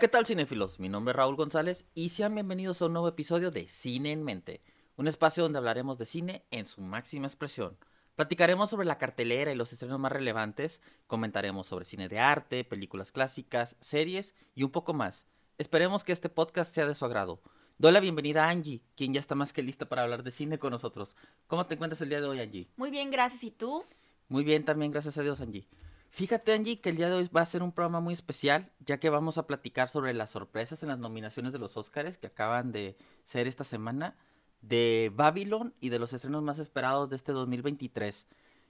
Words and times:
Hola, 0.00 0.08
¿qué 0.08 0.12
tal 0.12 0.24
cinéfilos? 0.24 0.80
Mi 0.80 0.88
nombre 0.88 1.12
es 1.12 1.16
Raúl 1.16 1.36
González 1.36 1.84
y 1.94 2.08
sean 2.08 2.32
bienvenidos 2.32 2.80
a 2.80 2.86
un 2.86 2.94
nuevo 2.94 3.08
episodio 3.08 3.50
de 3.50 3.68
Cine 3.68 4.12
en 4.12 4.24
Mente, 4.24 4.62
un 4.96 5.06
espacio 5.08 5.42
donde 5.42 5.58
hablaremos 5.58 5.98
de 5.98 6.06
cine 6.06 6.42
en 6.50 6.64
su 6.64 6.80
máxima 6.80 7.26
expresión. 7.26 7.76
Platicaremos 8.16 8.70
sobre 8.70 8.86
la 8.86 8.96
cartelera 8.96 9.52
y 9.52 9.56
los 9.56 9.74
estrenos 9.74 10.00
más 10.00 10.10
relevantes, 10.10 10.80
comentaremos 11.06 11.66
sobre 11.66 11.84
cine 11.84 12.08
de 12.08 12.18
arte, 12.18 12.64
películas 12.64 13.12
clásicas, 13.12 13.76
series 13.82 14.34
y 14.54 14.62
un 14.62 14.70
poco 14.70 14.94
más. 14.94 15.26
Esperemos 15.58 16.02
que 16.02 16.12
este 16.12 16.30
podcast 16.30 16.74
sea 16.74 16.86
de 16.86 16.94
su 16.94 17.04
agrado. 17.04 17.42
Doy 17.76 17.92
la 17.92 18.00
bienvenida 18.00 18.46
a 18.46 18.48
Angie, 18.48 18.80
quien 18.96 19.12
ya 19.12 19.20
está 19.20 19.34
más 19.34 19.52
que 19.52 19.62
lista 19.62 19.86
para 19.86 20.04
hablar 20.04 20.22
de 20.22 20.30
cine 20.30 20.58
con 20.58 20.70
nosotros. 20.70 21.14
¿Cómo 21.46 21.66
te 21.66 21.74
encuentras 21.74 22.00
el 22.00 22.08
día 22.08 22.22
de 22.22 22.26
hoy, 22.26 22.40
Angie? 22.40 22.70
Muy 22.78 22.90
bien, 22.90 23.10
gracias. 23.10 23.44
¿Y 23.44 23.50
tú? 23.50 23.84
Muy 24.28 24.44
bien, 24.44 24.64
también 24.64 24.92
gracias 24.92 25.18
a 25.18 25.22
Dios, 25.22 25.42
Angie. 25.42 25.68
Fíjate, 26.10 26.52
Angie, 26.52 26.80
que 26.80 26.90
el 26.90 26.96
día 26.96 27.08
de 27.08 27.14
hoy 27.14 27.28
va 27.28 27.42
a 27.42 27.46
ser 27.46 27.62
un 27.62 27.70
programa 27.70 28.00
muy 28.00 28.14
especial, 28.14 28.72
ya 28.80 28.98
que 28.98 29.10
vamos 29.10 29.38
a 29.38 29.46
platicar 29.46 29.88
sobre 29.88 30.12
las 30.12 30.30
sorpresas 30.30 30.82
en 30.82 30.88
las 30.88 30.98
nominaciones 30.98 31.52
de 31.52 31.60
los 31.60 31.76
Oscars 31.76 32.18
que 32.18 32.26
acaban 32.26 32.72
de 32.72 32.96
ser 33.24 33.46
esta 33.46 33.62
semana, 33.62 34.16
de 34.60 35.12
Babylon 35.14 35.72
y 35.80 35.88
de 35.88 36.00
los 36.00 36.12
estrenos 36.12 36.42
más 36.42 36.58
esperados 36.58 37.08
de 37.10 37.16
este 37.16 37.30
2023. 37.30 38.26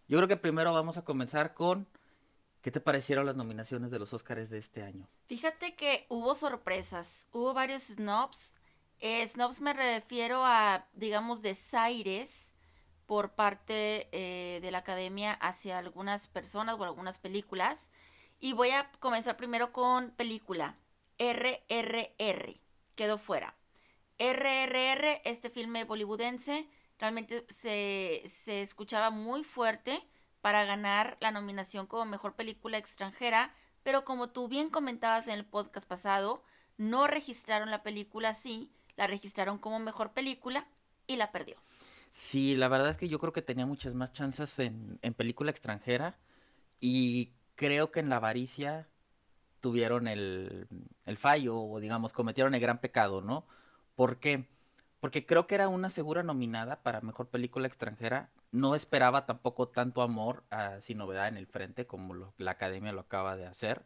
Yo 0.06 0.18
creo 0.18 0.28
que 0.28 0.36
primero 0.36 0.74
vamos 0.74 0.98
a 0.98 1.04
comenzar 1.04 1.54
con 1.54 1.88
¿qué 2.60 2.70
te 2.70 2.80
parecieron 2.80 3.24
las 3.24 3.36
nominaciones 3.36 3.90
de 3.90 3.98
los 3.98 4.12
Oscars 4.12 4.50
de 4.50 4.58
este 4.58 4.82
año? 4.82 5.08
Fíjate 5.26 5.74
que 5.74 6.04
hubo 6.10 6.34
sorpresas, 6.34 7.26
hubo 7.32 7.54
varios 7.54 7.84
snobs. 7.84 8.54
Eh, 8.98 9.26
snobs 9.26 9.62
me 9.62 9.72
refiero 9.72 10.44
a, 10.44 10.86
digamos, 10.92 11.40
desaires 11.40 12.49
por 13.10 13.32
parte 13.32 14.08
eh, 14.12 14.60
de 14.62 14.70
la 14.70 14.78
academia 14.78 15.32
hacia 15.32 15.78
algunas 15.78 16.28
personas 16.28 16.76
o 16.78 16.84
algunas 16.84 17.18
películas. 17.18 17.90
Y 18.38 18.52
voy 18.52 18.70
a 18.70 18.88
comenzar 19.00 19.36
primero 19.36 19.72
con 19.72 20.12
película. 20.12 20.76
RRR. 21.18 22.60
Quedó 22.94 23.18
fuera. 23.18 23.56
RRR, 24.20 25.22
este 25.24 25.50
filme 25.50 25.82
bollywoodense, 25.82 26.68
realmente 27.00 27.44
se, 27.48 28.22
se 28.28 28.62
escuchaba 28.62 29.10
muy 29.10 29.42
fuerte 29.42 30.06
para 30.40 30.64
ganar 30.64 31.16
la 31.18 31.32
nominación 31.32 31.88
como 31.88 32.04
mejor 32.04 32.36
película 32.36 32.78
extranjera, 32.78 33.52
pero 33.82 34.04
como 34.04 34.30
tú 34.30 34.46
bien 34.46 34.70
comentabas 34.70 35.26
en 35.26 35.34
el 35.34 35.44
podcast 35.44 35.88
pasado, 35.88 36.44
no 36.76 37.08
registraron 37.08 37.72
la 37.72 37.82
película 37.82 38.28
así, 38.28 38.70
la 38.94 39.08
registraron 39.08 39.58
como 39.58 39.80
mejor 39.80 40.12
película 40.12 40.68
y 41.08 41.16
la 41.16 41.32
perdió. 41.32 41.56
Sí, 42.12 42.56
la 42.56 42.68
verdad 42.68 42.90
es 42.90 42.96
que 42.96 43.08
yo 43.08 43.18
creo 43.18 43.32
que 43.32 43.42
tenía 43.42 43.66
muchas 43.66 43.94
más 43.94 44.12
chances 44.12 44.58
en, 44.58 44.98
en 45.02 45.14
película 45.14 45.50
extranjera 45.50 46.18
y 46.80 47.32
creo 47.56 47.92
que 47.92 48.00
en 48.00 48.08
la 48.10 48.16
avaricia 48.16 48.88
tuvieron 49.60 50.08
el, 50.08 50.68
el 51.06 51.16
fallo 51.18 51.60
o 51.60 51.80
digamos 51.80 52.12
cometieron 52.12 52.54
el 52.54 52.60
gran 52.60 52.80
pecado, 52.80 53.22
¿no? 53.22 53.46
¿Por 53.96 54.18
qué? 54.20 54.46
Porque 55.00 55.26
creo 55.26 55.46
que 55.46 55.56
era 55.56 55.68
una 55.68 55.90
segura 55.90 56.22
nominada 56.22 56.82
para 56.82 57.00
mejor 57.02 57.28
película 57.28 57.68
extranjera. 57.68 58.30
No 58.52 58.74
esperaba 58.74 59.26
tampoco 59.26 59.68
tanto 59.68 60.02
amor 60.02 60.44
a 60.50 60.80
Sin 60.82 60.98
Novedad 60.98 61.28
en 61.28 61.36
el 61.38 61.46
Frente 61.46 61.86
como 61.86 62.14
lo- 62.14 62.34
la 62.38 62.52
academia 62.52 62.92
lo 62.92 63.02
acaba 63.02 63.36
de 63.36 63.46
hacer. 63.46 63.84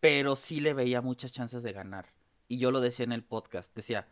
Pero 0.00 0.36
sí 0.36 0.60
le 0.60 0.74
veía 0.74 1.00
muchas 1.02 1.32
chances 1.32 1.62
de 1.62 1.72
ganar. 1.72 2.06
Y 2.48 2.58
yo 2.58 2.70
lo 2.70 2.80
decía 2.80 3.04
en 3.04 3.12
el 3.12 3.22
podcast. 3.24 3.74
Decía, 3.74 4.08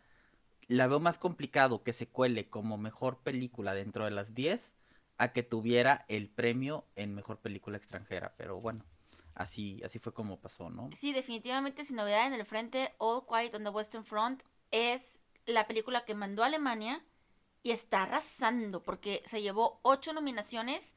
la 0.69 0.87
veo 0.87 0.99
más 0.99 1.17
complicado 1.17 1.83
que 1.83 1.93
se 1.93 2.07
cuele 2.07 2.47
como 2.47 2.77
mejor 2.77 3.17
película 3.17 3.73
dentro 3.73 4.05
de 4.05 4.11
las 4.11 4.33
10 4.35 4.75
a 5.17 5.33
que 5.33 5.43
tuviera 5.43 6.05
el 6.07 6.29
premio 6.29 6.85
en 6.95 7.15
mejor 7.15 7.39
película 7.39 7.75
extranjera. 7.75 8.35
Pero 8.37 8.61
bueno, 8.61 8.85
así, 9.33 9.81
así 9.83 9.97
fue 9.97 10.13
como 10.13 10.39
pasó, 10.39 10.69
¿no? 10.69 10.91
Sí, 10.95 11.11
definitivamente 11.11 11.83
sin 11.85 11.95
novedad 11.95 12.27
en 12.27 12.33
el 12.33 12.45
frente, 12.45 12.93
All 12.99 13.25
Quiet 13.25 13.55
on 13.55 13.63
the 13.63 13.69
Western 13.69 14.05
Front 14.05 14.43
es 14.69 15.19
la 15.47 15.67
película 15.67 16.05
que 16.05 16.13
mandó 16.13 16.43
a 16.43 16.45
Alemania 16.45 17.03
y 17.63 17.71
está 17.71 18.03
arrasando 18.03 18.83
porque 18.83 19.23
se 19.25 19.41
llevó 19.41 19.79
ocho 19.81 20.13
nominaciones 20.13 20.95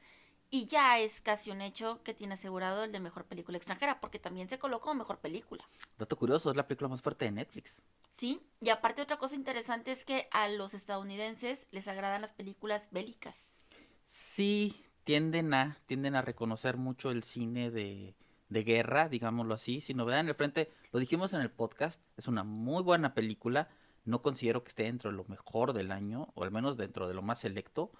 y 0.51 0.67
ya 0.67 0.99
es 0.99 1.19
casi 1.19 1.49
un 1.49 1.61
hecho 1.61 2.03
que 2.03 2.13
tiene 2.13 2.35
asegurado 2.35 2.83
el 2.83 2.91
de 2.91 2.99
mejor 2.99 3.25
película 3.25 3.57
extranjera 3.57 3.99
porque 3.99 4.19
también 4.19 4.49
se 4.49 4.59
colocó 4.59 4.89
como 4.89 4.99
mejor 4.99 5.17
película. 5.17 5.67
Dato 5.97 6.15
curioso, 6.15 6.51
es 6.51 6.55
la 6.55 6.67
película 6.67 6.89
más 6.89 7.01
fuerte 7.01 7.25
de 7.25 7.31
Netflix. 7.31 7.81
Sí, 8.13 8.41
y 8.61 8.69
aparte 8.69 9.01
otra 9.01 9.17
cosa 9.17 9.35
interesante 9.35 9.91
es 9.91 10.05
que 10.05 10.27
a 10.31 10.47
los 10.47 10.73
estadounidenses 10.73 11.67
les 11.71 11.87
agradan 11.87 12.21
las 12.21 12.31
películas 12.31 12.87
bélicas. 12.91 13.59
Sí, 14.05 14.85
tienden 15.03 15.53
a, 15.53 15.79
tienden 15.87 16.15
a 16.15 16.21
reconocer 16.21 16.77
mucho 16.77 17.09
el 17.09 17.23
cine 17.23 17.71
de, 17.71 18.15
de 18.49 18.63
guerra, 18.63 19.09
digámoslo 19.09 19.55
así. 19.55 19.81
Sin 19.81 19.97
novedad 19.97 20.19
en 20.19 20.29
el 20.29 20.35
frente, 20.35 20.71
lo 20.91 20.99
dijimos 20.99 21.33
en 21.33 21.41
el 21.41 21.49
podcast, 21.49 21.99
es 22.15 22.27
una 22.27 22.43
muy 22.43 22.83
buena 22.83 23.15
película. 23.15 23.67
No 24.05 24.21
considero 24.21 24.63
que 24.63 24.69
esté 24.69 24.83
dentro 24.83 25.09
de 25.09 25.17
lo 25.17 25.25
mejor 25.25 25.73
del 25.73 25.91
año, 25.91 26.31
o 26.35 26.43
al 26.43 26.51
menos 26.51 26.77
dentro 26.77 27.07
de 27.07 27.15
lo 27.15 27.23
más 27.23 27.39
selecto. 27.39 27.91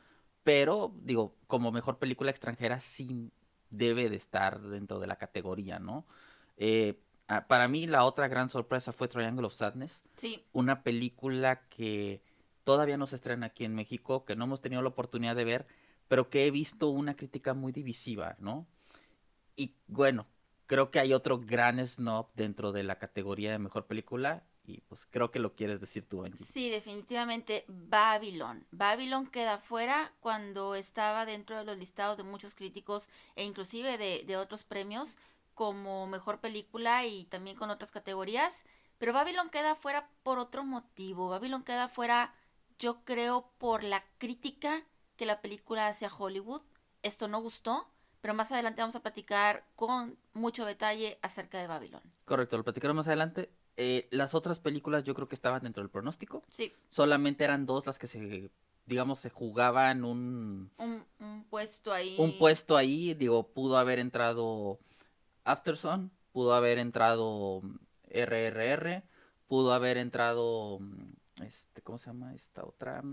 Pero, 0.43 0.93
digo, 1.01 1.35
como 1.47 1.71
mejor 1.71 1.97
película 1.97 2.29
extranjera, 2.29 2.79
sí 2.79 3.31
debe 3.71 4.09
de 4.09 4.17
estar 4.17 4.61
dentro 4.61 4.99
de 4.99 5.07
la 5.07 5.15
categoría, 5.15 5.79
¿no? 5.79 6.05
Eh, 6.57 6.99
para 7.47 7.67
mí, 7.67 7.87
la 7.87 8.05
otra 8.05 8.27
gran 8.27 8.49
sorpresa 8.49 8.91
fue 8.91 9.07
Triangle 9.07 9.47
of 9.47 9.53
Sadness 9.53 10.01
Sí, 10.17 10.43
una 10.51 10.83
película 10.83 11.67
que 11.69 12.21
todavía 12.63 12.97
no 12.97 13.07
se 13.07 13.15
estrena 13.15 13.47
aquí 13.47 13.65
en 13.65 13.75
México, 13.75 14.25
que 14.25 14.35
no 14.35 14.45
hemos 14.45 14.61
tenido 14.61 14.81
la 14.81 14.89
oportunidad 14.89 15.35
de 15.35 15.45
ver, 15.45 15.67
pero 16.07 16.29
que 16.29 16.45
he 16.45 16.51
visto 16.51 16.89
una 16.89 17.15
crítica 17.15 17.53
muy 17.53 17.71
divisiva, 17.71 18.35
¿no? 18.39 18.67
Y 19.55 19.75
bueno, 19.87 20.27
creo 20.65 20.91
que 20.91 20.99
hay 20.99 21.13
otro 21.13 21.39
gran 21.39 21.85
snob 21.85 22.27
dentro 22.35 22.71
de 22.71 22.83
la 22.83 22.99
categoría 22.99 23.51
de 23.51 23.59
mejor 23.59 23.85
película, 23.85 24.43
y 24.65 24.81
pues 24.81 25.05
creo 25.09 25.29
que 25.29 25.39
lo 25.39 25.55
quieres 25.55 25.81
decir 25.81 26.07
tú, 26.07 26.23
Angie. 26.23 26.45
Sí, 26.45 26.69
definitivamente 26.69 27.65
Babylon. 27.67 28.65
Babylon 28.71 29.27
queda 29.27 29.57
fuera 29.57 30.13
cuando 30.21 30.75
estaba 30.75 31.25
dentro 31.25 31.57
de 31.57 31.65
los 31.65 31.77
listados 31.77 32.17
de 32.17 32.23
muchos 32.23 32.55
críticos 32.55 33.09
e 33.35 33.43
inclusive 33.43 33.97
de, 33.97 34.23
de 34.25 34.37
otros 34.37 34.63
premios 34.63 35.17
como 35.53 36.07
mejor 36.07 36.39
película 36.39 37.05
y 37.05 37.25
también 37.25 37.55
con 37.57 37.69
otras 37.69 37.91
categorías. 37.91 38.65
Pero 38.97 39.13
Babylon 39.13 39.49
queda 39.49 39.75
fuera 39.75 40.09
por 40.23 40.39
otro 40.39 40.63
motivo. 40.63 41.29
Babylon 41.29 41.63
queda 41.63 41.87
fuera, 41.89 42.33
yo 42.79 43.03
creo, 43.03 43.49
por 43.57 43.83
la 43.83 44.03
crítica 44.17 44.83
que 45.15 45.25
la 45.25 45.41
película 45.41 45.87
hace 45.87 46.05
a 46.05 46.15
Hollywood. 46.15 46.61
Esto 47.01 47.27
no 47.27 47.41
gustó, 47.41 47.87
pero 48.21 48.33
más 48.33 48.51
adelante 48.51 48.81
vamos 48.81 48.95
a 48.95 49.01
platicar 49.01 49.65
con 49.75 50.17
mucho 50.33 50.65
detalle 50.65 51.19
acerca 51.21 51.59
de 51.59 51.67
Babylon. 51.67 52.01
Correcto, 52.25 52.57
lo 52.57 52.63
platicaremos 52.63 52.97
más 53.01 53.07
adelante. 53.07 53.51
Eh, 53.75 54.07
las 54.11 54.35
otras 54.35 54.59
películas 54.59 55.03
yo 55.03 55.15
creo 55.15 55.27
que 55.27 55.35
estaban 55.35 55.63
dentro 55.63 55.81
del 55.83 55.89
pronóstico. 55.89 56.43
Sí, 56.47 56.71
Solamente 56.89 57.43
eran 57.43 57.65
dos 57.65 57.85
las 57.85 57.97
que 57.99 58.07
se, 58.07 58.51
digamos, 58.85 59.19
se 59.19 59.29
jugaban 59.31 60.05
un, 60.05 60.71
un, 60.77 61.03
un 61.19 61.43
puesto 61.49 61.91
ahí. 61.91 62.15
un 62.19 62.37
puesto 62.37 62.77
ahí, 62.77 63.13
digo, 63.15 63.47
pudo 63.51 63.77
haber 63.77 63.99
entrado 63.99 64.79
Afterson, 65.43 66.11
pudo 66.31 66.53
haber 66.53 66.77
entrado 66.77 67.61
mm, 67.61 67.75
RRR, 68.11 69.03
pudo 69.47 69.73
haber 69.73 69.97
entrado, 69.97 70.79
mm, 70.79 71.43
este, 71.43 71.81
¿cómo 71.81 71.97
se 71.97 72.07
llama 72.07 72.33
esta 72.33 72.63
otra? 72.63 73.03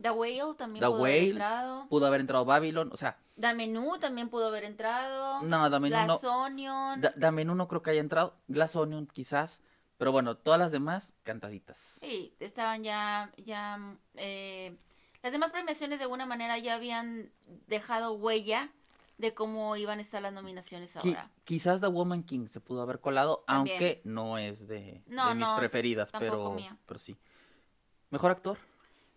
The 0.00 0.10
Whale 0.10 0.54
también 0.56 0.82
The 0.82 0.88
pudo 0.88 1.04
haber 1.04 1.22
entrado. 1.22 1.88
Pudo 1.88 2.06
haber 2.06 2.20
entrado 2.20 2.44
Babylon, 2.44 2.90
o 2.92 2.96
sea, 2.96 3.18
The 3.38 3.54
Menú 3.54 3.98
también 3.98 4.28
pudo 4.28 4.46
haber 4.46 4.64
entrado. 4.64 5.42
no, 5.42 5.70
Dame 5.70 5.90
no, 5.90 6.04
Glass 6.04 6.24
Onion. 6.24 7.00
Da- 7.00 7.14
no 7.32 7.68
creo 7.68 7.82
que 7.82 7.90
haya 7.90 8.00
entrado, 8.00 8.34
Glass 8.48 8.76
Onion 8.76 9.06
quizás, 9.06 9.62
pero 9.96 10.12
bueno, 10.12 10.36
todas 10.36 10.58
las 10.58 10.72
demás 10.72 11.14
cantaditas. 11.22 11.78
Sí, 12.00 12.34
estaban 12.40 12.82
ya, 12.84 13.32
ya, 13.36 13.78
eh, 14.14 14.76
las 15.22 15.32
demás 15.32 15.50
premiaciones 15.52 15.98
de 15.98 16.04
alguna 16.04 16.26
manera 16.26 16.58
ya 16.58 16.74
habían 16.74 17.30
dejado 17.66 18.12
huella 18.12 18.70
de 19.18 19.34
cómo 19.34 19.76
iban 19.76 19.98
a 19.98 20.02
estar 20.02 20.20
las 20.22 20.32
nominaciones 20.32 20.96
Qui- 20.96 21.10
ahora. 21.16 21.30
quizás 21.44 21.80
The 21.80 21.86
Woman 21.86 22.22
King 22.24 22.46
se 22.48 22.60
pudo 22.60 22.82
haber 22.82 23.00
colado, 23.00 23.44
También. 23.46 23.76
aunque 23.76 24.00
no 24.04 24.38
es 24.38 24.66
de, 24.66 25.02
No, 25.06 25.28
de 25.28 25.34
mis 25.34 25.46
no, 25.46 25.56
preferidas, 25.56 26.10
pero, 26.12 26.50
mía. 26.52 26.76
pero 26.86 26.98
sí. 26.98 27.16
Mejor 28.10 28.30
actor. 28.30 28.58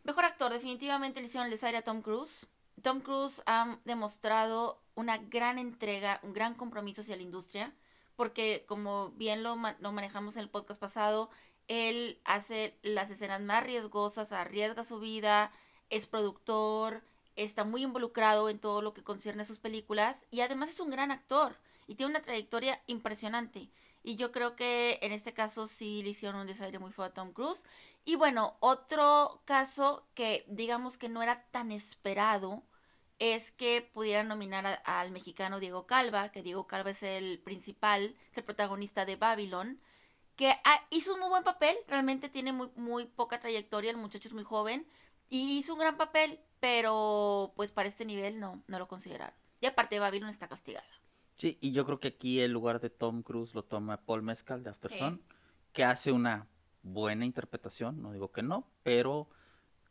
Mejor 0.04 0.26
actor, 0.26 0.52
definitivamente 0.54 1.20
le 1.20 1.26
hicieron 1.28 1.46
el 1.46 1.52
desaire 1.52 1.78
a 1.78 1.82
Tom 1.84 2.02
Cruise. 2.02 2.48
Tom 2.82 3.00
Cruise 3.02 3.42
ha 3.46 3.80
demostrado 3.86 4.82
una 4.94 5.18
gran 5.18 5.58
entrega, 5.58 6.20
un 6.24 6.34
gran 6.34 6.54
compromiso 6.54 7.02
hacia 7.02 7.16
la 7.16 7.24
industria, 7.24 7.74
porque 8.16 8.64
como 8.68 9.10
bien 9.12 9.44
lo, 9.44 9.56
ma- 9.56 9.76
lo 9.80 9.92
manejamos 9.92 10.36
en 10.36 10.44
el 10.44 10.50
podcast 10.50 10.80
pasado, 10.80 11.30
él 11.68 12.22
hace 12.26 12.78
las 12.84 13.10
escenas 13.10 13.42
más 13.42 13.64
riesgosas, 13.64 14.32
arriesga 14.32 14.84
su 14.84 15.00
vida, 15.00 15.52
es 15.90 16.06
productor, 16.06 17.02
está 17.36 17.64
muy 17.64 17.84
involucrado 17.84 18.50
en 18.50 18.60
todo 18.60 18.82
lo 18.82 18.94
que 18.94 19.04
concierne 19.04 19.42
a 19.44 19.46
sus 19.46 19.60
películas 19.60 20.28
y 20.32 20.42
además 20.42 20.70
es 20.70 20.80
un 20.80 20.90
gran 20.90 21.12
actor 21.12 21.58
y 21.88 21.96
tiene 21.96 22.12
una 22.12 22.22
trayectoria 22.22 22.82
impresionante. 22.88 23.70
Y 24.04 24.18
yo 24.18 24.32
creo 24.32 24.56
que 24.56 25.00
en 25.02 25.12
este 25.12 25.34
caso 25.34 25.68
sí 25.68 26.04
le 26.04 26.12
hicieron 26.12 26.40
un 26.40 26.48
desaire 26.48 26.78
muy 26.78 26.92
feo 26.92 27.06
a 27.06 27.14
Tom 27.14 27.34
Cruise. 27.34 27.66
Y 28.06 28.16
bueno, 28.18 28.56
otro 28.60 29.42
caso 29.46 30.08
que 30.14 30.46
digamos 30.48 30.98
que 30.98 31.10
no 31.10 31.24
era 31.24 31.44
tan 31.52 31.72
esperado 31.72 32.64
es 33.18 33.52
que 33.52 33.82
pudieran 33.82 34.28
nominar 34.28 34.82
al 34.86 35.12
mexicano 35.12 35.60
Diego 35.60 35.88
Calva, 35.88 36.30
que 36.30 36.44
Diego 36.44 36.68
Calva 36.68 36.92
es 36.92 37.02
el 37.02 37.40
principal, 37.40 38.16
es 38.32 38.38
el 38.38 38.44
protagonista 38.44 39.06
de 39.06 39.16
Babylon. 39.16 39.82
que 40.36 40.54
hizo 40.90 41.14
un 41.14 41.22
muy 41.22 41.30
buen 41.30 41.44
papel, 41.44 41.78
realmente 41.88 42.30
tiene 42.30 42.52
muy, 42.52 42.70
muy 42.76 43.06
poca 43.06 43.40
trayectoria, 43.40 43.92
el 43.92 43.98
muchacho 43.98 44.28
es 44.28 44.34
muy 44.34 44.44
joven, 44.44 44.86
y 45.30 45.58
hizo 45.58 45.74
un 45.74 45.80
gran 45.80 45.98
papel, 45.98 46.40
pero 46.66 47.54
pues 47.56 47.72
para 47.72 47.88
este 47.88 48.06
nivel 48.06 48.40
no, 48.40 48.64
no 48.66 48.80
lo 48.80 48.88
consideraron. 48.88 49.36
Y 49.62 49.68
aparte 49.68 50.00
Babylon 50.00 50.32
está 50.32 50.48
castigada. 50.48 50.88
Sí, 51.38 51.60
y 51.62 51.74
yo 51.74 51.86
creo 51.86 52.00
que 52.00 52.08
aquí 52.08 52.40
el 52.40 52.54
lugar 52.54 52.82
de 52.82 52.90
Tom 52.90 53.22
Cruise 53.22 53.54
lo 53.54 53.64
toma 53.64 53.98
Paul 54.04 54.24
Mescal 54.24 54.64
de 54.64 54.72
Afterson, 54.72 55.22
que 55.74 55.84
hace 55.84 56.12
una 56.12 56.48
buena 56.82 57.24
interpretación, 57.24 58.02
no 58.02 58.14
digo 58.14 58.32
que 58.32 58.42
no, 58.42 58.68
pero 58.82 59.28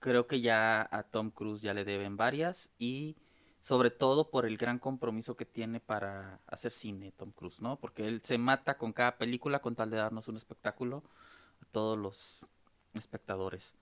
creo 0.00 0.26
que 0.26 0.41
ya 0.41 0.88
a 0.91 1.05
Tom 1.05 1.31
Cruise 1.31 1.62
ya 1.62 1.75
le 1.75 1.85
deben 1.85 2.17
varias 2.17 2.69
y 2.77 3.15
sobre 3.61 3.91
todo 3.91 4.31
por 4.31 4.44
el 4.44 4.56
gran 4.56 4.81
compromiso 4.81 5.37
que 5.37 5.47
tiene 5.47 5.79
para 5.79 6.41
hacer 6.49 6.73
cine 6.73 7.12
Tom 7.12 7.31
Cruise, 7.31 7.61
¿no? 7.61 7.77
Porque 7.79 8.09
él 8.09 8.20
se 8.25 8.37
mata 8.37 8.79
con 8.79 8.93
cada 8.93 9.17
película 9.17 9.61
con 9.61 9.77
tal 9.77 9.91
de 9.91 9.99
darnos 9.99 10.27
un 10.27 10.37
espectáculo 10.37 11.05
a 11.62 11.67
todos 11.67 11.97
los 11.97 12.44
espectadores. 12.94 13.75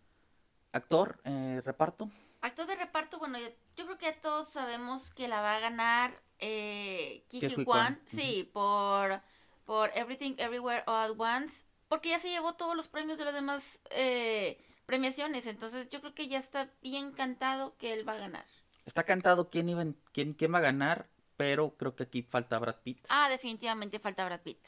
Actor, 0.72 1.20
eh, 1.24 1.62
reparto. 1.64 2.10
Actor 2.42 2.66
de 2.66 2.74
reparto, 2.74 3.20
bueno, 3.20 3.38
yo, 3.38 3.84
creo 3.84 3.98
que 3.98 4.06
ya 4.06 4.20
todos 4.20 4.48
sabemos 4.48 5.10
que 5.10 5.28
la 5.28 5.40
va 5.40 5.56
a 5.56 5.60
ganar 5.60 6.12
eh, 6.40 7.24
Kiji 7.28 7.64
Kwan, 7.64 8.00
sí, 8.04 8.50
por, 8.52 9.22
por 9.64 9.90
Everything 9.94 10.34
Everywhere 10.38 10.82
All 10.86 11.12
at 11.12 11.14
Once, 11.16 11.66
porque 11.86 12.08
ya 12.08 12.18
se 12.18 12.30
llevó 12.30 12.54
todos 12.54 12.74
los 12.74 12.88
premios 12.88 13.18
de 13.18 13.26
las 13.26 13.34
demás 13.34 13.78
eh, 13.90 14.60
premiaciones, 14.86 15.46
entonces 15.46 15.88
yo 15.88 16.00
creo 16.00 16.14
que 16.14 16.26
ya 16.26 16.40
está 16.40 16.68
bien 16.82 17.12
cantado 17.12 17.76
que 17.76 17.92
él 17.92 18.06
va 18.06 18.14
a 18.14 18.18
ganar. 18.18 18.44
Está 18.86 19.04
cantado 19.04 19.48
quién, 19.48 19.68
iba 19.68 19.84
quién, 20.12 20.34
quién 20.34 20.52
va 20.52 20.58
a 20.58 20.62
ganar, 20.62 21.08
pero 21.36 21.76
creo 21.76 21.94
que 21.94 22.02
aquí 22.02 22.22
falta 22.22 22.58
Brad 22.58 22.82
Pitt. 22.82 23.06
Ah, 23.08 23.28
definitivamente 23.28 24.00
falta 24.00 24.24
Brad 24.24 24.40
Pitt. 24.40 24.66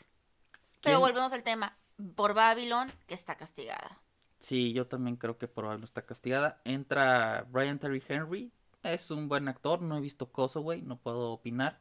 Pero 0.80 1.00
volvemos 1.00 1.32
al 1.32 1.42
tema, 1.42 1.76
por 2.14 2.34
Babylon, 2.34 2.92
que 3.08 3.14
está 3.14 3.34
castigada. 3.34 3.98
Sí, 4.38 4.72
yo 4.72 4.86
también 4.86 5.16
creo 5.16 5.38
que 5.38 5.48
por 5.48 5.64
Babylon 5.64 5.84
está 5.84 6.02
castigada. 6.02 6.60
Entra 6.64 7.46
Brian 7.50 7.78
Terry 7.78 8.02
Henry, 8.06 8.52
es 8.82 9.10
un 9.10 9.28
buen 9.28 9.48
actor, 9.48 9.80
no 9.82 9.98
he 9.98 10.00
visto 10.00 10.30
Cosaway, 10.30 10.82
no 10.82 10.98
puedo 10.98 11.32
opinar. 11.32 11.78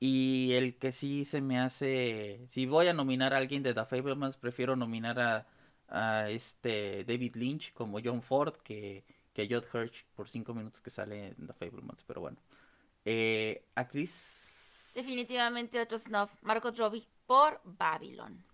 Y 0.00 0.52
el 0.54 0.78
que 0.78 0.92
sí 0.92 1.24
se 1.26 1.40
me 1.42 1.58
hace, 1.58 2.46
si 2.50 2.66
voy 2.66 2.88
a 2.88 2.94
nominar 2.94 3.34
a 3.34 3.38
alguien 3.38 3.62
de 3.62 3.74
The 3.74 3.84
Fablemans, 3.84 4.36
prefiero 4.38 4.76
nominar 4.76 5.20
a, 5.20 5.46
a 5.88 6.30
este 6.30 7.04
David 7.04 7.36
Lynch 7.36 7.72
como 7.74 7.98
John 8.02 8.22
Ford 8.22 8.54
que 8.64 9.04
que 9.32 9.46
Judd 9.46 9.64
Hirsch 9.72 10.04
por 10.14 10.28
cinco 10.28 10.54
minutos 10.54 10.80
que 10.80 10.90
sale 10.90 11.28
en 11.28 11.46
The 11.46 11.52
Fablemans, 11.52 12.02
pero 12.06 12.20
bueno. 12.20 12.38
Eh, 13.04 13.64
actriz. 13.74 14.12
Definitivamente 14.94 15.80
otro 15.80 15.98
snob, 15.98 16.28
Margot 16.42 16.76
Robbie, 16.76 17.06
por 17.26 17.60
Babylon. 17.64 18.44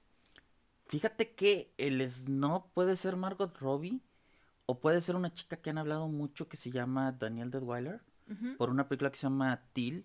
Fíjate 0.89 1.35
que 1.35 1.73
el 1.79 2.09
snob 2.11 2.71
puede 2.73 2.97
ser 2.97 3.17
Margot 3.17 3.57
Robbie 3.59 4.01
o 4.67 4.81
puede 4.81 5.01
ser 5.01 5.17
una 5.17 5.33
chica 5.33 5.57
que 5.57 5.71
han 5.71 5.79
hablado 5.79 6.09
mucho 6.09 6.49
que 6.49 6.57
se 6.57 6.71
llama 6.71 7.13
Danielle 7.13 7.51
Deadweiler 7.51 8.01
por 8.59 8.71
una 8.71 8.89
película 8.89 9.11
que 9.11 9.17
se 9.17 9.27
llama 9.27 9.63
Till. 9.73 10.05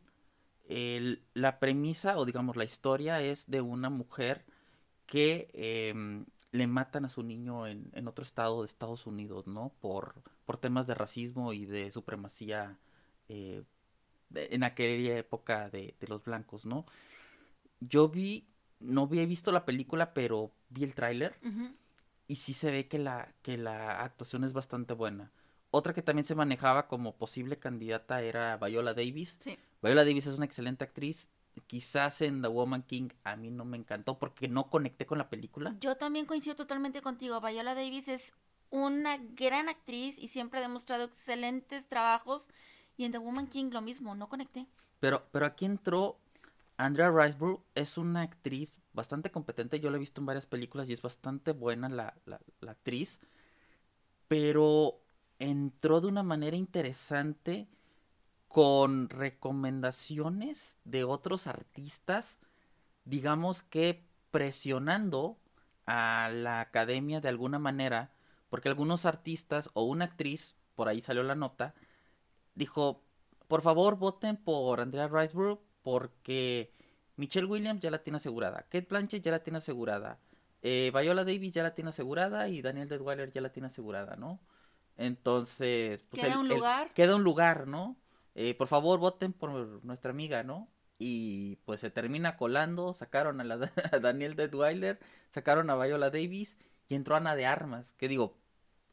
la 1.33 1.59
premisa 1.59 2.17
o 2.17 2.25
digamos 2.25 2.55
la 2.55 2.63
historia 2.63 3.21
es 3.21 3.49
de 3.49 3.61
una 3.61 3.89
mujer 3.89 4.45
que 5.07 5.49
em, 5.53 6.25
le 6.51 6.67
matan 6.67 7.05
a 7.05 7.09
su 7.09 7.23
niño 7.23 7.65
en, 7.67 7.89
en, 7.93 8.07
otro 8.07 8.23
estado 8.23 8.61
de 8.61 8.67
Estados 8.67 9.07
Unidos, 9.07 9.47
¿no? 9.47 9.71
Por, 9.81 10.21
por 10.45 10.57
temas 10.57 10.85
de 10.87 10.93
racismo 10.93 11.53
y 11.53 11.65
de 11.65 11.91
supremacía 11.91 12.77
eh, 13.29 13.63
en 14.35 14.63
aquella 14.63 15.17
época 15.17 15.69
de, 15.69 15.95
los 16.07 16.23
blancos, 16.23 16.65
¿no? 16.65 16.85
Yo 17.79 18.09
vi, 18.09 18.47
no 18.79 19.03
había 19.03 19.25
visto 19.25 19.51
la 19.51 19.65
película, 19.65 20.13
pero 20.13 20.51
vi 20.71 20.83
el 20.83 20.95
tráiler 20.95 21.35
y 22.27 22.37
sí 22.37 22.53
se 22.53 22.71
ve 22.71 22.87
que 22.87 22.97
la, 22.97 23.33
que 23.41 23.57
la 23.57 24.01
actuación 24.01 24.43
es 24.43 24.53
bastante 24.53 24.93
buena. 24.93 25.31
Otra 25.69 25.93
que 25.93 26.01
también 26.01 26.25
se 26.25 26.35
manejaba 26.35 26.87
como 26.87 27.15
posible 27.15 27.59
candidata 27.59 28.21
era 28.21 28.57
Viola 28.57 28.93
Davis. 28.93 29.39
Viola 29.81 30.03
Davis 30.03 30.27
es 30.27 30.35
una 30.35 30.45
excelente 30.45 30.83
actriz 30.83 31.29
quizás 31.67 32.21
en 32.21 32.41
The 32.41 32.47
Woman 32.47 32.83
King 32.83 33.09
a 33.23 33.35
mí 33.35 33.51
no 33.51 33.65
me 33.65 33.77
encantó 33.77 34.17
porque 34.17 34.47
no 34.47 34.69
conecté 34.69 35.05
con 35.05 35.17
la 35.17 35.29
película. 35.29 35.75
Yo 35.79 35.95
también 35.95 36.25
coincido 36.25 36.55
totalmente 36.55 37.01
contigo. 37.01 37.39
Viola 37.41 37.75
Davis 37.75 38.07
es 38.07 38.33
una 38.69 39.17
gran 39.17 39.69
actriz 39.69 40.17
y 40.17 40.29
siempre 40.29 40.59
ha 40.59 40.63
demostrado 40.63 41.05
excelentes 41.05 41.87
trabajos. 41.87 42.49
Y 42.97 43.05
en 43.05 43.11
The 43.11 43.17
Woman 43.17 43.47
King 43.47 43.71
lo 43.71 43.81
mismo, 43.81 44.15
no 44.15 44.29
conecté. 44.29 44.67
Pero, 44.99 45.25
pero 45.31 45.45
aquí 45.45 45.65
entró 45.65 46.19
Andrea 46.81 47.11
Riseborough, 47.11 47.63
es 47.75 47.97
una 47.97 48.23
actriz 48.23 48.79
bastante 48.93 49.29
competente. 49.31 49.79
Yo 49.79 49.91
la 49.91 49.97
he 49.97 49.99
visto 49.99 50.19
en 50.19 50.25
varias 50.25 50.47
películas 50.47 50.89
y 50.89 50.93
es 50.93 51.01
bastante 51.01 51.51
buena 51.51 51.89
la, 51.89 52.15
la 52.25 52.71
actriz. 52.71 53.19
Pero 54.27 54.99
entró 55.37 56.01
de 56.01 56.07
una 56.07 56.23
manera 56.23 56.55
interesante 56.55 57.67
con 58.47 59.09
recomendaciones 59.09 60.75
de 60.83 61.03
otros 61.03 61.47
artistas, 61.47 62.39
digamos 63.05 63.63
que 63.63 64.03
presionando 64.31 65.37
a 65.85 66.29
la 66.33 66.61
academia 66.61 67.21
de 67.21 67.29
alguna 67.29 67.59
manera, 67.59 68.11
porque 68.49 68.69
algunos 68.69 69.05
artistas 69.05 69.69
o 69.73 69.83
una 69.83 70.05
actriz, 70.05 70.55
por 70.75 70.87
ahí 70.87 70.99
salió 71.01 71.23
la 71.23 71.35
nota, 71.35 71.75
dijo, 72.55 73.03
por 73.47 73.61
favor 73.61 73.97
voten 73.97 74.35
por 74.37 74.81
Andrea 74.81 75.07
Riseborough 75.07 75.61
porque 75.83 76.71
Michelle 77.15 77.47
Williams 77.47 77.81
ya 77.81 77.91
la 77.91 78.03
tiene 78.03 78.17
asegurada, 78.17 78.63
Kate 78.63 78.87
Blanchett 78.89 79.23
ya 79.23 79.31
la 79.31 79.43
tiene 79.43 79.57
asegurada, 79.57 80.19
eh, 80.61 80.91
Viola 80.93 81.23
Davis 81.23 81.53
ya 81.53 81.63
la 81.63 81.73
tiene 81.73 81.89
asegurada 81.89 82.47
y 82.49 82.61
Daniel 82.61 82.87
Deadweiler 82.87 83.31
ya 83.31 83.41
la 83.41 83.51
tiene 83.51 83.67
asegurada, 83.67 84.15
¿no? 84.15 84.39
Entonces, 84.97 86.03
pues 86.09 86.21
queda 86.21 86.39
un 86.39 86.47
lugar. 86.47 86.93
queda 86.93 87.15
un 87.15 87.23
lugar, 87.23 87.67
¿no? 87.67 87.95
Eh, 88.35 88.53
por 88.53 88.67
favor 88.67 88.99
voten 88.99 89.33
por 89.33 89.83
nuestra 89.83 90.11
amiga, 90.11 90.43
¿no? 90.43 90.69
Y 90.99 91.55
pues 91.65 91.79
se 91.79 91.89
termina 91.89 92.37
colando, 92.37 92.93
sacaron 92.93 93.41
a, 93.41 93.43
la, 93.43 93.57
Daniel 94.01 94.35
Deadweiler, 94.35 94.99
sacaron 95.31 95.69
a 95.69 95.75
Viola 95.75 96.11
Davis 96.11 96.57
y 96.87 96.95
entró 96.95 97.15
Ana 97.15 97.35
de 97.35 97.45
Armas, 97.45 97.93
que 97.93 98.07
digo, 98.07 98.37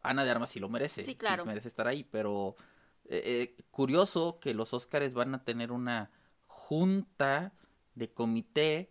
Ana 0.02 0.24
de 0.24 0.30
Armas 0.30 0.50
sí 0.50 0.60
lo 0.60 0.68
merece, 0.68 1.04
sí, 1.04 1.16
claro. 1.16 1.44
merece 1.44 1.68
estar 1.68 1.86
ahí, 1.86 2.04
pero 2.04 2.56
eh, 3.04 3.54
eh, 3.58 3.62
curioso 3.70 4.38
que 4.40 4.54
los 4.54 4.72
Óscares 4.72 5.12
van 5.14 5.34
a 5.34 5.44
tener 5.44 5.72
una 5.72 6.10
junta 6.68 7.54
de 7.94 8.12
comité 8.12 8.90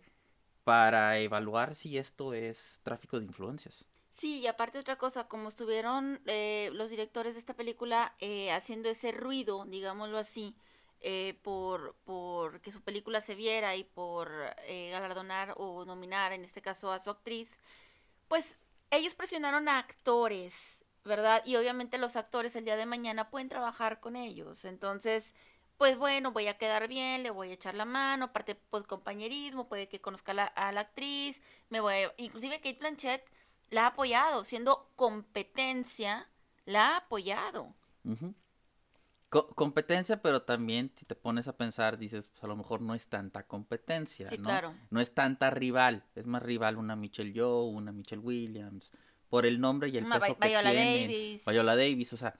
para 0.64 1.18
evaluar 1.18 1.76
si 1.76 1.96
esto 1.96 2.34
es 2.34 2.80
tráfico 2.82 3.20
de 3.20 3.26
influencias. 3.26 3.84
Sí, 4.10 4.40
y 4.40 4.48
aparte 4.48 4.80
otra 4.80 4.96
cosa, 4.96 5.28
como 5.28 5.48
estuvieron 5.48 6.20
eh, 6.26 6.70
los 6.72 6.90
directores 6.90 7.34
de 7.34 7.38
esta 7.38 7.54
película 7.54 8.16
eh, 8.18 8.50
haciendo 8.50 8.88
ese 8.88 9.12
ruido, 9.12 9.64
digámoslo 9.64 10.18
así, 10.18 10.56
eh, 11.00 11.38
por, 11.44 11.94
por 12.04 12.60
que 12.60 12.72
su 12.72 12.82
película 12.82 13.20
se 13.20 13.36
viera 13.36 13.76
y 13.76 13.84
por 13.84 14.28
galardonar 14.90 15.54
o 15.56 15.84
nominar, 15.84 16.32
en 16.32 16.44
este 16.44 16.60
caso, 16.60 16.90
a 16.90 16.98
su 16.98 17.10
actriz, 17.10 17.62
pues 18.26 18.58
ellos 18.90 19.14
presionaron 19.14 19.68
a 19.68 19.78
actores, 19.78 20.84
¿verdad? 21.04 21.42
Y 21.46 21.54
obviamente 21.54 21.96
los 21.96 22.16
actores 22.16 22.56
el 22.56 22.64
día 22.64 22.76
de 22.76 22.86
mañana 22.86 23.30
pueden 23.30 23.48
trabajar 23.48 24.00
con 24.00 24.16
ellos. 24.16 24.64
Entonces, 24.64 25.32
pues 25.78 25.96
bueno, 25.96 26.32
voy 26.32 26.48
a 26.48 26.58
quedar 26.58 26.88
bien, 26.88 27.22
le 27.22 27.30
voy 27.30 27.50
a 27.50 27.54
echar 27.54 27.76
la 27.76 27.84
mano, 27.84 28.26
aparte, 28.26 28.56
pues 28.56 28.82
compañerismo, 28.82 29.68
puede 29.68 29.88
que 29.88 30.00
conozca 30.00 30.32
a 30.32 30.34
la, 30.34 30.44
a 30.44 30.72
la 30.72 30.80
actriz, 30.80 31.40
me 31.70 31.80
voy 31.80 31.94
a... 31.94 32.12
Inclusive 32.18 32.56
Kate 32.56 32.78
Blanchett 32.80 33.24
la 33.70 33.84
ha 33.84 33.86
apoyado, 33.88 34.44
siendo 34.44 34.90
competencia, 34.96 36.28
la 36.64 36.88
ha 36.88 36.96
apoyado. 36.98 37.76
competencia, 39.28 40.20
pero 40.20 40.42
también 40.42 40.90
si 40.96 41.04
te 41.04 41.14
pones 41.14 41.46
a 41.46 41.56
pensar, 41.56 41.96
dices, 41.96 42.26
pues 42.26 42.42
a 42.42 42.48
lo 42.48 42.56
mejor 42.56 42.80
no 42.80 42.94
es 42.94 43.06
tanta 43.06 43.44
competencia, 43.46 44.26
sí, 44.26 44.38
¿no? 44.38 44.44
Claro. 44.44 44.74
No 44.90 45.00
es 45.00 45.14
tanta 45.14 45.50
rival, 45.50 46.04
es 46.16 46.26
más 46.26 46.42
rival 46.42 46.76
una 46.76 46.96
Michelle 46.96 47.32
Yeoh, 47.32 47.66
una 47.66 47.92
Michelle 47.92 48.22
Williams, 48.22 48.90
por 49.28 49.46
el 49.46 49.60
nombre 49.60 49.90
y 49.90 49.98
el 49.98 50.06
peso 50.06 50.36
que 50.38 50.48
Viola 50.48 50.72
Davis. 50.72 51.44
Viola 51.46 51.76
Davis, 51.76 52.12
o 52.14 52.16
sea, 52.16 52.34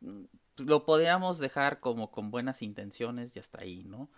mm, 0.00 0.24
lo 0.60 0.84
podríamos 0.84 1.38
dejar 1.38 1.80
como 1.80 2.10
con 2.10 2.30
buenas 2.30 2.62
intenciones 2.62 3.34
y 3.36 3.38
hasta 3.38 3.60
ahí, 3.62 3.84
¿no? 3.84 4.08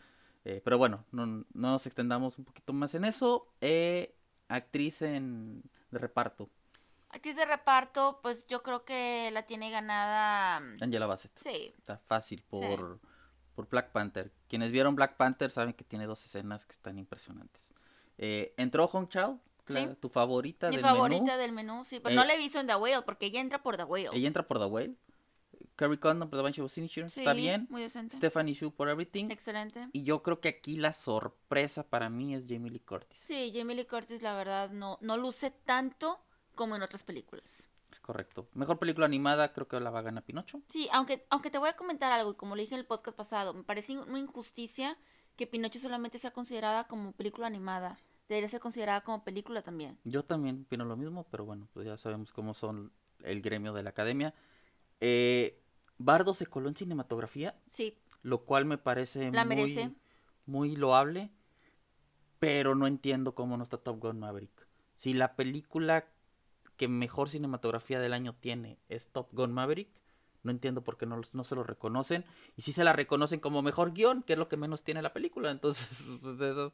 Eh, 0.44 0.60
pero 0.64 0.78
bueno, 0.78 1.04
no, 1.12 1.26
no, 1.26 1.44
nos 1.52 1.86
extendamos 1.86 2.38
un 2.38 2.44
poquito 2.44 2.72
más 2.72 2.94
en 2.94 3.04
eso. 3.04 3.46
Eh, 3.60 4.14
actriz 4.48 5.02
en 5.02 5.62
de 5.90 5.98
reparto? 5.98 6.48
Actriz 7.10 7.36
de 7.36 7.44
reparto, 7.44 8.20
pues 8.22 8.46
yo 8.46 8.62
creo 8.62 8.84
que 8.84 9.30
la 9.32 9.42
tiene 9.42 9.70
ganada. 9.70 10.60
Mm, 10.60 10.82
Angela 10.82 11.06
Bassett. 11.06 11.32
Sí. 11.38 11.72
Está 11.76 11.98
fácil 11.98 12.42
por, 12.48 12.98
por 13.54 13.68
Black 13.68 13.92
Panther. 13.92 14.32
Quienes 14.48 14.70
vieron 14.70 14.96
Black 14.96 15.16
Panther 15.16 15.50
saben 15.50 15.74
que 15.74 15.84
tiene 15.84 16.06
dos 16.06 16.24
escenas 16.24 16.64
que 16.64 16.72
están 16.72 16.98
impresionantes. 16.98 17.72
Eh, 18.18 18.54
entró 18.56 18.86
Hong 18.88 19.08
Chao, 19.08 19.38
tu 20.00 20.08
favorita 20.08 20.70
Mi 20.70 20.78
favorita 20.78 21.36
del 21.36 21.52
menú, 21.52 21.84
sí, 21.84 22.00
pero 22.00 22.14
no 22.14 22.22
eh, 22.22 22.26
la 22.26 22.34
he 22.34 22.38
visto 22.38 22.58
en 22.58 22.66
The 22.66 22.76
Whale 22.76 23.02
porque 23.02 23.26
ella 23.26 23.40
entra 23.40 23.62
por 23.62 23.76
The 23.76 23.84
Whale. 23.84 24.10
Ella 24.12 24.26
entra 24.26 24.46
por 24.46 24.58
The 24.58 24.66
Whale. 24.66 24.94
Carrie 25.76 25.98
Condon 25.98 26.28
por 26.28 26.38
The 26.38 26.42
Banshee 26.42 26.60
of 26.62 26.76
está 26.76 27.34
Sí, 27.34 27.40
bien. 27.40 27.66
Muy 27.70 27.82
decente. 27.82 28.16
Stephanie 28.16 28.54
Shu 28.54 28.72
por 28.72 28.88
Everything. 28.88 29.30
Excelente. 29.30 29.88
Y 29.92 30.04
yo 30.04 30.22
creo 30.22 30.40
que 30.40 30.48
aquí 30.48 30.76
la 30.76 30.92
sorpresa 30.92 31.82
para 31.88 32.08
mí 32.08 32.34
es 32.34 32.44
Jamie 32.48 32.70
Lee 32.70 32.80
Curtis. 32.80 33.18
Sí, 33.18 33.52
Jamie 33.54 33.76
Lee 33.76 33.86
Curtis, 33.86 34.22
la 34.22 34.34
verdad, 34.34 34.70
no, 34.70 34.98
no 35.00 35.16
luce 35.16 35.50
tanto 35.50 36.20
como 36.54 36.76
en 36.76 36.82
otras 36.82 37.02
películas. 37.02 37.68
Es 37.90 38.00
correcto. 38.00 38.48
Mejor 38.54 38.78
película 38.78 39.06
animada, 39.06 39.52
creo 39.52 39.68
que 39.68 39.78
la 39.80 39.90
va 39.90 39.98
a 40.00 40.02
ganar 40.02 40.24
Pinocho. 40.24 40.62
Sí, 40.68 40.88
aunque, 40.92 41.26
aunque 41.30 41.50
te 41.50 41.58
voy 41.58 41.68
a 41.68 41.76
comentar 41.76 42.12
algo, 42.12 42.32
y 42.32 42.36
como 42.36 42.54
le 42.56 42.62
dije 42.62 42.74
en 42.74 42.80
el 42.80 42.86
podcast 42.86 43.16
pasado, 43.16 43.52
me 43.52 43.64
parece 43.64 43.98
una 43.98 44.18
injusticia 44.18 44.96
que 45.36 45.46
Pinocho 45.46 45.78
solamente 45.78 46.18
sea 46.18 46.30
considerada 46.32 46.84
como 46.84 47.12
película 47.12 47.46
animada. 47.46 47.98
Debería 48.28 48.48
ser 48.48 48.60
considerada 48.60 49.02
como 49.02 49.24
película 49.24 49.62
también. 49.62 49.98
Yo 50.04 50.24
también 50.24 50.62
opino 50.66 50.84
lo 50.84 50.96
mismo, 50.96 51.26
pero 51.30 51.44
bueno, 51.44 51.68
pues 51.72 51.86
ya 51.86 51.96
sabemos 51.96 52.32
cómo 52.32 52.54
son 52.54 52.92
el 53.24 53.42
gremio 53.42 53.72
de 53.72 53.82
la 53.82 53.90
academia. 53.90 54.34
Eh, 55.00 55.61
Bardo 56.04 56.34
se 56.34 56.46
coló 56.46 56.68
en 56.68 56.76
cinematografía, 56.76 57.54
Sí, 57.68 57.98
lo 58.22 58.44
cual 58.44 58.64
me 58.64 58.78
parece 58.78 59.30
La 59.32 59.44
muy, 59.44 59.56
merece. 59.56 59.90
muy 60.46 60.76
loable, 60.76 61.30
pero 62.38 62.74
no 62.74 62.86
entiendo 62.86 63.34
cómo 63.34 63.56
no 63.56 63.62
está 63.62 63.78
Top 63.78 64.00
Gun 64.00 64.18
Maverick. 64.18 64.66
Si 64.94 65.14
la 65.14 65.36
película 65.36 66.06
que 66.76 66.88
mejor 66.88 67.28
cinematografía 67.28 68.00
del 68.00 68.12
año 68.12 68.34
tiene 68.34 68.78
es 68.88 69.08
Top 69.08 69.28
Gun 69.32 69.52
Maverick, 69.52 69.88
no 70.42 70.50
entiendo 70.50 70.82
por 70.82 70.96
qué 70.96 71.06
no, 71.06 71.22
se 71.22 71.54
lo 71.54 71.62
reconocen. 71.62 72.24
Y 72.56 72.62
si 72.62 72.72
se 72.72 72.84
la 72.84 72.92
reconocen 72.92 73.40
como 73.40 73.62
mejor 73.62 73.92
guion, 73.92 74.22
que 74.22 74.32
es 74.32 74.38
lo 74.38 74.48
que 74.48 74.56
menos 74.56 74.82
tiene 74.82 75.02
la 75.02 75.12
película. 75.12 75.50
Entonces, 75.50 75.86
pues, 76.22 76.38
de 76.38 76.50
esas 76.50 76.72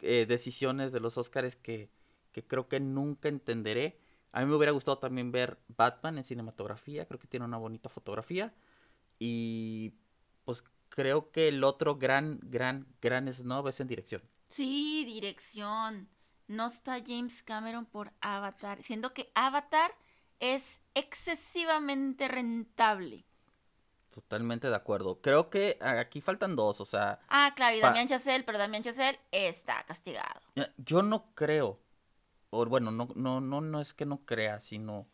eh, 0.00 0.26
decisiones 0.26 0.92
de 0.92 1.00
los 1.00 1.18
Oscars 1.18 1.56
que, 1.56 1.90
que 2.32 2.42
creo 2.42 2.68
que 2.68 2.80
nunca 2.80 3.28
entenderé. 3.28 4.00
A 4.34 4.40
mí 4.40 4.46
me 4.46 4.56
hubiera 4.56 4.72
gustado 4.72 4.98
también 4.98 5.30
ver 5.30 5.58
Batman 5.68 6.18
en 6.18 6.24
cinematografía, 6.24 7.06
creo 7.06 7.20
que 7.20 7.28
tiene 7.28 7.46
una 7.46 7.56
bonita 7.56 7.88
fotografía. 7.88 8.52
Y 9.18 9.94
pues 10.44 10.64
creo 10.88 11.30
que 11.30 11.48
el 11.48 11.62
otro 11.62 11.96
gran, 11.96 12.40
gran, 12.42 12.86
gran 13.00 13.32
snob 13.32 13.68
es 13.68 13.78
en 13.80 13.86
dirección. 13.88 14.22
sí, 14.48 15.04
dirección. 15.04 16.08
No 16.46 16.66
está 16.66 16.98
James 17.06 17.42
Cameron 17.42 17.86
por 17.86 18.12
Avatar, 18.20 18.82
siendo 18.82 19.14
que 19.14 19.30
Avatar 19.34 19.90
es 20.40 20.82
excesivamente 20.94 22.28
rentable. 22.28 23.24
Totalmente 24.10 24.68
de 24.68 24.76
acuerdo. 24.76 25.20
Creo 25.22 25.48
que 25.48 25.78
aquí 25.80 26.20
faltan 26.20 26.54
dos, 26.54 26.80
o 26.80 26.84
sea, 26.86 27.18
Ah, 27.28 27.52
claro, 27.56 27.76
y 27.76 27.80
Damián 27.80 28.06
Chazelle, 28.08 28.44
pero 28.44 28.58
Damián 28.58 28.82
Chazelle 28.82 29.18
está 29.32 29.82
castigado. 29.84 30.40
Ya, 30.54 30.70
Yo 30.76 31.02
no 31.02 31.32
creo, 31.34 31.80
o 32.54 32.66
bueno, 32.66 32.90
no, 32.90 33.08
no, 33.14 33.40
no, 33.40 33.60
no 33.60 33.80
es 33.80 33.94
que 33.94 34.06
no 34.06 34.24
crea, 34.24 34.60
sino 34.60 35.06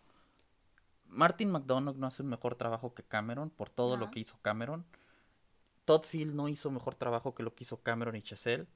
Martin 1.06 1.50
McDonagh 1.50 1.96
no 1.96 2.06
hace 2.06 2.22
un 2.22 2.28
mejor 2.28 2.54
trabajo 2.54 2.94
que 2.94 3.02
Cameron 3.02 3.50
por 3.50 3.70
todo 3.70 3.96
lo 3.96 4.10
que 4.10 4.20
hizo 4.20 4.38
Cameron. 4.42 4.84
Todd 5.84 6.04
Field 6.04 6.34
no 6.34 6.48
hizo 6.48 6.70
mejor 6.70 6.94
trabajo 6.94 7.34
que 7.34 7.42
lo 7.42 7.54
que 7.54 7.64
hizo 7.64 7.82
Cameron 7.82 8.14
y 8.14 8.22
Chazelle. 8.22 8.66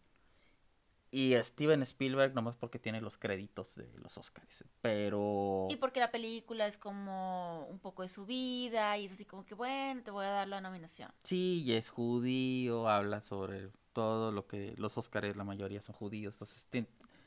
Y 1.10 1.34
Steven 1.36 1.80
Spielberg 1.82 2.34
nomás 2.34 2.56
porque 2.56 2.80
tiene 2.80 3.00
los 3.00 3.18
créditos 3.18 3.76
de 3.76 3.88
los 3.98 4.18
Oscars. 4.18 4.64
Pero 4.82 5.68
Y 5.70 5.76
porque 5.76 6.00
la 6.00 6.10
película 6.10 6.66
es 6.66 6.76
como 6.76 7.66
un 7.66 7.78
poco 7.78 8.02
de 8.02 8.08
su 8.08 8.26
vida 8.26 8.98
y 8.98 9.06
es 9.06 9.12
así 9.12 9.24
como 9.24 9.44
que, 9.44 9.54
bueno, 9.54 10.02
te 10.02 10.10
voy 10.10 10.24
a 10.24 10.30
dar 10.30 10.48
la 10.48 10.60
nominación. 10.60 11.12
sí, 11.22 11.62
y 11.64 11.72
es 11.74 11.88
judío, 11.88 12.88
habla 12.88 13.20
sobre 13.20 13.70
todo 13.92 14.32
lo 14.32 14.48
que 14.48 14.74
los 14.76 14.98
Oscars, 14.98 15.36
la 15.36 15.44
mayoría 15.44 15.80
son 15.80 15.94
judíos. 15.94 16.34
Entonces, 16.34 16.66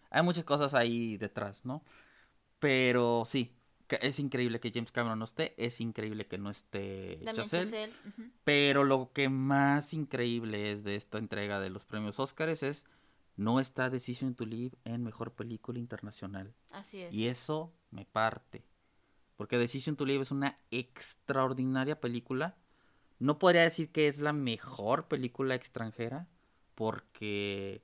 hay 0.09 0.23
muchas 0.23 0.43
cosas 0.43 0.73
ahí 0.73 1.17
detrás, 1.17 1.65
¿no? 1.65 1.83
Pero 2.59 3.23
sí, 3.25 3.55
es 3.89 4.19
increíble 4.19 4.59
que 4.59 4.71
James 4.71 4.91
Cameron 4.91 5.19
no 5.19 5.25
esté, 5.25 5.53
es 5.57 5.79
increíble 5.79 6.27
que 6.27 6.37
no 6.37 6.49
esté 6.49 7.19
Chazelle, 7.23 7.65
Chazelle. 7.65 7.93
ujú. 8.07 8.29
pero 8.43 8.83
lo 8.83 9.11
que 9.13 9.29
más 9.29 9.93
increíble 9.93 10.71
es 10.71 10.83
de 10.83 10.95
esta 10.95 11.17
entrega 11.17 11.59
de 11.59 11.69
los 11.69 11.85
premios 11.85 12.19
Oscars 12.19 12.63
es 12.63 12.85
no 13.37 13.59
está 13.59 13.89
Decision 13.89 14.33
to 14.33 14.45
Live 14.45 14.75
en 14.83 15.03
mejor 15.03 15.33
película 15.33 15.77
internacional. 15.77 16.55
Así 16.71 17.03
es. 17.03 17.13
Y 17.13 17.27
eso 17.27 17.71
me 17.91 18.03
parte. 18.03 18.65
Porque 19.35 19.59
Decision 19.59 19.95
to 19.95 20.05
Live 20.07 20.23
es 20.23 20.31
una 20.31 20.59
extraordinaria 20.71 22.01
película. 22.01 22.57
No 23.19 23.37
podría 23.37 23.61
decir 23.61 23.91
que 23.91 24.07
es 24.07 24.17
la 24.17 24.33
mejor 24.33 25.07
película 25.07 25.53
extranjera. 25.53 26.27
Porque 26.73 27.83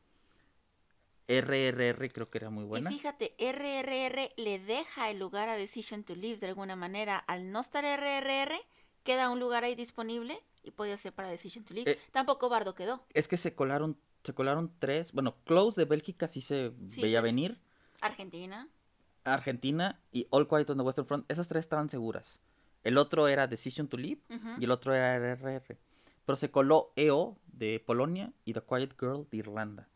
RRR 1.28 2.12
creo 2.12 2.30
que 2.30 2.38
era 2.38 2.50
muy 2.50 2.64
buena. 2.66 2.92
Y 2.92 2.96
fíjate, 2.96 3.34
RRR 3.40 4.34
le 4.38 4.60
deja 4.60 5.10
el 5.10 5.20
lugar 5.20 5.50
a 5.50 5.56
Decision 5.56 6.04
to 6.04 6.16
Live 6.16 6.38
de 6.38 6.48
alguna 6.48 6.76
manera. 6.76 7.18
Al 7.18 7.52
no 7.52 7.62
estar 7.62 7.84
RRR, 7.84 8.54
queda 9.04 9.30
un 9.30 9.40
lugar 9.40 9.64
ahí 9.64 9.76
disponible 9.76 10.40
y 10.64 10.72
podía 10.72 10.98
ser 10.98 11.14
para 11.14 11.30
Decision 11.30 11.64
to 11.66 11.74
Live. 11.74 11.92
Eh, 11.92 12.00
Tampoco 12.12 12.50
Bardo 12.50 12.76
quedó. 12.76 13.06
Es 13.14 13.28
que 13.28 13.38
se 13.38 13.54
colaron, 13.56 13.98
se 14.24 14.34
colaron 14.34 14.72
tres. 14.80 15.12
Bueno, 15.12 15.36
Close 15.46 15.80
de 15.80 15.86
Bélgica 15.86 16.28
sí 16.28 16.42
se 16.42 16.72
Sí, 16.90 17.02
veía 17.02 17.20
sí, 17.20 17.24
venir. 17.24 17.60
Argentina. 18.02 18.68
Argentina 19.24 20.00
y 20.12 20.28
All 20.32 20.48
Quiet 20.48 20.70
on 20.70 20.78
the 20.78 20.84
Western 20.84 21.08
Front. 21.08 21.32
Esas 21.32 21.48
tres 21.48 21.62
estaban 21.66 21.90
seguras. 21.90 22.40
El 22.84 22.98
otro 22.98 23.30
era 23.30 23.48
Decision 23.48 23.88
to 23.88 23.96
Live 23.98 24.22
y 24.60 24.66
el 24.66 24.72
otro 24.72 24.94
era 24.94 25.18
RRR. 25.18 25.78
Pero 26.26 26.36
se 26.36 26.52
coló 26.52 26.92
EO 26.98 27.38
de 27.48 27.82
Polonia 27.86 28.34
y 28.46 28.54
The 28.54 28.62
Quiet 28.62 28.96
Girl 29.00 29.26
de 29.30 29.38
Irlanda. 29.38 29.88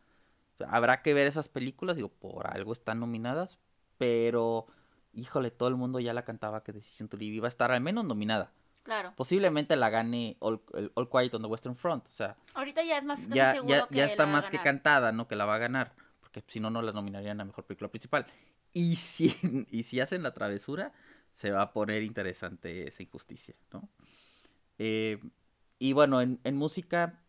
Habrá 0.68 1.02
que 1.02 1.14
ver 1.14 1.26
esas 1.26 1.48
películas, 1.48 1.96
digo, 1.96 2.08
por 2.08 2.46
algo 2.46 2.72
están 2.72 3.00
nominadas, 3.00 3.58
pero 3.98 4.66
híjole, 5.12 5.50
todo 5.50 5.68
el 5.68 5.76
mundo 5.76 6.00
ya 6.00 6.12
la 6.12 6.24
cantaba 6.24 6.62
que 6.62 6.72
Decision 6.72 7.08
to 7.08 7.16
Live 7.16 7.36
iba 7.36 7.46
a 7.46 7.48
estar 7.48 7.70
al 7.70 7.80
menos 7.80 8.04
nominada. 8.04 8.52
Claro. 8.82 9.12
Posiblemente 9.16 9.76
la 9.76 9.90
gane 9.90 10.36
All, 10.40 10.62
All 10.94 11.10
Quiet 11.10 11.34
on 11.34 11.42
the 11.42 11.48
Western 11.48 11.76
Front, 11.76 12.06
o 12.06 12.12
sea, 12.12 12.36
Ahorita 12.54 12.82
ya 12.82 12.98
es 12.98 13.04
más 13.04 13.20
casi 13.20 13.34
ya, 13.34 13.52
seguro 13.52 13.74
ya, 13.74 13.86
que 13.86 13.96
ya 13.96 14.04
la 14.06 14.10
está 14.10 14.24
va 14.24 14.30
a 14.30 14.32
más 14.32 14.48
que 14.48 14.58
cantada, 14.60 15.12
¿no? 15.12 15.28
Que 15.28 15.36
la 15.36 15.44
va 15.44 15.56
a 15.56 15.58
ganar, 15.58 15.92
porque 16.20 16.42
si 16.46 16.58
no, 16.58 16.70
no 16.70 16.80
la 16.80 16.92
nominarían 16.92 17.40
a 17.40 17.44
Mejor 17.44 17.64
Película 17.64 17.90
Principal. 17.90 18.26
Y 18.72 18.96
si, 18.96 19.36
y 19.70 19.82
si 19.82 20.00
hacen 20.00 20.22
la 20.22 20.32
travesura, 20.32 20.92
se 21.34 21.50
va 21.50 21.62
a 21.62 21.72
poner 21.72 22.02
interesante 22.02 22.88
esa 22.88 23.02
injusticia, 23.02 23.54
¿no? 23.72 23.88
Eh, 24.78 25.20
y 25.78 25.92
bueno, 25.92 26.20
en, 26.20 26.40
en 26.44 26.56
música, 26.56 27.20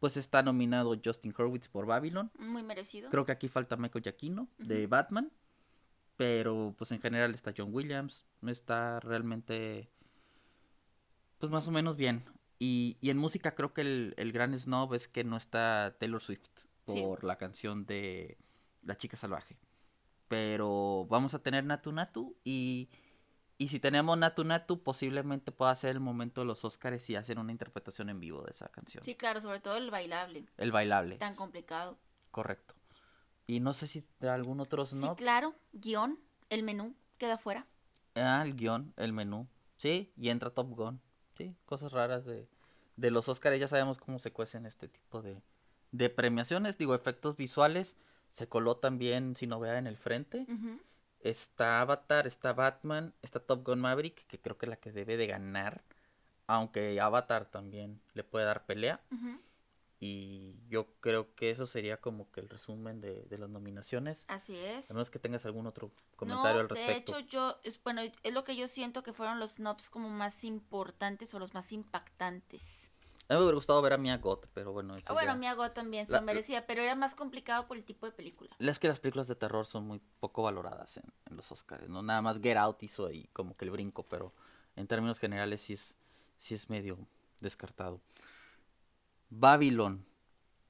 pues 0.00 0.16
está 0.16 0.42
nominado 0.42 0.94
Justin 1.02 1.34
Hurwitz 1.36 1.68
por 1.68 1.86
Babylon. 1.86 2.30
Muy 2.38 2.62
merecido. 2.62 3.10
Creo 3.10 3.24
que 3.24 3.32
aquí 3.32 3.48
falta 3.48 3.76
Michael 3.76 4.02
Giacchino 4.04 4.48
de. 4.58 4.86
Batman. 4.86 5.32
Pero 6.16 6.74
pues 6.78 6.92
en 6.92 7.00
general 7.00 7.34
está 7.34 7.52
John 7.56 7.74
Williams. 7.74 8.24
Está 8.46 9.00
realmente 9.00 9.90
pues 11.38 11.52
más 11.52 11.68
o 11.68 11.70
menos 11.70 11.96
bien. 11.96 12.24
Y, 12.58 12.96
y 13.00 13.10
en 13.10 13.18
música 13.18 13.54
creo 13.54 13.74
que 13.74 13.82
el, 13.82 14.14
el 14.16 14.32
gran 14.32 14.58
snob 14.58 14.94
es 14.94 15.08
que 15.08 15.24
no 15.24 15.36
está 15.36 15.94
Taylor 15.98 16.22
Swift 16.22 16.48
Sí. 16.86 17.02
por 17.02 17.24
la 17.24 17.36
canción 17.36 17.84
de 17.84 18.38
La 18.82 18.96
chica 18.96 19.16
salvaje. 19.16 19.58
Pero 20.28 21.06
vamos 21.10 21.34
a 21.34 21.42
tener 21.42 21.64
Natu 21.64 21.92
Natu 21.92 22.36
y, 22.44 22.88
y 23.58 23.68
si 23.68 23.80
tenemos 23.80 24.16
Natu 24.18 24.44
Natu 24.44 24.82
posiblemente 24.82 25.52
pueda 25.52 25.74
ser 25.74 25.90
el 25.90 26.00
momento 26.00 26.40
de 26.40 26.46
los 26.46 26.64
Oscars 26.64 27.08
y 27.10 27.16
hacer 27.16 27.38
una 27.38 27.52
interpretación 27.52 28.10
en 28.10 28.20
vivo 28.20 28.42
de 28.42 28.50
esa 28.52 28.68
canción. 28.68 29.02
Sí, 29.04 29.14
claro, 29.14 29.40
sobre 29.40 29.60
todo 29.60 29.76
el 29.76 29.90
bailable. 29.90 30.46
El 30.56 30.72
bailable. 30.72 31.16
Tan 31.16 31.34
complicado. 31.34 31.98
Correcto. 32.30 32.74
Y 33.46 33.60
no 33.60 33.72
sé 33.72 33.86
si 33.86 34.04
de 34.20 34.28
algún 34.28 34.60
otro 34.60 34.84
Sí, 34.86 34.96
claro. 35.16 35.54
Guión, 35.72 36.18
el 36.50 36.62
menú, 36.62 36.94
queda 37.18 37.38
fuera. 37.38 37.66
Ah, 38.16 38.42
el 38.44 38.56
guion, 38.56 38.92
el 38.96 39.12
menú. 39.12 39.46
Sí, 39.76 40.12
y 40.16 40.30
entra 40.30 40.50
Top 40.50 40.70
Gun. 40.70 41.00
Sí, 41.36 41.54
cosas 41.66 41.92
raras 41.92 42.24
de, 42.24 42.48
de 42.96 43.10
los 43.10 43.28
Oscars. 43.28 43.60
Ya 43.60 43.68
sabemos 43.68 43.98
cómo 43.98 44.18
se 44.18 44.32
cuecen 44.32 44.64
este 44.64 44.88
tipo 44.88 45.22
de, 45.22 45.42
de 45.92 46.08
premiaciones. 46.10 46.78
Digo, 46.78 46.94
efectos 46.94 47.36
visuales. 47.36 47.96
Se 48.30 48.48
coló 48.48 48.78
también, 48.78 49.36
si 49.36 49.46
no 49.46 49.60
vea 49.60 49.78
en 49.78 49.86
el 49.86 49.96
frente. 49.96 50.46
Está 51.28 51.80
Avatar, 51.80 52.26
está 52.26 52.52
Batman, 52.52 53.12
está 53.20 53.40
Top 53.40 53.64
Gun 53.64 53.80
Maverick, 53.80 54.26
que 54.26 54.38
creo 54.38 54.56
que 54.56 54.66
es 54.66 54.70
la 54.70 54.76
que 54.76 54.92
debe 54.92 55.16
de 55.16 55.26
ganar. 55.26 55.82
Aunque 56.46 57.00
Avatar 57.00 57.46
también 57.46 58.00
le 58.14 58.22
puede 58.22 58.44
dar 58.44 58.64
pelea. 58.64 59.00
Y 59.98 60.54
yo 60.68 60.86
creo 61.00 61.34
que 61.34 61.50
eso 61.50 61.66
sería 61.66 61.96
como 61.96 62.30
que 62.30 62.40
el 62.40 62.48
resumen 62.48 63.00
de, 63.00 63.22
de 63.24 63.38
las 63.38 63.48
nominaciones. 63.48 64.24
Así 64.28 64.54
es. 64.56 64.90
A 64.90 64.94
menos 64.94 65.10
que 65.10 65.18
tengas 65.18 65.44
algún 65.46 65.66
otro 65.66 65.90
comentario 66.16 66.54
no, 66.54 66.60
al 66.60 66.68
respecto. 66.68 67.12
De 67.12 67.18
hecho, 67.20 67.28
yo, 67.30 67.60
es, 67.64 67.82
bueno, 67.82 68.02
es 68.02 68.34
lo 68.34 68.44
que 68.44 68.54
yo 68.54 68.68
siento 68.68 69.02
que 69.02 69.12
fueron 69.12 69.40
los 69.40 69.52
snobs 69.52 69.88
como 69.88 70.10
más 70.10 70.44
importantes 70.44 71.34
o 71.34 71.38
los 71.38 71.54
más 71.54 71.72
impactantes. 71.72 72.85
A 73.28 73.34
mí 73.34 73.38
me 73.38 73.42
hubiera 73.42 73.56
gustado 73.56 73.82
ver 73.82 73.92
a 73.92 73.98
Mia 73.98 74.18
Goth, 74.18 74.46
pero 74.54 74.72
bueno, 74.72 74.94
eso 74.94 75.04
Ah, 75.08 75.12
bueno, 75.12 75.32
ya- 75.32 75.38
Mia 75.38 75.54
Goth 75.54 75.74
también 75.74 76.06
se 76.06 76.12
La- 76.12 76.20
lo 76.20 76.26
merecía, 76.26 76.64
pero 76.66 76.80
era 76.82 76.94
más 76.94 77.14
complicado 77.16 77.66
por 77.66 77.76
el 77.76 77.84
tipo 77.84 78.06
de 78.06 78.12
película. 78.12 78.50
Es 78.58 78.78
que 78.78 78.86
las 78.88 79.00
películas 79.00 79.26
de 79.26 79.34
terror 79.34 79.66
son 79.66 79.84
muy 79.86 80.00
poco 80.20 80.42
valoradas 80.42 80.96
en, 80.96 81.04
en 81.28 81.36
los 81.36 81.50
Oscars, 81.50 81.88
¿no? 81.88 82.02
Nada 82.02 82.22
más 82.22 82.40
Get 82.40 82.56
Out 82.56 82.82
hizo 82.84 83.06
ahí 83.06 83.28
como 83.32 83.56
que 83.56 83.64
el 83.64 83.72
brinco, 83.72 84.04
pero 84.04 84.32
en 84.76 84.86
términos 84.86 85.18
generales 85.18 85.60
sí 85.60 85.72
es, 85.72 85.96
sí 86.38 86.54
es 86.54 86.70
medio 86.70 86.98
descartado. 87.40 88.00
Babylon. 89.30 90.06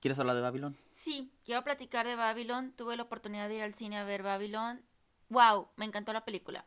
¿Quieres 0.00 0.18
hablar 0.18 0.36
de 0.36 0.42
Babylon? 0.42 0.76
Sí, 0.90 1.32
quiero 1.44 1.62
platicar 1.64 2.06
de 2.06 2.16
Babylon. 2.16 2.72
Tuve 2.72 2.96
la 2.96 3.02
oportunidad 3.02 3.48
de 3.48 3.56
ir 3.56 3.62
al 3.62 3.74
cine 3.74 3.98
a 3.98 4.04
ver 4.04 4.22
Babylon. 4.22 4.82
¡Wow! 5.28 5.68
Me 5.76 5.84
encantó 5.84 6.12
la 6.12 6.24
película. 6.24 6.64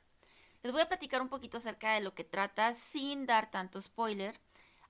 Les 0.62 0.72
voy 0.72 0.82
a 0.82 0.88
platicar 0.90 1.22
un 1.22 1.30
poquito 1.30 1.58
acerca 1.58 1.94
de 1.94 2.02
lo 2.02 2.14
que 2.14 2.26
trata 2.26 2.74
sin 2.76 3.26
dar 3.26 3.50
tanto 3.50 3.82
spoiler. 3.82 4.40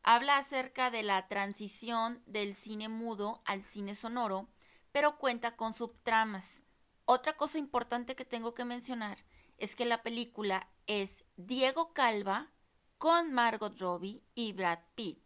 Habla 0.03 0.37
acerca 0.37 0.91
de 0.91 1.03
la 1.03 1.27
transición 1.27 2.23
del 2.25 2.55
cine 2.55 2.89
mudo 2.89 3.41
al 3.45 3.63
cine 3.63 3.95
sonoro, 3.95 4.47
pero 4.91 5.17
cuenta 5.17 5.55
con 5.55 5.73
subtramas. 5.73 6.63
Otra 7.05 7.35
cosa 7.37 7.57
importante 7.57 8.15
que 8.15 8.25
tengo 8.25 8.53
que 8.53 8.65
mencionar 8.65 9.17
es 9.57 9.75
que 9.75 9.85
la 9.85 10.03
película 10.03 10.69
es 10.87 11.25
Diego 11.35 11.93
Calva 11.93 12.51
con 12.97 13.33
Margot 13.33 13.77
Robbie 13.79 14.23
y 14.35 14.53
Brad 14.53 14.79
Pitt. 14.95 15.19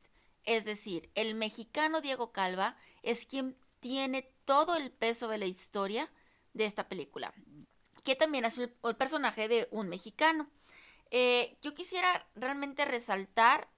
Es 0.44 0.66
decir, 0.66 1.10
el 1.16 1.36
mexicano 1.36 2.02
Diego 2.02 2.32
Calva 2.32 2.78
es 3.02 3.26
quien 3.26 3.58
tiene 3.80 4.34
todo 4.46 4.76
el 4.76 4.92
peso 4.92 5.28
de 5.28 5.38
la 5.38 5.46
historia 5.46 6.10
de 6.54 6.66
esta 6.66 6.88
película, 6.88 7.34
que 8.04 8.16
también 8.16 8.46
es 8.46 8.58
el, 8.58 8.70
personaje 8.98 9.48
de 9.48 9.68
un 9.72 9.90
mexicano. 9.90 10.50
Eh, 11.12 11.58
yo 11.62 11.74
quisiera 11.74 12.28
realmente 12.36 12.86
resaltar, 12.86 13.70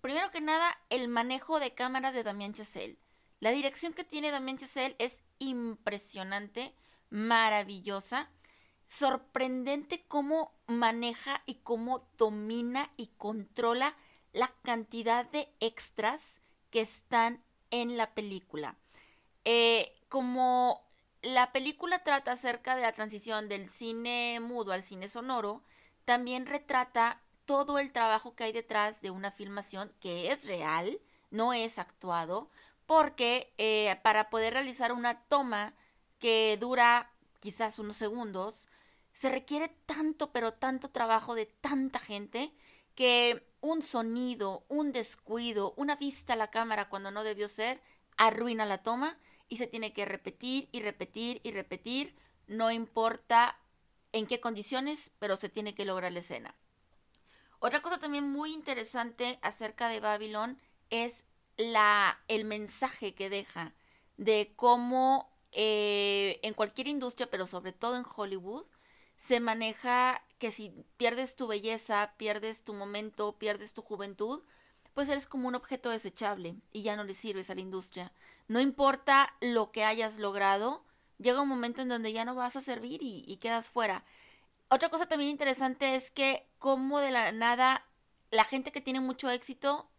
primero 0.00 0.30
que 0.30 0.40
nada, 0.40 0.78
el 0.90 1.08
manejo 1.08 1.60
de 1.60 1.74
cámaras 1.74 2.14
de 2.14 2.22
Damien 2.22 2.54
Chazelle. 2.54 2.98
La 3.40 3.50
dirección 3.50 3.92
que 3.92 4.04
tiene 4.04 4.30
Damien 4.30 4.58
Chazelle 4.58 4.96
es 4.98 5.22
impresionante, 5.38 6.74
maravillosa, 7.08 8.30
sorprendente 8.88 10.04
cómo 10.08 10.52
maneja 10.66 11.42
y 11.46 11.56
cómo 11.56 12.08
domina 12.18 12.92
y 12.96 13.08
controla 13.16 13.96
la 14.32 14.52
cantidad 14.62 15.24
de 15.30 15.48
extras 15.60 16.40
que 16.70 16.80
están 16.80 17.42
en 17.70 17.96
la 17.96 18.14
película. 18.14 18.76
Eh, 19.44 19.92
como 20.08 20.82
la 21.22 21.52
película 21.52 22.02
trata 22.02 22.32
acerca 22.32 22.76
de 22.76 22.82
la 22.82 22.92
transición 22.92 23.48
del 23.48 23.68
cine 23.68 24.38
mudo 24.40 24.72
al 24.72 24.82
cine 24.82 25.08
sonoro, 25.08 25.62
también 26.04 26.46
retrata 26.46 27.22
todo 27.50 27.80
el 27.80 27.90
trabajo 27.90 28.36
que 28.36 28.44
hay 28.44 28.52
detrás 28.52 29.02
de 29.02 29.10
una 29.10 29.32
filmación 29.32 29.92
que 29.98 30.30
es 30.30 30.46
real, 30.46 31.00
no 31.32 31.52
es 31.52 31.80
actuado, 31.80 32.48
porque 32.86 33.52
eh, 33.58 33.98
para 34.04 34.30
poder 34.30 34.52
realizar 34.52 34.92
una 34.92 35.22
toma 35.24 35.74
que 36.20 36.56
dura 36.60 37.10
quizás 37.40 37.80
unos 37.80 37.96
segundos, 37.96 38.68
se 39.12 39.30
requiere 39.30 39.66
tanto, 39.86 40.30
pero 40.30 40.52
tanto 40.52 40.90
trabajo 40.90 41.34
de 41.34 41.46
tanta 41.46 41.98
gente 41.98 42.54
que 42.94 43.44
un 43.60 43.82
sonido, 43.82 44.64
un 44.68 44.92
descuido, 44.92 45.74
una 45.76 45.96
vista 45.96 46.34
a 46.34 46.36
la 46.36 46.52
cámara 46.52 46.88
cuando 46.88 47.10
no 47.10 47.24
debió 47.24 47.48
ser, 47.48 47.82
arruina 48.16 48.64
la 48.64 48.84
toma 48.84 49.18
y 49.48 49.56
se 49.56 49.66
tiene 49.66 49.92
que 49.92 50.04
repetir 50.04 50.68
y 50.70 50.82
repetir 50.82 51.40
y 51.42 51.50
repetir, 51.50 52.14
no 52.46 52.70
importa 52.70 53.58
en 54.12 54.28
qué 54.28 54.38
condiciones, 54.38 55.10
pero 55.18 55.34
se 55.34 55.48
tiene 55.48 55.74
que 55.74 55.84
lograr 55.84 56.12
la 56.12 56.20
escena. 56.20 56.54
Otra 57.60 57.80
cosa 57.82 57.98
también 57.98 58.28
muy 58.28 58.52
interesante 58.52 59.38
acerca 59.42 59.88
de 59.88 60.00
Babylon 60.00 60.58
es 60.90 61.26
la, 61.56 62.18
el 62.28 62.44
mensaje 62.44 63.14
que 63.14 63.30
deja 63.30 63.74
de 64.16 64.52
cómo 64.56 65.30
eh, 65.52 66.40
en 66.42 66.54
cualquier 66.54 66.88
industria, 66.88 67.30
pero 67.30 67.46
sobre 67.46 67.72
todo 67.72 67.96
en 67.96 68.04
Hollywood, 68.16 68.66
se 69.16 69.40
maneja 69.40 70.22
que 70.38 70.50
si 70.50 70.74
pierdes 70.96 71.36
tu 71.36 71.46
belleza, 71.46 72.14
pierdes 72.16 72.64
tu 72.64 72.72
momento, 72.72 73.36
pierdes 73.38 73.74
tu 73.74 73.82
juventud, 73.82 74.42
pues 74.94 75.08
eres 75.08 75.26
como 75.26 75.48
un 75.48 75.54
objeto 75.54 75.90
desechable 75.90 76.56
y 76.72 76.82
ya 76.82 76.96
no 76.96 77.04
le 77.04 77.14
sirves 77.14 77.50
a 77.50 77.54
la 77.54 77.60
industria. 77.60 78.12
No 78.48 78.60
importa 78.60 79.34
lo 79.40 79.70
que 79.72 79.84
hayas 79.84 80.18
logrado, 80.18 80.84
llega 81.18 81.42
un 81.42 81.48
momento 81.48 81.82
en 81.82 81.88
donde 81.88 82.12
ya 82.12 82.24
no 82.24 82.34
vas 82.34 82.56
a 82.56 82.62
servir 82.62 83.00
y, 83.02 83.36
quedas 83.36 83.68
fuera. 83.68 84.04
Otra 84.72 84.88
cosa 84.88 85.06
también 85.06 85.32
interesante 85.32 85.96
es 85.96 86.12
que 86.12 86.46
como 86.58 87.00
de 87.00 87.10
la 87.10 87.32
nada 87.32 87.84
la 88.30 88.44
gente 88.44 88.70
que 88.70 88.80
tiene 88.80 89.00
mucho 89.00 89.28
éxito, 89.28 89.90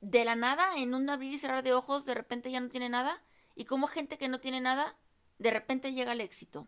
de 0.00 0.24
la 0.24 0.34
nada, 0.34 0.76
en 0.76 0.94
un 0.94 1.10
abrir 1.10 1.34
y 1.34 1.38
cerrar 1.38 1.62
de 1.62 1.74
ojos, 1.74 2.06
de 2.06 2.14
repente 2.14 2.50
ya 2.50 2.60
no 2.60 2.70
tiene 2.70 2.88
nada, 2.88 3.22
y 3.54 3.66
como 3.66 3.86
gente 3.86 4.16
que 4.16 4.28
no 4.28 4.40
tiene 4.40 4.62
nada, 4.62 4.96
de 5.38 5.50
repente 5.50 5.92
llega 5.92 6.12
al 6.12 6.22
éxito. 6.22 6.66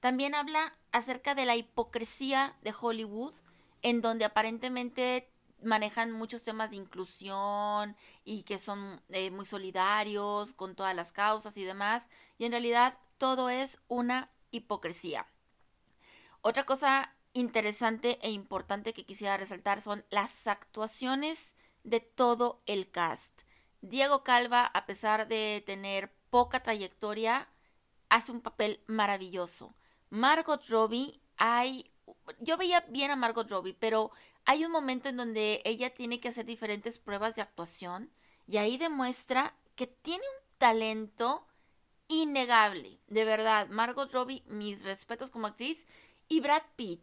También 0.00 0.34
habla 0.34 0.78
acerca 0.92 1.34
de 1.34 1.44
la 1.44 1.56
hipocresía 1.56 2.56
de 2.62 2.74
Hollywood, 2.78 3.34
en 3.82 4.00
donde 4.00 4.24
aparentemente 4.24 5.30
manejan 5.62 6.12
muchos 6.12 6.44
temas 6.44 6.70
de 6.70 6.76
inclusión 6.76 7.94
y 8.24 8.44
que 8.44 8.58
son 8.58 9.02
eh, 9.10 9.30
muy 9.30 9.44
solidarios 9.44 10.54
con 10.54 10.74
todas 10.74 10.96
las 10.96 11.12
causas 11.12 11.58
y 11.58 11.64
demás, 11.64 12.08
y 12.38 12.46
en 12.46 12.52
realidad 12.52 12.96
todo 13.18 13.50
es 13.50 13.78
una 13.88 14.30
hipocresía. 14.50 15.26
Otra 16.42 16.64
cosa 16.64 17.14
interesante 17.32 18.18
e 18.22 18.30
importante 18.30 18.92
que 18.92 19.04
quisiera 19.04 19.36
resaltar 19.36 19.80
son 19.80 20.04
las 20.10 20.46
actuaciones 20.46 21.54
de 21.84 22.00
todo 22.00 22.62
el 22.66 22.90
cast. 22.90 23.42
Diego 23.82 24.24
Calva, 24.24 24.66
a 24.66 24.86
pesar 24.86 25.28
de 25.28 25.62
tener 25.66 26.12
poca 26.30 26.62
trayectoria, 26.62 27.48
hace 28.08 28.32
un 28.32 28.40
papel 28.40 28.82
maravilloso. 28.86 29.74
Margot 30.08 30.66
Robbie, 30.68 31.20
hay... 31.36 31.90
Yo 32.40 32.56
veía 32.56 32.80
bien 32.88 33.10
a 33.10 33.16
Margot 33.16 33.48
Robbie, 33.48 33.74
pero 33.74 34.10
hay 34.44 34.64
un 34.64 34.72
momento 34.72 35.08
en 35.08 35.16
donde 35.16 35.62
ella 35.64 35.90
tiene 35.90 36.20
que 36.20 36.28
hacer 36.28 36.44
diferentes 36.44 36.98
pruebas 36.98 37.36
de 37.36 37.42
actuación 37.42 38.10
y 38.46 38.56
ahí 38.56 38.78
demuestra 38.78 39.54
que 39.76 39.86
tiene 39.86 40.24
un 40.24 40.58
talento 40.58 41.46
innegable, 42.08 42.98
de 43.06 43.24
verdad. 43.24 43.68
Margot 43.68 44.12
Robbie, 44.12 44.42
mis 44.46 44.82
respetos 44.82 45.30
como 45.30 45.46
actriz. 45.46 45.86
Y 46.30 46.38
Brad 46.38 46.62
Pitt, 46.76 47.02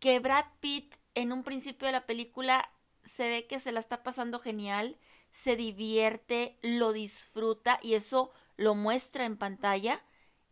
que 0.00 0.20
Brad 0.20 0.44
Pitt 0.60 0.94
en 1.14 1.32
un 1.32 1.42
principio 1.42 1.86
de 1.86 1.92
la 1.92 2.04
película 2.04 2.70
se 3.04 3.26
ve 3.26 3.46
que 3.46 3.58
se 3.58 3.72
la 3.72 3.80
está 3.80 4.02
pasando 4.02 4.38
genial, 4.38 4.98
se 5.30 5.56
divierte, 5.56 6.58
lo 6.60 6.92
disfruta 6.92 7.78
y 7.82 7.94
eso 7.94 8.30
lo 8.58 8.74
muestra 8.74 9.24
en 9.24 9.38
pantalla. 9.38 10.04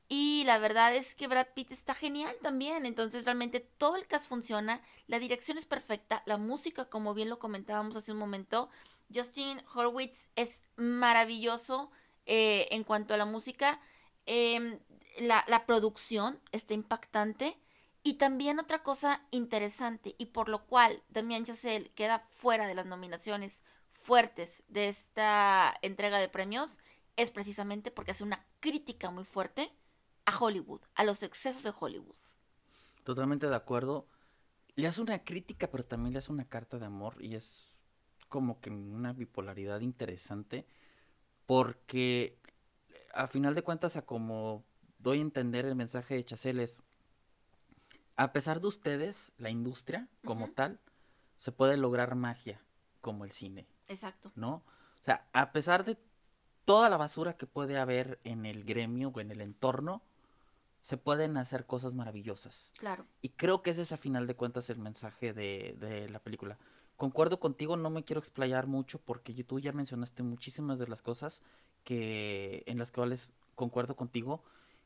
Y 0.09 0.45
la 0.47 0.57
verdad 0.57 0.95
es 0.95 1.15
que 1.15 1.27
Brad 1.27 1.49
Pitt 1.55 1.71
está 1.71 1.93
genial 1.95 2.35
también. 2.43 2.87
Entonces 2.87 3.27
realmente 3.27 3.61
todo 3.61 3.97
el 3.97 4.07
cast 4.07 4.27
funciona. 4.27 4.81
La 5.07 5.19
dirección 5.19 5.59
es 5.59 5.67
perfecta. 5.67 6.23
La 6.25 6.39
música, 6.39 6.87
como 6.87 7.13
bien 7.13 7.29
lo 7.29 7.39
comentábamos 7.39 7.95
hace 7.95 8.13
un 8.13 8.19
momento. 8.19 8.71
Justin 9.15 9.61
Horwitz 9.75 10.31
es 10.35 10.63
maravilloso 10.77 11.91
eh, 12.25 12.69
en 12.71 12.85
cuanto 12.85 13.13
a 13.13 13.19
la 13.19 13.27
música. 13.27 13.83
Em, 14.25 14.79
la, 15.19 15.45
la, 15.47 15.67
producción 15.67 16.41
está 16.53 16.73
impactante. 16.73 17.59
Y 18.07 18.15
también 18.15 18.59
otra 18.61 18.83
cosa 18.83 19.27
interesante 19.31 20.15
y 20.19 20.27
por 20.27 20.51
lo 20.51 20.67
cual 20.67 21.03
Damien 21.09 21.45
Chazelle 21.45 21.91
queda 21.95 22.21
fuera 22.29 22.67
de 22.67 22.75
las 22.75 22.85
nominaciones 22.85 23.63
fuertes 23.93 24.63
de 24.69 24.89
esta 24.89 25.75
entrega 25.81 26.19
de 26.19 26.29
premios 26.29 26.79
es 27.17 27.31
precisamente 27.31 27.91
porque 27.91 28.11
hace 28.11 28.23
una 28.23 28.47
crítica 28.61 29.11
muy 29.11 29.25
fuerte 29.25 29.73
a 30.27 30.39
Hollywood, 30.39 30.83
a 30.95 31.05
los 31.05 31.23
excesos 31.23 31.63
de 31.63 31.73
Hollywood. 31.79 32.17
Totalmente 33.05 33.47
de 33.47 33.57
acuerdo. 33.57 34.07
Le 34.77 34.87
hace 34.87 35.01
una 35.01 35.25
crítica, 35.25 35.71
pero 35.71 35.87
también 35.87 36.13
le 36.13 36.19
hace 36.19 36.31
una 36.31 36.47
carta 36.47 36.79
de 36.79 36.85
amor 36.85 37.17
y 37.25 37.37
es 37.37 37.75
como 38.29 38.61
que 38.61 38.69
una 38.69 39.15
bipolaridad 39.15 39.81
interesante 39.81 40.67
porque 41.47 42.39
a 43.15 43.29
final 43.29 43.55
de 43.55 43.63
cuentas, 43.63 43.97
a 43.97 44.03
como 44.03 44.65
doy 44.99 45.19
a 45.19 45.23
entender 45.23 45.65
el 45.65 45.75
mensaje 45.75 46.17
de 46.17 46.25
Chacel 46.25 46.61
es, 46.61 46.83
a 48.17 48.33
pesar 48.33 48.61
de 48.61 48.69
ustedes, 48.69 49.33
la 49.39 49.51
industria 49.51 50.09
como 50.25 50.51
tal, 50.51 50.79
se 51.39 51.53
puede 51.53 51.77
lograr 51.77 52.15
magia 52.15 52.61
como 53.01 53.25
el 53.25 53.33
cine. 53.33 53.67
Exacto. 53.89 54.33
¿No? 54.35 54.63
O 55.03 55.05
sea, 55.05 55.27
a 55.33 55.53
pesar 55.53 55.85
de 55.85 55.99
toda 56.65 56.89
la 56.89 56.97
basura 56.97 57.37
que 57.37 57.47
puede 57.47 57.79
haber 57.79 58.19
en 58.25 58.47
el 58.47 58.65
gremio 58.65 59.13
o 59.15 59.21
en 59.21 59.31
el 59.31 59.41
entorno, 59.41 60.03
se 60.83 60.97
pueden 60.97 61.37
hacer 61.37 61.67
cosas 61.67 61.95
maravillosas. 61.95 62.73
Claro. 62.79 63.07
Y 63.23 63.31
creo 63.31 63.63
que 63.63 63.71
ese 63.71 63.83
es 63.83 63.93
a 63.93 63.97
final 63.97 64.27
de 64.27 64.37
cuentas 64.37 64.71
el 64.71 64.79
mensaje 64.79 65.33
de, 65.33 65.77
de 65.81 66.09
la 66.09 66.19
película. 66.19 66.59
Concuerdo 66.97 67.41
contigo, 67.41 67.77
no 67.77 67.91
me 67.91 68.05
quiero 68.05 68.21
explayar 68.21 68.67
mucho 68.67 69.01
porque 69.01 69.33
tú 69.45 69.59
ya 69.59 69.73
mencionaste 69.73 70.23
muchísimas 70.23 70.79
de 70.79 70.87
las 70.87 71.03
cosas 71.03 71.43
que 71.83 72.63
en 72.67 72.79
las 72.79 72.93
cuales 72.93 73.33
concuerdo 73.55 73.97
contigo. 73.97 74.43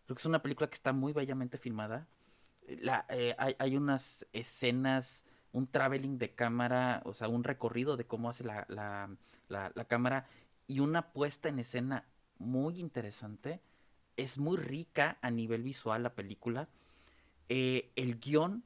Creo 0.07 0.17
que 0.17 0.23
es 0.23 0.27
una 0.27 0.43
película 0.43 0.69
que 0.69 0.75
está 0.75 0.93
muy 0.93 1.13
bellamente 1.13 1.59
filmada. 1.59 2.07
La, 2.81 3.07
eh, 3.09 3.35
hay, 3.39 3.77
unas 3.77 4.27
escenas, 4.33 5.25
un 5.53 5.67
traveling 5.67 6.19
de 6.19 6.35
cámara, 6.35 7.03
o 7.05 7.15
sea, 7.15 7.29
un 7.29 7.45
recorrido 7.45 7.97
de 7.97 8.07
cómo 8.07 8.29
hace 8.29 8.45
la, 8.45 8.67
la, 8.69 9.11
la, 9.49 9.73
la 9.75 9.85
cámara 9.87 10.27
y 10.67 10.81
una 10.81 11.13
puesta 11.13 11.49
en 11.49 11.59
escena 11.59 12.05
muy 12.39 12.79
interesante 12.79 13.61
es 14.17 14.37
muy 14.37 14.57
rica 14.57 15.17
a 15.23 15.31
nivel 15.31 15.63
visual 15.63 16.03
la 16.03 16.15
película. 16.15 16.69
Eh, 17.49 17.91
el 17.97 18.19
guion 18.19 18.65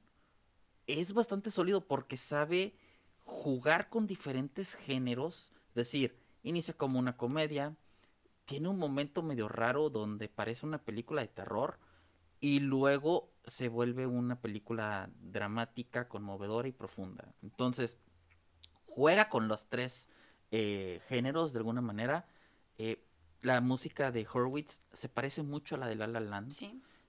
es 0.87 1.13
bastante 1.13 1.51
sólido 1.51 1.87
porque 1.87 2.17
sabe 2.17 2.75
jugar 3.25 3.89
con 3.89 4.07
diferentes 4.07 4.75
géneros. 4.75 5.51
Es 5.69 5.75
decir, 5.75 6.17
inicia 6.43 6.75
como 6.75 6.99
una 6.99 7.17
comedia, 7.17 7.77
tiene 8.47 8.69
un 8.69 8.79
momento 8.79 9.23
medio 9.23 9.49
raro 9.49 9.91
donde 9.91 10.29
parece 10.29 10.67
una 10.67 10.79
película 10.79 11.23
de 11.23 11.29
terror 11.29 11.79
y 12.41 12.61
luego 12.61 13.32
se 13.47 13.69
vuelve 13.69 14.07
una 14.07 14.41
película 14.41 15.11
dramática, 15.21 16.09
conmovedora 16.09 16.69
y 16.69 16.73
profunda. 16.73 17.35
Entonces, 17.43 17.99
juega 18.87 19.29
con 19.29 19.49
los 19.49 19.67
tres 19.69 20.09
eh, 20.51 21.01
géneros 21.09 21.53
de 21.53 21.59
alguna 21.59 21.81
manera. 21.81 22.27
Eh, 22.79 23.05
la 23.41 23.61
música 23.61 24.11
de 24.13 24.27
Horwitz 24.33 24.83
se 24.93 25.09
parece 25.09 25.43
mucho 25.43 25.75
a 25.75 25.79
la 25.79 25.87
de 25.87 25.97
La 25.97 26.07
La 26.07 26.21
Land. 26.21 26.55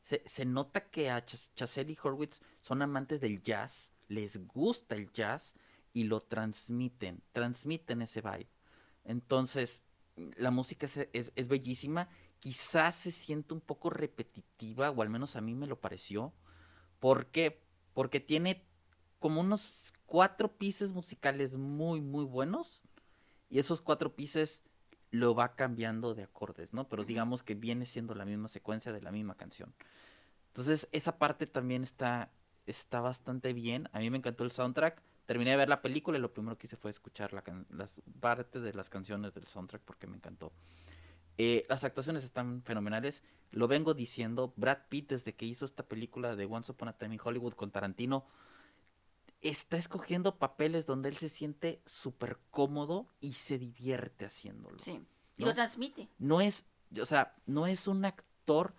Se, 0.01 0.45
nota 0.45 0.89
que 0.89 1.09
a 1.11 1.23
Ch 1.25 1.51
y 1.87 1.97
Horwitz 2.01 2.41
son 2.61 2.81
amantes 2.81 3.21
del 3.21 3.41
jazz, 3.41 3.93
les 4.07 4.37
gusta 4.47 4.95
el 4.95 5.11
jazz 5.11 5.55
y 5.93 6.05
lo 6.05 6.21
transmiten, 6.21 7.21
transmiten 7.31 8.01
ese 8.01 8.21
vibe. 8.21 8.49
Entonces, 9.05 9.83
la 10.37 10.51
música 10.51 10.85
es, 10.85 11.31
es, 11.35 11.47
bellísima, 11.47 12.09
quizás 12.43 12.95
se 12.95 13.11
siente 13.11 13.53
un 13.53 13.61
poco 13.61 13.89
repetitiva, 13.89 14.91
o 14.91 15.01
al 15.01 15.09
menos 15.09 15.37
a 15.37 15.41
mí 15.41 15.55
me 15.55 15.65
lo 15.65 15.79
pareció. 15.79 16.33
¿Por 16.99 17.27
qué? 17.27 17.63
Porque 17.93 18.19
tiene 18.19 18.65
como 19.19 19.39
unos 19.39 19.93
cuatro 20.05 20.57
pisos 20.57 20.89
musicales 20.89 21.53
muy, 21.53 22.01
muy 22.01 22.25
buenos, 22.25 22.81
y 23.49 23.59
esos 23.59 23.79
cuatro 23.79 24.13
pisos 24.13 24.61
lo 25.09 25.33
va 25.33 25.55
cambiando 25.55 26.15
de 26.15 26.23
acordes, 26.23 26.73
¿no? 26.73 26.89
Pero 26.89 27.05
digamos 27.05 27.43
que 27.43 27.55
viene 27.55 27.85
siendo 27.85 28.13
la 28.13 28.25
misma 28.25 28.49
secuencia 28.49 28.91
de 28.91 28.99
la 28.99 29.13
misma 29.13 29.35
canción. 29.35 29.73
Entonces, 30.47 30.89
esa 30.91 31.17
parte 31.17 31.47
también 31.47 31.81
está, 31.81 32.29
está 32.65 32.99
bastante 32.99 33.53
bien. 33.53 33.87
A 33.93 33.99
mí 33.99 34.09
me 34.09 34.17
encantó 34.17 34.43
el 34.43 34.51
soundtrack. 34.51 35.01
Terminé 35.27 35.51
de 35.51 35.57
ver 35.57 35.69
la 35.69 35.81
película 35.81 36.17
y 36.17 36.21
lo 36.21 36.33
primero 36.33 36.57
que 36.57 36.67
hice 36.67 36.75
fue 36.75 36.91
escuchar 36.91 37.31
la 37.31 37.41
las 37.69 37.95
parte 38.19 38.59
de 38.59 38.73
las 38.73 38.89
canciones 38.89 39.33
del 39.33 39.47
soundtrack 39.47 39.83
porque 39.83 40.07
me 40.07 40.17
encantó. 40.17 40.51
Eh, 41.37 41.65
las 41.69 41.83
actuaciones 41.83 42.23
están 42.23 42.63
fenomenales. 42.63 43.23
Lo 43.51 43.67
vengo 43.67 43.93
diciendo, 43.93 44.53
Brad 44.55 44.79
Pitt 44.89 45.09
desde 45.09 45.33
que 45.33 45.45
hizo 45.45 45.65
esta 45.65 45.83
película 45.83 46.35
de 46.35 46.45
Once 46.45 46.71
Upon 46.71 46.89
a 46.89 46.97
Time 46.97 47.15
in 47.15 47.21
Hollywood 47.23 47.53
con 47.53 47.71
Tarantino, 47.71 48.25
está 49.41 49.77
escogiendo 49.77 50.37
papeles 50.37 50.85
donde 50.85 51.09
él 51.09 51.17
se 51.17 51.29
siente 51.29 51.81
súper 51.85 52.39
cómodo 52.49 53.07
y 53.19 53.33
se 53.33 53.59
divierte 53.59 54.25
haciéndolo. 54.25 54.79
Sí, 54.79 55.01
y 55.37 55.43
lo 55.43 55.53
transmite. 55.53 56.09
No 56.17 56.41
es, 56.41 56.65
o 56.99 57.05
sea, 57.05 57.35
no 57.45 57.67
es 57.67 57.87
un 57.87 58.05
actor 58.05 58.73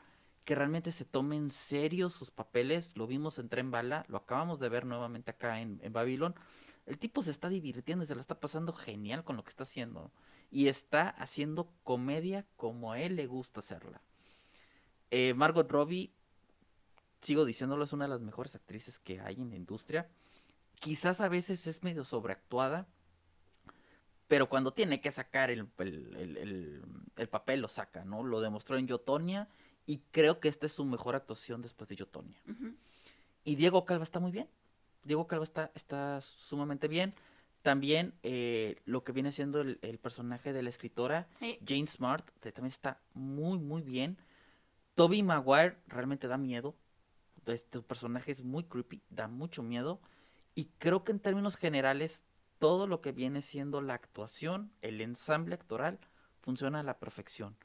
que 0.44 0.54
realmente 0.54 0.92
se 0.92 1.04
tome 1.04 1.36
en 1.36 1.50
serio 1.50 2.10
sus 2.10 2.30
papeles. 2.30 2.96
Lo 2.96 3.06
vimos 3.06 3.38
en 3.38 3.48
Tren 3.48 3.70
Bala, 3.70 4.04
lo 4.08 4.18
acabamos 4.18 4.58
de 4.58 4.68
ver 4.68 4.86
nuevamente 4.86 5.30
acá 5.30 5.60
en, 5.60 5.80
en 5.82 5.92
Babylon. 5.92 6.34
El 6.86 6.98
tipo 6.98 7.22
se 7.22 7.30
está 7.30 7.48
divirtiendo 7.48 8.04
y 8.04 8.06
se 8.06 8.14
la 8.14 8.20
está 8.20 8.38
pasando 8.40 8.72
genial 8.72 9.24
con 9.24 9.36
lo 9.36 9.44
que 9.44 9.50
está 9.50 9.62
haciendo. 9.62 10.12
Y 10.50 10.68
está 10.68 11.08
haciendo 11.08 11.70
comedia 11.82 12.46
como 12.56 12.92
a 12.92 13.00
él 13.00 13.16
le 13.16 13.26
gusta 13.26 13.60
hacerla. 13.60 14.02
Eh, 15.10 15.34
Margot 15.34 15.70
Robbie, 15.70 16.12
sigo 17.22 17.44
diciéndolo, 17.44 17.84
es 17.84 17.92
una 17.92 18.04
de 18.04 18.10
las 18.10 18.20
mejores 18.20 18.54
actrices 18.54 18.98
que 18.98 19.20
hay 19.20 19.36
en 19.36 19.50
la 19.50 19.56
industria 19.56 20.08
quizás 20.84 21.22
a 21.22 21.28
veces 21.28 21.66
es 21.66 21.82
medio 21.82 22.04
sobreactuada, 22.04 22.86
pero 24.28 24.50
cuando 24.50 24.74
tiene 24.74 25.00
que 25.00 25.10
sacar 25.12 25.50
el, 25.50 25.66
papel 27.30 27.60
lo 27.60 27.68
saca, 27.68 28.04
¿no? 28.04 28.22
Lo 28.22 28.42
demostró 28.42 28.76
en 28.76 28.86
Yotonia 28.86 29.48
y 29.86 30.00
creo 30.10 30.40
que 30.40 30.48
esta 30.48 30.66
es 30.66 30.72
su 30.72 30.84
mejor 30.84 31.14
actuación 31.14 31.62
después 31.62 31.88
de 31.88 31.96
Yotonia. 31.96 32.38
Y 33.44 33.56
Diego 33.56 33.86
Calva 33.86 34.04
está 34.04 34.20
muy 34.20 34.30
bien. 34.30 34.46
Diego 35.04 35.26
Calva 35.26 35.44
está, 35.44 35.70
está 35.74 36.20
sumamente 36.20 36.88
bien. 36.88 37.14
También 37.62 38.12
eh, 38.22 38.76
lo 38.84 39.04
que 39.04 39.12
viene 39.12 39.32
siendo 39.32 39.62
el, 39.62 39.78
personaje 40.02 40.52
de 40.52 40.62
la 40.62 40.68
escritora, 40.68 41.28
Jane 41.66 41.86
Smart, 41.86 42.28
también 42.40 42.66
está 42.66 43.00
muy, 43.14 43.58
muy 43.58 43.80
bien. 43.80 44.18
Toby 44.94 45.22
Maguire 45.22 45.78
realmente 45.86 46.28
da 46.28 46.36
miedo. 46.36 46.74
Este 47.46 47.80
personaje 47.80 48.32
es 48.32 48.42
muy 48.42 48.64
creepy, 48.64 49.02
da 49.08 49.28
mucho 49.28 49.62
miedo. 49.62 50.00
Y 50.54 50.66
creo 50.78 51.04
que 51.04 51.12
en 51.12 51.20
términos 51.20 51.56
generales, 51.56 52.24
todo 52.58 52.86
lo 52.86 53.00
que 53.00 53.12
viene 53.12 53.40
siendo 53.40 53.80
la 53.80 53.94
actuación, 53.94 54.70
el 54.82 55.00
ensamble 55.00 55.54
actoral, 55.54 55.98
funciona 56.42 56.80
a 56.80 56.84
la 56.84 56.98
perfección. 56.98 57.56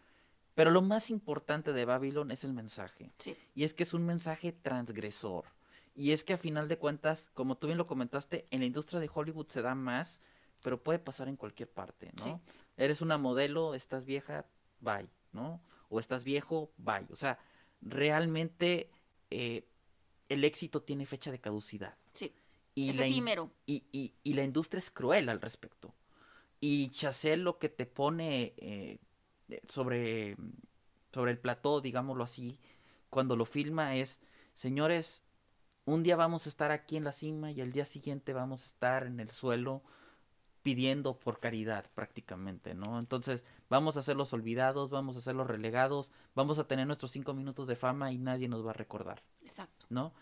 Pero 0.56 0.72
lo 0.72 0.82
más 0.82 1.10
importante 1.10 1.74
de 1.74 1.86
Babylon 1.86 2.32
es 2.32 2.44
el 2.44 2.54
mensaje. 2.54 3.12
Y 3.54 3.64
es 3.64 3.74
que 3.74 3.84
es 3.84 3.94
un 3.94 4.06
mensaje 4.06 4.52
transgresor. 4.52 5.46
Y 5.96 6.12
es 6.12 6.24
que 6.24 6.34
a 6.34 6.38
final 6.38 6.68
de 6.68 6.78
cuentas, 6.78 7.30
como 7.34 7.58
tú 7.58 7.68
bien 7.68 7.78
lo 7.78 7.88
comentaste, 7.88 8.48
en 8.52 8.60
la 8.60 8.66
industria 8.66 9.00
de 9.00 9.10
Hollywood 9.14 9.48
se 9.48 9.62
da 9.62 9.76
más, 9.76 10.22
pero 10.62 10.82
puede 10.82 11.00
pasar 11.00 11.28
en 11.28 11.36
cualquier 11.36 11.70
parte, 11.70 12.12
¿no? 12.18 12.42
Eres 12.78 13.02
una 13.02 13.18
modelo, 13.18 13.74
estás 13.74 14.06
vieja, 14.06 14.46
bye, 14.80 15.10
¿no? 15.32 15.62
O 15.90 16.00
estás 16.00 16.24
viejo, 16.24 16.72
bye. 16.78 17.08
O 17.12 17.16
sea, 17.16 17.40
realmente 17.82 18.90
eh, 19.30 19.68
el 20.30 20.44
éxito 20.44 20.82
tiene 20.82 21.06
fecha 21.06 21.32
de 21.32 21.40
caducidad. 21.40 21.98
Sí. 22.14 22.34
Y 22.76 22.94
la, 22.94 23.08
Y, 23.08 24.14
y, 24.24 24.34
la 24.34 24.44
industria 24.44 24.80
es 24.80 24.92
cruel 24.92 25.28
al 25.28 25.42
respecto. 25.42 25.94
Y 26.62 26.92
Chazelle 26.92 27.44
lo 27.44 27.58
que 27.58 27.68
te 27.68 27.86
pone 27.86 28.54
eh, 28.58 29.00
sobre, 29.68 30.38
sobre 31.12 31.32
el 31.32 31.40
plató, 31.40 31.82
digámoslo 31.82 32.24
así, 32.24 32.58
cuando 33.10 33.36
lo 33.36 33.46
filma 33.46 33.96
es, 33.96 34.20
señores, 34.54 35.22
un 35.90 36.04
día 36.04 36.16
vamos 36.16 36.46
a 36.46 36.50
estar 36.50 36.72
aquí 36.72 36.98
en 36.98 37.04
la 37.04 37.12
cima 37.12 37.52
y 37.52 37.62
el 37.62 37.72
día 37.72 37.86
siguiente 37.86 38.34
vamos 38.34 38.64
a 38.64 38.66
estar 38.68 39.04
en 39.06 39.20
el 39.20 39.32
suelo 39.32 39.82
pidiendo 40.62 41.18
por 41.18 41.40
caridad 41.40 41.86
prácticamente, 41.96 42.74
¿no? 42.74 43.00
Entonces 43.00 43.44
vamos 43.70 43.98
a 43.98 44.02
ser 44.02 44.16
los 44.16 44.32
olvidados, 44.34 44.90
vamos 44.90 45.18
a 45.18 45.22
ser 45.22 45.36
los 45.36 45.48
relegados, 45.48 46.12
vamos 46.36 46.60
a 46.60 46.66
tener 46.66 46.86
nuestros 46.86 47.12
cinco 47.12 47.34
minutos 47.34 47.68
de 47.68 47.76
fama 47.76 48.12
y 48.12 48.18
nadie 48.18 48.48
nos 48.48 48.66
va 48.66 48.72
a 48.72 48.74
recordar. 48.74 49.24
Exacto. 49.42 49.86
¿No? 49.90 50.14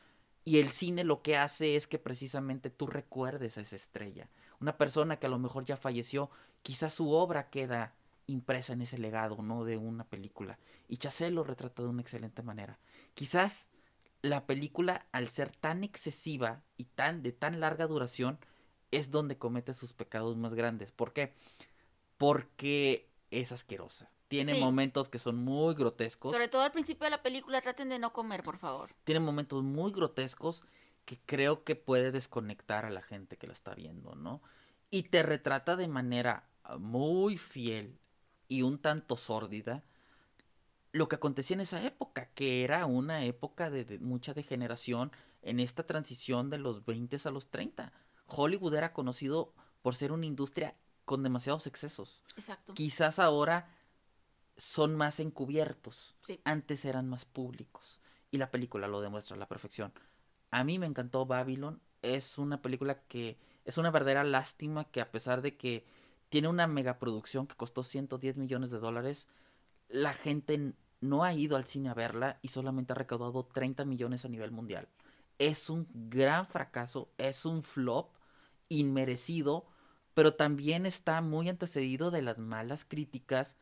Y 0.46 0.60
el 0.60 0.70
cine 0.70 1.04
lo 1.04 1.22
que 1.22 1.36
hace 1.36 1.76
es 1.76 1.88
que 1.88 2.00
precisamente 2.00 2.70
tú 2.70 2.88
recuerdes 2.88 3.58
a 3.58 3.62
esa 3.62 3.76
estrella. 3.76 4.30
Una 4.62 4.78
persona 4.78 5.18
que 5.18 5.26
a 5.26 5.30
lo 5.30 5.40
mejor 5.40 5.66
ya 5.66 5.76
falleció, 5.76 6.30
quizás 6.62 6.94
su 6.94 7.12
obra 7.12 7.50
queda 7.50 7.94
impresa 8.28 8.74
en 8.74 8.82
ese 8.82 8.98
legado, 8.98 9.42
¿no? 9.42 9.66
De 9.66 9.76
una 9.76 10.06
película. 10.06 10.58
Y 10.88 10.98
Chazelle 10.98 11.36
lo 11.36 11.44
retrata 11.44 11.82
de 11.82 11.90
una 11.90 12.02
excelente 12.02 12.44
manera. 12.44 12.80
Quizás 13.14 13.70
la 14.22 14.46
película, 14.46 15.08
al 15.12 15.28
ser 15.30 15.56
tan 15.56 15.84
excesiva 15.84 16.64
y 16.76 16.86
tan 16.86 17.22
de 17.24 17.32
tan 17.32 17.60
larga 17.60 17.88
duración, 17.88 18.40
es 18.92 19.12
donde 19.12 19.38
comete 19.38 19.74
sus 19.74 19.94
pecados 19.94 20.38
más 20.38 20.54
grandes. 20.54 20.92
¿Por 20.92 21.14
qué? 21.14 21.34
Porque 22.18 23.10
es 23.32 23.52
asquerosa. 23.52 24.10
Tiene 24.28 24.60
momentos 24.60 25.08
que 25.08 25.20
son 25.20 25.38
muy 25.38 25.74
grotescos. 25.76 26.34
Sobre 26.34 26.50
todo 26.50 26.62
al 26.64 26.72
principio 26.72 27.06
de 27.06 27.12
la 27.12 27.22
película, 27.22 27.62
traten 27.62 27.90
de 27.90 28.00
no 28.00 28.12
comer, 28.12 28.44
por 28.44 28.58
favor. 28.58 28.94
Tiene 29.06 29.22
momentos 29.22 29.64
muy 29.64 29.92
grotescos 29.92 30.66
que 31.06 31.20
creo 31.26 31.64
que 31.64 31.78
puede 31.78 32.12
desconectar 32.12 32.84
a 32.84 32.90
la 32.90 33.02
gente 33.02 33.38
que 33.38 33.48
la 33.48 33.54
está 33.54 33.74
viendo, 33.74 34.16
¿no? 34.16 34.42
Y 34.90 35.04
te 35.04 35.24
retrata 35.24 35.78
de 35.78 35.88
manera 35.88 36.50
muy 36.78 37.38
fiel 37.38 38.00
y 38.50 38.64
un 38.64 38.80
tanto 38.80 39.16
sórdida 39.16 39.84
lo 40.98 41.08
que 41.08 41.16
acontecía 41.16 41.54
en 41.54 41.62
esa 41.62 41.84
época, 41.84 42.30
que 42.34 42.64
era 42.64 42.86
una 42.86 43.24
época 43.24 43.70
de, 43.70 44.00
mucha 44.00 44.34
degeneración 44.34 45.12
en 45.42 45.60
esta 45.60 45.86
transición 45.86 46.50
de 46.50 46.58
los 46.58 46.86
20 46.86 47.18
a 47.24 47.32
los 47.32 47.50
30. 47.50 47.94
Hollywood 48.26 48.76
era 48.76 48.94
conocido 48.94 49.54
por 49.82 49.96
ser 49.96 50.12
una 50.12 50.26
industria 50.26 50.76
con 51.06 51.24
demasiados 51.24 51.68
excesos. 51.68 52.24
Exacto. 52.36 52.74
Quizás 52.74 53.20
ahora 53.20 53.70
son 54.58 54.96
más 54.96 55.20
encubiertos. 55.20 56.16
Antes 56.44 56.84
eran 56.84 57.08
más 57.08 57.26
públicos. 57.26 58.00
Y 58.32 58.38
la 58.40 58.52
película 58.52 58.88
lo 58.88 59.00
demuestra 59.00 59.36
a 59.36 59.40
la 59.40 59.48
perfección. 59.48 59.94
A 60.52 60.64
mí 60.64 60.80
me 60.80 60.88
encantó 60.88 61.26
Babylon. 61.26 61.80
Es 62.02 62.38
una 62.38 62.62
película 62.62 63.04
que 63.04 63.38
es 63.66 63.78
una 63.78 63.92
verdadera 63.92 64.24
lástima 64.24 64.86
que 64.86 65.02
a 65.02 65.12
pesar 65.12 65.42
de 65.42 65.56
que 65.56 65.86
tiene 66.30 66.48
una 66.48 66.68
megaproducción 66.68 67.48
que 67.48 67.56
costó 67.56 67.84
110 67.84 68.36
millones 68.36 68.72
de 68.72 68.80
dólares, 68.80 69.30
la 69.88 70.14
gente 70.14 70.74
no 71.00 71.24
ha 71.24 71.34
ido 71.34 71.56
al 71.56 71.66
cine 71.66 71.90
a 71.90 71.94
verla 71.94 72.40
y 72.42 72.50
solamente 72.50 72.94
ha 72.94 72.96
recaudado 72.96 73.46
30 73.46 73.86
millones 73.86 74.26
a 74.26 74.30
nivel 74.30 74.52
mundial. 74.52 74.88
Es 75.38 75.70
un 75.70 75.88
gran 75.94 76.48
fracaso, 76.48 77.10
es 77.18 77.46
un 77.46 77.64
flop 77.64 78.10
inmerecido, 78.70 79.68
pero 80.14 80.34
también 80.34 80.86
está 80.86 81.22
muy 81.22 81.48
antecedido 81.50 82.10
de 82.10 82.24
las 82.24 82.38
malas 82.40 82.86
críticas 82.86 83.58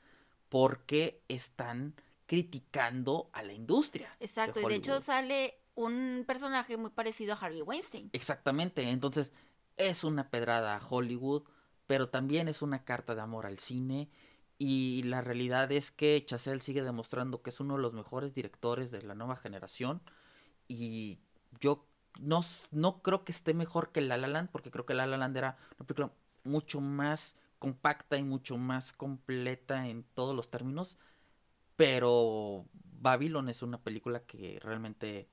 porque 0.50 1.22
están 1.28 1.96
criticando 2.26 3.30
a 3.34 3.44
la 3.44 3.54
industria. 3.54 4.16
Exacto, 4.20 4.62
y 4.62 4.66
de 4.66 4.76
hecho 4.76 5.02
sale 5.02 5.56
un 5.76 6.24
personaje 6.26 6.78
muy 6.78 6.90
parecido 6.90 7.34
a 7.34 7.38
Harvey 7.38 7.62
Weinstein. 7.62 8.10
Exactamente, 8.14 8.90
entonces 8.90 9.34
es 9.78 10.04
una 10.04 10.30
pedrada 10.30 10.76
a 10.76 10.88
Hollywood, 10.88 11.44
pero 11.88 12.10
también 12.10 12.48
es 12.48 12.62
una 12.62 12.84
carta 12.84 13.16
de 13.16 13.22
amor 13.22 13.46
al 13.46 13.60
cine. 13.60 14.10
Y 14.58 15.04
la 15.04 15.22
realidad 15.22 15.72
es 15.72 15.92
que 15.92 16.24
Chazelle 16.26 16.62
sigue 16.62 16.82
demostrando 16.82 17.42
que 17.42 17.50
es 17.50 17.60
uno 17.60 17.76
de 17.76 17.82
los 17.82 17.94
mejores 17.94 18.34
directores 18.34 18.90
de 18.92 19.02
la 19.02 19.16
nueva 19.16 19.36
generación. 19.36 20.02
Y 20.68 21.20
yo 21.60 21.86
no, 22.20 22.42
no 22.72 23.02
creo 23.02 23.26
que 23.26 23.32
esté 23.32 23.54
mejor 23.54 23.92
que 23.92 24.02
La 24.02 24.18
La 24.18 24.28
Land, 24.28 24.50
porque 24.52 24.72
creo 24.72 24.86
que 24.86 24.94
La 24.94 25.08
La 25.08 25.18
Land 25.18 25.38
era 25.38 25.58
una 25.78 25.88
película 25.88 26.12
mucho 26.44 26.80
más 26.80 27.36
compacta 27.60 28.18
y 28.18 28.24
mucho 28.24 28.58
más 28.58 28.94
completa 28.94 29.88
en 29.88 30.04
todos 30.14 30.36
los 30.36 30.50
términos. 30.50 30.98
Pero 31.76 32.66
Babylon 33.02 33.50
es 33.50 33.62
una 33.62 33.84
película 33.84 34.22
que 34.22 34.60
realmente 34.64 35.28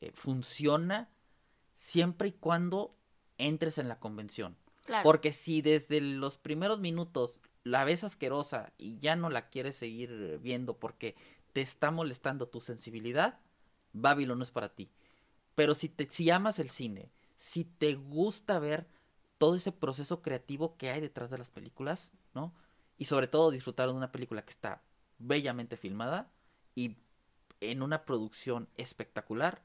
eh, 0.00 0.10
funciona 0.12 1.08
siempre 1.74 2.28
y 2.28 2.32
cuando 2.32 2.96
entres 3.38 3.78
en 3.78 3.88
la 3.88 4.00
convención. 4.00 4.56
Claro. 4.86 5.04
Porque 5.04 5.32
si 5.32 5.62
desde 5.62 6.00
los 6.00 6.38
primeros 6.38 6.80
minutos 6.80 7.38
la 7.66 7.82
ves 7.82 8.04
asquerosa 8.04 8.72
y 8.78 9.00
ya 9.00 9.16
no 9.16 9.28
la 9.28 9.48
quieres 9.48 9.74
seguir 9.74 10.38
viendo 10.40 10.78
porque 10.78 11.16
te 11.52 11.62
está 11.62 11.90
molestando 11.90 12.46
tu 12.46 12.60
sensibilidad, 12.60 13.40
Babylon 13.92 14.38
no 14.38 14.44
es 14.44 14.52
para 14.52 14.72
ti. 14.72 14.88
Pero 15.56 15.74
si, 15.74 15.88
te, 15.88 16.08
si 16.08 16.30
amas 16.30 16.60
el 16.60 16.70
cine, 16.70 17.10
si 17.36 17.64
te 17.64 17.96
gusta 17.96 18.60
ver 18.60 18.86
todo 19.38 19.56
ese 19.56 19.72
proceso 19.72 20.22
creativo 20.22 20.76
que 20.76 20.90
hay 20.90 21.00
detrás 21.00 21.28
de 21.28 21.38
las 21.38 21.50
películas, 21.50 22.12
¿no? 22.34 22.54
Y 22.98 23.06
sobre 23.06 23.26
todo 23.26 23.50
disfrutar 23.50 23.88
de 23.88 23.94
una 23.94 24.12
película 24.12 24.44
que 24.44 24.52
está 24.52 24.84
bellamente 25.18 25.76
filmada 25.76 26.30
y 26.76 26.98
en 27.60 27.82
una 27.82 28.04
producción 28.04 28.68
espectacular, 28.76 29.64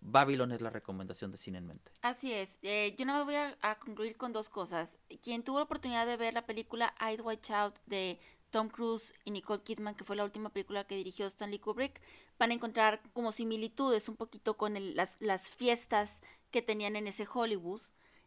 Babylon 0.00 0.52
es 0.52 0.60
la 0.60 0.70
recomendación 0.70 1.30
de 1.32 1.38
cine 1.38 1.58
en 1.58 1.66
mente. 1.66 1.90
Así 2.02 2.32
es. 2.32 2.58
Eh, 2.62 2.94
yo 2.98 3.04
nada 3.06 3.18
más 3.20 3.26
voy 3.26 3.34
a, 3.36 3.56
a 3.62 3.78
concluir 3.78 4.16
con 4.16 4.32
dos 4.32 4.48
cosas. 4.48 4.96
Quien 5.22 5.42
tuvo 5.42 5.58
la 5.58 5.64
oportunidad 5.64 6.06
de 6.06 6.16
ver 6.16 6.34
la 6.34 6.46
película 6.46 6.94
Eyes 7.00 7.20
Wide 7.22 7.40
Shut 7.42 7.74
de 7.86 8.18
Tom 8.50 8.68
Cruise 8.68 9.14
y 9.24 9.30
Nicole 9.32 9.62
Kidman, 9.62 9.94
que 9.96 10.04
fue 10.04 10.16
la 10.16 10.24
última 10.24 10.48
película 10.50 10.84
que 10.84 10.96
dirigió 10.96 11.26
Stanley 11.26 11.58
Kubrick, 11.58 12.00
van 12.38 12.50
a 12.50 12.54
encontrar 12.54 13.00
como 13.12 13.32
similitudes 13.32 14.08
un 14.08 14.16
poquito 14.16 14.56
con 14.56 14.76
el- 14.76 14.94
las, 14.94 15.16
las 15.20 15.50
fiestas 15.50 16.22
que 16.50 16.62
tenían 16.62 16.94
en 16.96 17.06
ese 17.08 17.26
Hollywood. 17.32 17.80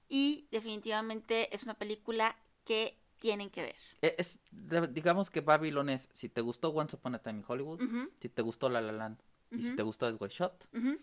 Y 0.09 0.47
definitivamente 0.51 1.53
es 1.55 1.63
una 1.63 1.73
película 1.73 2.35
que 2.65 2.97
tienen 3.19 3.49
que 3.49 3.61
ver. 3.63 3.75
Eh, 4.01 4.15
Es, 4.17 4.39
digamos 4.91 5.29
que 5.29 5.41
Babylon 5.41 5.89
es, 5.89 6.09
si 6.13 6.29
te 6.29 6.41
gustó 6.41 6.69
Once 6.69 6.95
Upon 6.95 7.15
a 7.15 7.19
Time 7.19 7.39
in 7.39 7.45
Hollywood, 7.47 7.81
si 8.21 8.29
te 8.29 8.41
gustó 8.41 8.69
La 8.69 8.79
La 8.81 8.91
Land 8.91 9.19
y 9.51 9.61
si 9.63 9.75
te 9.75 9.81
gustó 9.83 10.07
Eyes 10.07 10.19
Wide 10.19 10.33
Shut, 10.33 10.51
ujú. 10.73 10.97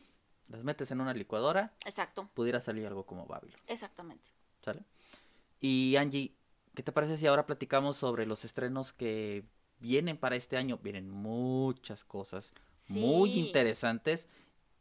Las 0.49 0.63
metes 0.65 0.91
en 0.91 1.01
una 1.01 1.15
licuadora, 1.15 1.73
Exacto, 1.85 2.29
pudiera 2.35 2.61
salir 2.61 2.87
algo 2.87 3.05
como 3.07 3.27
Babylon, 3.27 3.61
exactamente. 3.67 4.31
¿sale? 4.63 4.85
Y 5.61 5.97
Angie, 5.97 6.35
¿qué 6.75 6.83
te 6.83 6.93
parece 6.93 7.17
si 7.17 7.27
ahora 7.27 7.47
platicamos 7.47 7.97
sobre 7.97 8.27
los 8.27 8.45
estrenos 8.45 8.93
que 8.93 9.45
vienen 9.79 10.17
para 10.17 10.37
este 10.37 10.57
año? 10.57 10.79
Vienen 10.83 11.09
muchas 11.11 12.05
cosas 12.05 12.53
muy 12.89 13.33
interesantes. 13.39 14.29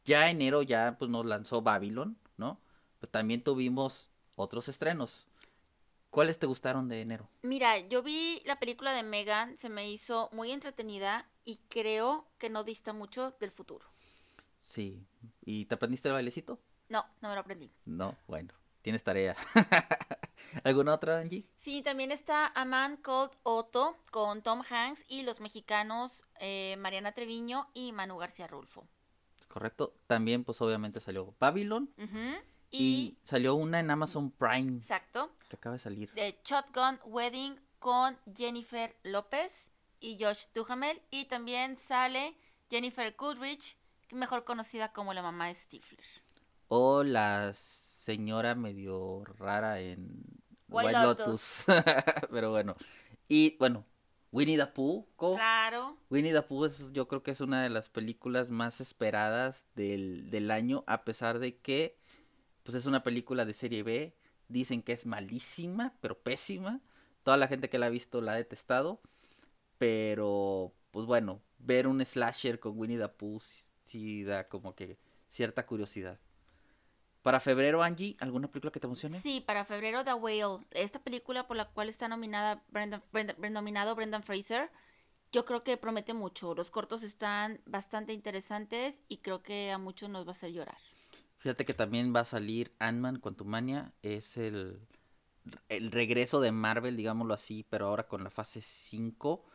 Ya 0.06 0.30
enero 0.30 0.62
ya 0.62 0.98
pues 1.00 1.10
nos 1.10 1.26
lanzó 1.26 1.62
Babylon, 1.62 2.18
¿no? 2.38 2.60
Pero 3.00 3.12
también 3.12 3.44
tuvimos 3.44 4.10
otros 4.36 4.68
estrenos. 4.68 5.28
¿Cuáles 6.10 6.38
te 6.38 6.46
gustaron 6.46 6.90
de 6.90 7.02
enero? 7.02 7.28
Mira, 7.42 7.80
yo 7.80 8.04
vi 8.04 8.42
la 8.46 8.60
película 8.60 8.94
de 8.94 9.02
Megan, 9.02 9.58
se 9.58 9.70
me 9.70 9.90
hizo 9.90 10.30
muy 10.32 10.52
entretenida 10.52 11.28
y 11.44 11.58
creo 11.70 12.28
que 12.38 12.50
no 12.50 12.64
dista 12.64 12.94
mucho 12.94 13.36
del 13.40 13.52
futuro. 13.52 13.93
Sí. 14.74 15.06
¿Y 15.46 15.66
te 15.66 15.76
aprendiste 15.76 16.08
el 16.08 16.16
bailecito? 16.16 16.60
No, 16.90 17.06
no 17.22 17.30
me 17.30 17.36
lo 17.36 17.42
aprendí. 17.42 17.72
No, 17.86 18.18
bueno, 18.28 18.52
tienes 18.82 19.04
tarea. 19.04 19.36
¿Alguna 20.64 20.96
otra, 20.96 21.20
Angie? 21.20 21.46
Sí, 21.56 21.84
también 21.84 22.12
está 22.12 22.48
A 22.48 22.66
Man 22.66 22.98
Called 22.98 23.32
Otto 23.44 23.96
con 24.10 24.42
Tom 24.42 24.64
Hanks 24.68 25.06
y 25.08 25.22
los 25.22 25.42
mexicanos 25.42 26.26
eh, 26.40 26.76
Mariana 26.80 27.12
Treviño 27.12 27.70
y 27.76 27.92
Manu 27.92 28.18
García 28.18 28.48
Rulfo. 28.48 28.88
Correcto. 29.48 29.94
También, 30.08 30.44
pues 30.44 30.60
obviamente 30.62 31.00
salió 31.00 31.36
Babylon. 31.40 31.94
Y, 32.72 33.20
salió 33.24 33.54
una 33.54 33.80
en 33.80 33.92
Amazon 33.92 34.32
Prime 34.32 34.78
exacto, 34.78 35.32
que 35.48 35.56
acaba 35.56 35.74
de 35.74 35.80
salir. 35.80 36.12
de 36.14 36.36
Shotgun 36.44 37.00
Wedding 37.06 37.60
con 37.78 38.18
Jennifer 38.36 38.96
López 39.04 39.72
y 40.00 40.18
Josh 40.20 40.46
Duhamel. 40.56 41.00
Y 41.12 41.26
también 41.26 41.78
sale 41.78 42.36
Jennifer 42.72 43.16
Goodrich, 43.16 43.78
mejor 44.14 44.44
conocida 44.44 44.94
como 44.94 45.14
la 45.14 45.22
mamá 45.22 45.48
de 45.48 45.56
Stifler. 45.56 46.06
O 46.68 47.04
la 47.04 47.54
señora 47.54 48.56
medio 48.56 49.24
rara 49.38 49.80
en 49.80 50.24
White 50.68 50.88
White, 50.88 51.00
Lotus. 51.02 51.28
Lotus. 51.28 51.66
Pero 52.32 52.52
bueno. 52.52 52.76
Y 53.28 53.58
bueno, 53.58 53.86
Winnie 54.32 54.58
the 54.58 54.68
Pooh. 54.68 55.06
Claro, 55.18 55.98
Winnie 56.10 56.34
the 56.34 56.42
Pooh 56.42 56.66
es, 56.66 56.92
yo 56.92 57.08
creo 57.08 57.24
que 57.24 57.32
es 57.32 57.42
una 57.42 57.64
de 57.64 57.70
las 57.70 57.90
películas 57.90 58.50
más 58.50 58.82
esperadas 58.82 59.66
del, 59.76 60.30
del 60.32 60.52
año, 60.52 60.84
a 60.88 61.04
pesar 61.04 61.40
de 61.40 61.60
que 61.60 62.00
pues 62.64 62.76
es 62.76 62.86
una 62.86 63.04
película 63.04 63.46
de 63.46 63.54
serie 63.54 63.84
B. 63.84 64.16
Dicen 64.48 64.82
que 64.82 64.94
es 64.94 65.06
malísima, 65.06 65.94
pero 66.02 66.20
pésima. 66.20 66.82
Toda 67.24 67.38
la 67.38 67.48
gente 67.48 67.70
que 67.70 67.78
la 67.78 67.88
ha 67.88 67.90
visto 67.90 68.22
la 68.22 68.34
ha 68.34 68.36
detestado. 68.36 69.02
Pero, 69.78 70.74
pues 70.92 71.06
bueno, 71.06 71.42
ver 71.60 71.88
un 71.88 72.04
slasher 72.04 72.60
con 72.60 72.78
Winnie 72.78 72.98
the 72.98 73.10
Pooh 73.10 73.42
sí, 73.94 74.24
da 74.24 74.48
como 74.50 74.74
que 74.74 74.98
cierta 75.30 75.66
curiosidad. 75.68 76.20
Para 77.22 77.40
febrero, 77.40 77.84
Angie, 77.84 78.18
¿alguna 78.20 78.48
película 78.50 78.72
que 78.72 78.80
te 78.80 78.88
emocione? 78.88 79.20
Sí, 79.22 79.40
para 79.40 79.64
febrero 79.66 80.04
The 80.04 80.14
Whale, 80.16 80.66
esta 80.72 81.00
película 81.00 81.48
por 81.48 81.56
la 81.56 81.66
cual 81.70 81.88
está 81.90 82.08
nominada 82.08 82.64
Brendan- 82.72 83.04
Brendan- 83.14 83.54
nominado 83.54 83.96
Brendan 83.96 84.24
Fraser, 84.24 84.70
yo 85.32 85.46
creo 85.46 85.64
que 85.64 85.78
promete 85.78 86.14
mucho. 86.14 86.54
Los 86.56 86.70
cortos 86.72 87.04
están 87.04 87.62
bastante 87.66 88.14
interesantes 88.14 89.04
y 89.08 89.18
creo 89.18 89.42
que 89.44 89.72
a 89.72 89.78
muchos 89.78 90.10
nos 90.10 90.26
va 90.26 90.30
a 90.30 90.32
hacer 90.32 90.52
llorar. 90.52 90.78
Fíjate 91.38 91.66
que 91.66 91.74
también 91.74 92.14
va 92.16 92.22
a 92.22 92.26
salir 92.26 92.74
Ant-Man 92.80 93.20
Quantumania. 93.20 93.94
Es 94.02 94.38
el, 94.38 94.80
el 95.70 95.92
regreso 95.92 96.42
de 96.42 96.52
Marvel, 96.52 96.98
digámoslo 96.98 97.34
así, 97.36 97.64
pero 97.70 97.88
ahora 97.88 98.08
con 98.08 98.24
la 98.24 98.32
fase 98.32 98.60
5. 98.60 99.46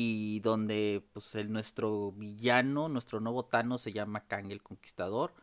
Y 0.00 0.38
donde 0.40 1.02
pues 1.12 1.34
el, 1.34 1.50
nuestro 1.52 2.12
villano, 2.12 2.88
nuestro 2.88 3.18
nuevo 3.18 3.46
Thanos 3.46 3.80
se 3.80 3.92
llama 3.92 4.28
Kang 4.28 4.52
el 4.52 4.62
Conquistador. 4.62 5.34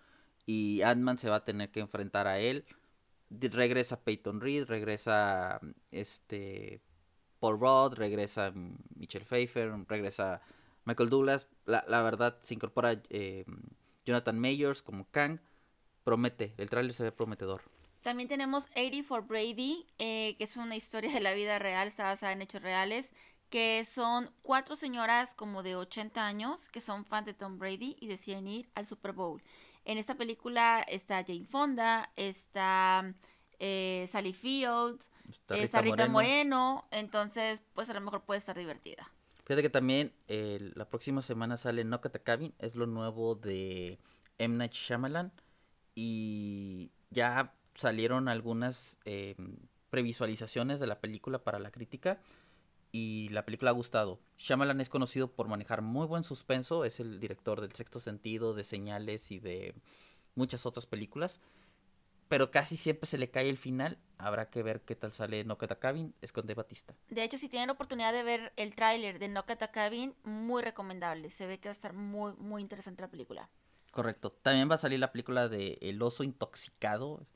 Y 0.46 0.82
Ant-Man 0.82 1.18
se 1.18 1.30
va 1.30 1.38
a 1.38 1.44
tener 1.44 1.72
que 1.72 1.82
enfrentar 1.82 2.26
a 2.28 2.40
él. 2.40 2.64
Regresa 3.30 4.02
Peyton 4.02 4.40
Reed, 4.40 4.66
regresa 4.66 5.60
este 5.92 6.82
Paul 7.40 7.60
Rudd, 7.60 7.96
regresa 7.96 8.52
mm, 8.52 8.78
Michelle 8.96 9.26
Pfeiffer, 9.26 9.74
regresa 9.90 10.42
Michael 10.86 11.10
Douglas. 11.10 11.48
La, 11.66 11.84
la 11.90 12.02
verdad, 12.02 12.38
se 12.42 12.54
incorpora 12.54 13.02
eh, 13.10 13.44
Jonathan 14.06 14.40
Mayers 14.40 14.82
como 14.82 15.06
Kang 15.12 15.40
promete, 16.06 16.54
el 16.58 16.70
tráiler 16.70 16.94
se 16.94 17.04
ve 17.04 17.12
prometedor. 17.12 17.62
También 18.02 18.30
tenemos 18.30 18.68
80 18.76 19.04
for 19.04 19.26
Brady, 19.26 19.86
eh, 19.98 20.36
que 20.38 20.44
es 20.44 20.56
una 20.56 20.76
historia 20.76 21.12
de 21.12 21.20
la 21.20 21.34
vida 21.34 21.58
real, 21.58 21.88
está 21.88 22.06
basada 22.06 22.32
en 22.32 22.44
hechos 22.44 22.62
reales, 22.62 23.16
que 23.56 23.86
son 23.86 24.30
cuatro 24.42 24.76
señoras 24.76 25.34
como 25.34 25.64
de 25.64 25.78
80 25.78 26.26
años 26.26 26.68
que 26.68 26.82
son 26.82 27.06
fans 27.06 27.26
de 27.26 27.34
Tom 27.34 27.58
Brady 27.58 27.96
y 28.02 28.08
deciden 28.08 28.50
ir 28.50 28.70
al 28.76 28.86
Super 28.86 29.14
Bowl. 29.14 29.42
En 29.86 29.98
esta 29.98 30.16
película 30.16 30.82
está 30.82 31.24
Jane 31.24 31.46
Fonda, 31.46 32.12
está 32.18 33.14
eh, 33.60 34.10
Sally 34.12 34.34
Field, 34.34 35.00
Está 35.30 35.56
está 35.56 35.82
Rita 35.82 36.10
Moreno. 36.10 36.12
Moreno, 36.12 36.88
entonces 36.92 37.62
pues 37.74 37.90
a 37.90 37.94
lo 37.94 38.02
mejor 38.02 38.26
puede 38.26 38.40
estar 38.40 38.58
divertida. 38.58 39.10
Fíjate 39.46 39.62
que 39.62 39.70
también 39.70 40.12
eh, 40.28 40.74
la 40.76 40.90
próxima 40.90 41.22
semana 41.22 41.56
sale 41.56 41.86
Knock 41.86 42.08
at 42.08 42.12
the 42.12 42.22
Cabin, 42.22 42.54
es 42.60 42.76
lo 42.76 42.88
nuevo 42.88 43.36
de 43.36 44.00
M. 44.38 44.58
Night 44.58 44.74
Shyamalan. 44.74 45.32
Y 45.96 46.92
ya 47.10 47.54
salieron 47.74 48.28
algunas 48.28 48.98
eh, 49.06 49.38
previsualizaciones 49.92 50.82
de 50.82 50.88
la 50.88 51.00
película 51.00 51.42
para 51.46 51.58
la 51.58 51.72
crítica. 51.72 52.20
Y 52.98 53.28
la 53.28 53.44
película 53.44 53.72
ha 53.72 53.74
gustado. 53.74 54.22
Shyamalan 54.38 54.80
es 54.80 54.88
conocido 54.88 55.28
por 55.28 55.50
manejar 55.50 55.82
muy 55.82 56.08
buen 56.08 56.24
suspenso. 56.24 56.86
Es 56.86 57.02
el 57.02 57.20
director 57.20 57.60
del 57.60 57.74
Sexto 57.74 58.00
Sentido, 58.00 58.54
de 58.54 58.64
Señales 58.64 59.32
y 59.32 59.40
de 59.40 59.76
muchas 60.34 60.66
otras 60.66 60.86
películas. 60.86 61.42
Pero 62.30 62.52
casi 62.52 62.78
siempre 62.78 63.06
se 63.06 63.18
le 63.18 63.30
cae 63.30 63.50
el 63.50 63.58
final. 63.58 63.98
Habrá 64.18 64.50
que 64.50 64.64
ver 64.64 64.80
qué 64.86 64.96
tal 64.96 65.12
sale 65.12 65.44
Knock 65.44 65.64
at 65.64 65.68
the 65.68 65.76
Cabin. 65.78 66.16
Es 66.22 66.32
con 66.32 66.48
Batista. 66.48 66.96
De 67.10 67.26
hecho, 67.26 67.38
si 67.38 67.50
tienen 67.50 67.68
la 67.68 67.74
oportunidad 67.74 68.14
de 68.14 68.24
ver 68.24 68.54
el 68.56 68.76
tráiler 68.76 69.20
de 69.20 69.28
Knock 69.28 69.50
at 69.50 69.58
the 69.58 69.72
Cabin, 69.72 70.16
muy 70.24 70.64
recomendable. 70.64 71.30
Se 71.32 71.48
ve 71.48 71.60
que 71.60 71.68
va 71.68 71.72
a 71.72 71.76
estar 71.76 71.92
muy, 71.92 72.32
muy 72.38 72.62
interesante 72.62 73.02
la 73.02 73.12
película. 73.12 73.50
Correcto. 73.92 74.32
También 74.42 74.72
va 74.72 74.76
a 74.76 74.78
salir 74.78 75.02
la 75.02 75.12
película 75.12 75.50
de 75.50 75.80
El 75.82 76.02
oso 76.02 76.24
intoxicado. 76.24 77.28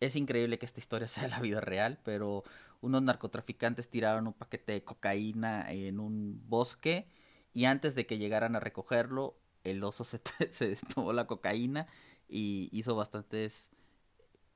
Es 0.00 0.16
increíble 0.16 0.58
que 0.58 0.66
esta 0.66 0.80
historia 0.80 1.08
sea 1.08 1.28
la 1.28 1.40
vida 1.40 1.62
real, 1.62 1.98
pero 2.04 2.44
unos 2.80 3.02
narcotraficantes 3.02 3.88
tiraron 3.88 4.26
un 4.26 4.32
paquete 4.34 4.72
de 4.72 4.84
cocaína 4.84 5.70
en 5.70 6.00
un 6.00 6.42
bosque 6.48 7.08
y 7.52 7.64
antes 7.64 7.94
de 7.94 8.06
que 8.06 8.18
llegaran 8.18 8.56
a 8.56 8.60
recogerlo, 8.60 9.36
el 9.64 9.82
oso 9.82 10.04
se, 10.04 10.20
se 10.50 10.76
tomó 10.94 11.12
la 11.12 11.26
cocaína 11.26 11.86
y 12.28 12.68
hizo 12.72 12.94
bastantes 12.94 13.68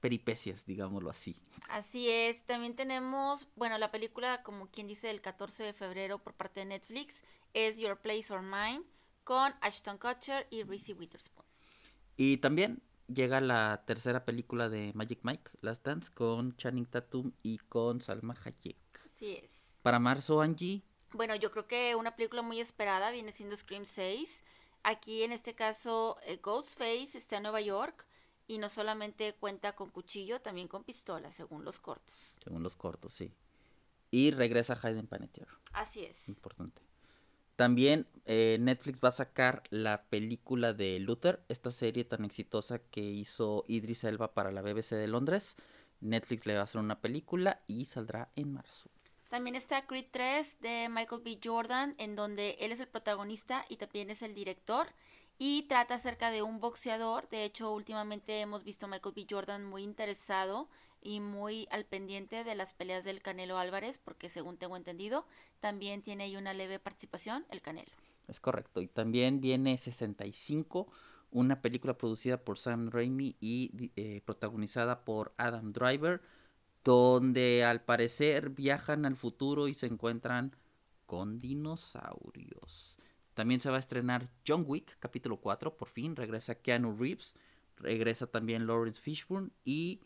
peripecias, 0.01 0.67
digámoslo 0.67 1.11
así. 1.11 1.37
Así 1.69 2.11
es, 2.11 2.45
también 2.45 2.75
tenemos, 2.75 3.47
bueno, 3.57 3.79
la 3.79 3.91
película, 3.91 4.43
como 4.43 4.67
quien 4.67 4.89
dice, 4.89 5.11
el 5.11 5.21
14 5.21 5.63
de 5.63 5.73
febrero 5.73 6.19
por 6.19 6.35
parte 6.35 6.61
de 6.61 6.67
Netflix, 6.67 7.23
es 7.55 7.79
Your 7.79 7.99
Place 7.99 8.33
or 8.33 8.43
Mine, 8.43 8.83
con 9.25 9.55
Ashton 9.61 9.99
Kutcher 9.99 10.49
y 10.51 10.65
Reese 10.65 10.95
Witherspoon. 10.95 11.47
Y 12.17 12.39
también 12.39 12.83
llega 13.07 13.41
la 13.41 13.85
tercera 13.87 14.25
película 14.25 14.69
de 14.69 14.93
Magic 14.95 15.21
Mike, 15.23 15.51
Last 15.61 15.85
Dance, 15.85 16.11
con 16.13 16.57
Channing 16.57 16.87
Tatum 16.87 17.33
y 17.43 17.59
con 17.59 18.01
Salma 18.01 18.35
Hayek. 18.45 18.77
Así 19.07 19.33
es. 19.43 19.79
Para 19.83 19.99
marzo, 19.99 20.41
Angie, 20.41 20.83
Bueno, 21.13 21.35
yo 21.37 21.51
creo 21.51 21.67
que 21.67 21.95
una 21.95 22.17
película 22.17 22.43
muy 22.43 22.61
esperada 22.61 23.11
viene 23.11 23.33
siendo 23.33 23.57
Scream 23.57 23.85
6. 23.85 24.45
Aquí 24.85 25.23
en 25.23 25.33
este 25.33 25.55
caso 25.55 26.17
eh, 26.27 26.39
Ghostface 26.43 27.17
está 27.19 27.37
en 27.37 27.45
Nueva 27.45 27.61
York 27.61 28.07
y 28.47 28.59
no 28.59 28.69
solamente 28.69 29.35
cuenta 29.35 29.75
con 29.75 29.91
cuchillo, 29.91 30.41
también 30.41 30.69
con 30.69 30.85
pistola, 30.85 31.31
según 31.33 31.65
los 31.65 31.79
cortos. 31.79 32.37
Según 32.43 32.63
los 32.63 32.77
cortos, 32.77 33.13
sí. 33.15 33.33
Y 34.11 34.31
regresa 34.31 34.79
Hayden 34.83 35.07
Panettiere. 35.07 35.51
Así 35.73 36.05
es. 36.05 36.29
Importante. 36.29 36.83
También 37.63 38.09
eh, 38.25 38.57
Netflix 38.59 38.99
va 38.99 39.11
a 39.11 39.13
sacar 39.13 39.63
la 39.71 40.03
película 40.07 40.73
de 40.73 40.99
Luther, 40.99 41.45
esta 41.49 41.71
serie 41.71 42.03
tan 42.03 42.25
exitosa 42.25 42.81
que 42.81 43.03
hizo 43.03 43.65
Idris 43.69 44.03
Elba 44.03 44.35
para 44.35 44.51
la 44.51 44.63
BBC 44.63 44.97
de 44.97 45.07
Londres. 45.07 45.55
Netflix 46.01 46.45
le 46.45 46.55
va 46.55 46.63
a 46.63 46.65
hacer 46.65 46.81
una 46.81 47.01
película 47.01 47.63
y 47.69 47.85
saldrá 47.85 48.33
en 48.35 48.55
marzo. 48.55 48.91
También 49.29 49.55
está 49.55 49.87
Creed 49.87 50.07
3 50.11 50.61
de 50.61 50.89
Michael 50.91 51.23
B. 51.25 51.39
Jordan, 51.41 51.95
en 51.99 52.17
donde 52.17 52.57
él 52.59 52.73
es 52.73 52.81
el 52.81 52.89
protagonista 52.89 53.65
y 53.69 53.77
también 53.77 54.11
es 54.11 54.23
el 54.23 54.35
director. 54.35 54.89
Y 55.39 55.63
trata 55.69 55.95
acerca 55.95 56.33
de 56.33 56.43
un 56.43 56.59
boxeador. 56.59 57.29
De 57.29 57.45
hecho, 57.45 57.73
últimamente 57.73 58.41
hemos 58.41 58.65
visto 58.65 58.87
a 58.87 58.89
Michael 58.89 59.15
B. 59.15 59.25
Jordan 59.31 59.65
muy 59.67 59.85
interesado 59.85 60.69
y 61.03 61.21
muy 61.21 61.69
al 61.71 61.85
pendiente 61.85 62.45
de 62.45 62.55
las 62.55 62.73
peleas 62.73 63.05
del 63.05 63.23
Canelo 63.23 63.59
Álvarez, 63.59 63.99
porque 63.99 64.31
según 64.31 64.57
tengo 64.57 64.77
entendido, 64.77 65.27
también 65.61 66.03
tiene 66.03 66.25
ahí 66.25 66.37
una 66.37 66.55
leve 66.55 66.79
participación 66.79 67.45
el 67.51 67.61
Canelo. 67.61 67.93
Es 68.29 68.41
correcto. 68.41 68.81
Y 68.81 68.89
también 68.89 69.41
viene 69.41 69.77
65, 69.77 70.91
una 71.31 71.61
película 71.61 71.99
producida 71.99 72.45
por 72.45 72.59
Sam 72.59 72.91
Raimi 72.91 73.37
y 73.41 73.91
eh, 73.97 74.23
protagonizada 74.25 75.05
por 75.05 75.35
Adam 75.37 75.73
Driver, 75.73 76.21
donde 76.85 77.65
al 77.65 77.83
parecer 77.83 78.51
viajan 78.51 79.05
al 79.05 79.17
futuro 79.17 79.69
y 79.69 79.75
se 79.75 79.87
encuentran 79.87 80.57
con 81.07 81.39
dinosaurios. 81.39 82.97
También 83.35 83.61
se 83.61 83.71
va 83.71 83.77
a 83.77 83.81
estrenar 83.81 84.29
John 84.47 84.65
Wick, 84.67 84.97
capítulo 84.99 85.39
4, 85.39 85.77
por 85.77 85.89
fin. 85.89 86.17
Regresa 86.17 86.55
Keanu 86.55 86.97
Reeves, 86.97 87.35
regresa 87.77 88.27
también 88.27 88.67
Lawrence 88.67 89.01
Fishburne 89.01 89.51
y 89.65 90.01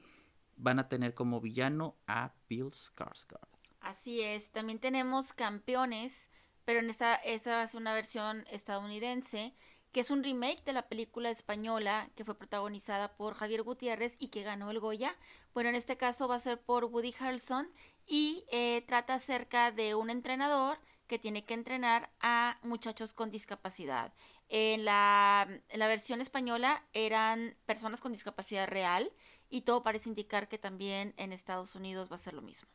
van 0.57 0.79
a 0.79 0.89
tener 0.89 1.15
como 1.15 1.41
villano 1.41 1.97
a 2.07 2.33
Bill 2.49 2.73
Skarsgård. 2.73 3.49
Así 3.81 4.21
es, 4.23 4.51
también 4.51 4.81
tenemos 4.81 5.33
Campeones, 5.33 6.31
pero 6.65 6.81
en 6.81 6.91
esta, 6.91 7.15
esa 7.17 7.63
es 7.63 7.75
una 7.75 7.95
versión 7.95 8.45
estadounidense, 8.51 9.55
que 9.93 10.01
es 10.01 10.11
un 10.11 10.25
remake 10.25 10.65
de 10.65 10.73
la 10.73 10.89
película 10.89 11.31
española 11.31 12.11
que 12.17 12.25
fue 12.25 12.37
protagonizada 12.37 13.17
por 13.17 13.35
Javier 13.35 13.63
Gutiérrez 13.63 14.17
y 14.19 14.29
que 14.29 14.43
ganó 14.43 14.71
el 14.71 14.81
Goya. 14.81 15.15
Bueno, 15.55 15.71
en 15.71 15.77
este 15.77 15.97
caso 15.97 16.29
va 16.29 16.35
a 16.35 16.41
ser 16.41 16.61
por 16.61 16.85
Woody 16.85 17.15
Harrelson 17.19 17.69
y 18.07 18.45
eh, 18.51 18.85
trata 18.87 19.15
acerca 19.15 19.71
de 19.71 19.95
un 19.95 20.11
entrenador 20.11 20.79
que 21.07 21.19
tiene 21.19 21.45
que 21.45 21.55
entrenar 21.55 22.11
a 22.21 22.59
muchachos 22.63 23.15
con 23.15 23.31
discapacidad. 23.31 24.13
En 24.49 24.85
la, 24.85 25.49
en 25.69 25.79
la 25.79 25.89
versión 25.89 26.21
española 26.21 26.85
eran 26.93 27.57
personas 27.65 28.01
con 28.01 28.13
discapacidad 28.13 28.69
real 28.69 29.11
y 29.51 29.63
todo 29.63 29.83
parece 29.83 30.09
indicar 30.09 30.49
que 30.49 30.59
también 30.59 31.15
en 31.17 31.33
Estados 31.33 31.75
Unidos 31.75 32.09
va 32.11 32.17
a 32.17 32.21
ser 32.21 32.35
lo 32.35 32.43
mismo. 32.43 32.69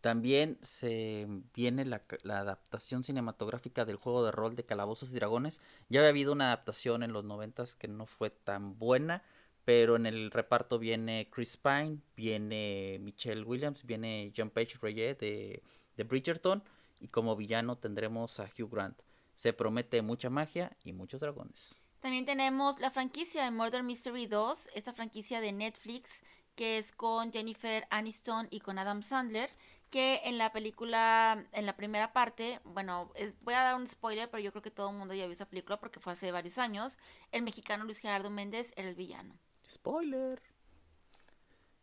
También 0.00 0.58
se 0.62 1.26
viene 1.54 1.84
la, 1.84 2.02
adaptación 2.24 3.02
cinematográfica 3.02 3.84
del 3.84 3.96
juego 3.96 4.24
de 4.24 4.30
rol 4.30 4.54
de 4.54 4.64
Calabozos 4.64 5.10
y 5.10 5.14
Dragones. 5.14 5.60
Ya 5.88 6.00
había 6.00 6.10
habido 6.10 6.32
una 6.32 6.46
adaptación 6.46 7.02
en 7.02 7.12
los 7.12 7.24
noventas 7.24 7.74
que 7.74 7.88
no 7.88 8.06
fue 8.06 8.30
tan 8.30 8.78
buena, 8.78 9.24
pero 9.64 9.96
en 9.96 10.06
el 10.06 10.30
reparto 10.30 10.78
viene 10.78 11.28
Chris 11.32 11.56
Pine, 11.56 11.98
viene 12.16 12.98
Michelle 13.00 13.42
Williams, 13.42 13.84
viene 13.84 14.32
John 14.36 14.50
Page 14.50 14.78
Reyes 14.80 15.18
de, 15.18 15.62
de 15.96 16.04
Bridgerton 16.04 16.62
y 17.00 17.08
como 17.08 17.34
villano 17.34 17.76
tendremos 17.76 18.38
a 18.38 18.44
Hugh 18.44 18.70
Grant. 18.70 19.00
Se 19.34 19.52
promete 19.52 20.00
mucha 20.02 20.30
magia 20.30 20.76
y 20.84 20.92
muchos 20.92 21.20
dragones. 21.20 21.77
También 22.00 22.26
tenemos 22.26 22.78
la 22.78 22.90
franquicia 22.90 23.44
de 23.44 23.50
Murder 23.50 23.82
Mystery 23.82 24.26
2, 24.26 24.70
esta 24.74 24.92
franquicia 24.92 25.40
de 25.40 25.52
Netflix 25.52 26.22
que 26.58 26.76
es 26.76 26.90
con 26.90 27.32
Jennifer 27.32 27.86
Aniston 27.88 28.48
y 28.50 28.58
con 28.58 28.80
Adam 28.80 29.00
Sandler, 29.00 29.48
que 29.90 30.22
en 30.24 30.38
la 30.38 30.50
película, 30.50 31.46
en 31.52 31.66
la 31.66 31.76
primera 31.76 32.12
parte, 32.12 32.60
bueno, 32.64 33.12
voy 33.42 33.54
a 33.54 33.62
dar 33.62 33.76
un 33.76 33.86
spoiler, 33.86 34.28
pero 34.28 34.42
yo 34.42 34.50
creo 34.50 34.62
que 34.62 34.72
todo 34.72 34.90
el 34.90 34.96
mundo 34.96 35.14
ya 35.14 35.26
vio 35.26 35.34
esa 35.34 35.48
película 35.48 35.78
porque 35.78 36.00
fue 36.00 36.14
hace 36.14 36.32
varios 36.32 36.58
años, 36.58 36.98
el 37.30 37.42
mexicano 37.42 37.84
Luis 37.84 37.98
Gerardo 37.98 38.28
Méndez 38.28 38.72
era 38.74 38.88
el 38.88 38.96
villano. 38.96 39.38
Spoiler. 39.70 40.42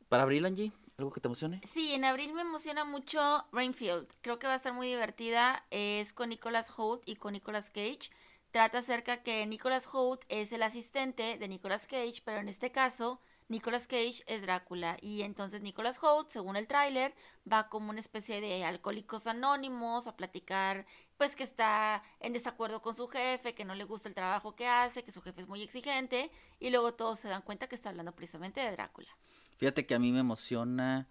¿Para 0.09 0.23
abril, 0.23 0.45
Angie? 0.45 0.73
¿Algo 0.97 1.13
que 1.13 1.21
te 1.21 1.29
emocione? 1.29 1.61
Sí, 1.71 1.93
en 1.93 2.03
abril 2.03 2.33
me 2.33 2.41
emociona 2.41 2.83
mucho 2.83 3.45
Rainfield. 3.53 4.09
Creo 4.19 4.39
que 4.39 4.47
va 4.47 4.55
a 4.55 4.59
ser 4.59 4.73
muy 4.73 4.87
divertida. 4.87 5.65
Es 5.71 6.11
con 6.11 6.29
Nicolas 6.29 6.67
Holt 6.77 7.01
y 7.05 7.15
con 7.15 7.31
Nicolas 7.31 7.69
Cage 7.69 8.11
trata 8.55 8.77
acerca 8.77 9.21
que 9.21 9.45
Nicolas 9.45 9.85
Holt 9.91 10.21
es 10.29 10.53
el 10.53 10.63
asistente 10.63 11.37
de 11.37 11.47
Nicolas 11.49 11.87
Cage, 11.87 12.21
pero 12.23 12.39
en 12.39 12.47
este 12.47 12.71
caso 12.71 13.19
Nicolas 13.49 13.85
Cage 13.85 14.23
es 14.27 14.43
Drácula 14.43 14.95
y 15.01 15.23
entonces 15.23 15.61
Nicolas 15.61 16.01
Holt, 16.01 16.29
según 16.29 16.55
el 16.55 16.65
tráiler, 16.65 17.13
va 17.51 17.67
como 17.67 17.89
una 17.89 17.99
especie 17.99 18.39
de 18.39 18.63
alcohólicos 18.63 19.27
anónimos 19.27 20.07
a 20.07 20.15
platicar 20.15 20.85
pues 21.17 21.35
que 21.35 21.43
está 21.43 22.01
en 22.21 22.31
desacuerdo 22.31 22.81
con 22.81 22.95
su 22.95 23.09
jefe, 23.09 23.53
que 23.55 23.65
no 23.65 23.75
le 23.75 23.83
gusta 23.83 24.07
el 24.07 24.15
trabajo 24.15 24.55
que 24.55 24.67
hace, 24.67 25.03
que 25.03 25.11
su 25.11 25.21
jefe 25.21 25.41
es 25.41 25.49
muy 25.49 25.61
exigente 25.61 26.31
y 26.57 26.69
luego 26.69 26.93
todos 26.93 27.19
se 27.19 27.27
dan 27.27 27.41
cuenta 27.41 27.67
que 27.67 27.75
está 27.75 27.89
hablando 27.89 28.13
precisamente 28.13 28.61
de 28.61 28.71
Drácula. 28.71 29.09
Fíjate 29.57 29.85
que 29.85 29.95
a 29.95 29.99
mí 29.99 30.13
me 30.13 30.21
emociona, 30.21 31.09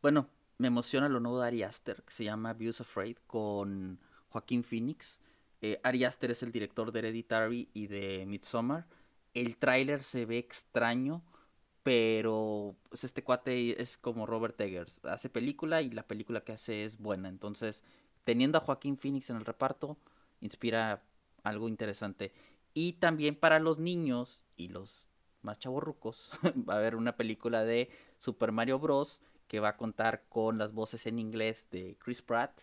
bueno, 0.00 0.30
me 0.56 0.68
emociona 0.68 1.10
lo 1.10 1.20
nuevo 1.20 1.40
de 1.40 1.46
Ari 1.46 1.62
Aster, 1.62 2.02
que 2.04 2.14
se 2.14 2.24
llama 2.24 2.54
Views 2.54 2.80
Afraid 2.80 3.18
con 3.26 4.00
Joaquín 4.30 4.64
Phoenix 4.64 5.20
eh, 5.62 5.80
Ari 5.82 6.04
Aster 6.04 6.30
es 6.30 6.42
el 6.42 6.52
director 6.52 6.92
de 6.92 7.00
Hereditary 7.00 7.68
y 7.74 7.86
de 7.86 8.24
Midsommar. 8.26 8.86
El 9.34 9.58
tráiler 9.58 10.02
se 10.02 10.24
ve 10.26 10.38
extraño, 10.38 11.22
pero 11.82 12.76
pues, 12.88 13.04
este 13.04 13.22
cuate 13.22 13.80
es 13.80 13.98
como 13.98 14.26
Robert 14.26 14.60
Eggers. 14.60 15.00
Hace 15.04 15.28
película 15.28 15.82
y 15.82 15.90
la 15.90 16.06
película 16.06 16.42
que 16.42 16.52
hace 16.52 16.84
es 16.84 16.98
buena. 16.98 17.28
Entonces, 17.28 17.82
teniendo 18.24 18.58
a 18.58 18.62
Joaquín 18.62 18.96
Phoenix 18.98 19.30
en 19.30 19.36
el 19.36 19.44
reparto, 19.44 19.98
inspira 20.40 21.02
algo 21.42 21.68
interesante. 21.68 22.32
Y 22.74 22.94
también 22.94 23.36
para 23.36 23.58
los 23.58 23.78
niños 23.78 24.42
y 24.56 24.68
los 24.68 25.04
más 25.42 25.58
chavorrucos, 25.58 26.30
va 26.68 26.74
a 26.74 26.78
haber 26.78 26.96
una 26.96 27.16
película 27.16 27.64
de 27.64 27.90
Super 28.18 28.52
Mario 28.52 28.78
Bros. 28.78 29.20
que 29.48 29.60
va 29.60 29.70
a 29.70 29.76
contar 29.76 30.24
con 30.28 30.58
las 30.58 30.72
voces 30.72 31.06
en 31.06 31.18
inglés 31.18 31.66
de 31.70 31.96
Chris 31.98 32.22
Pratt, 32.22 32.62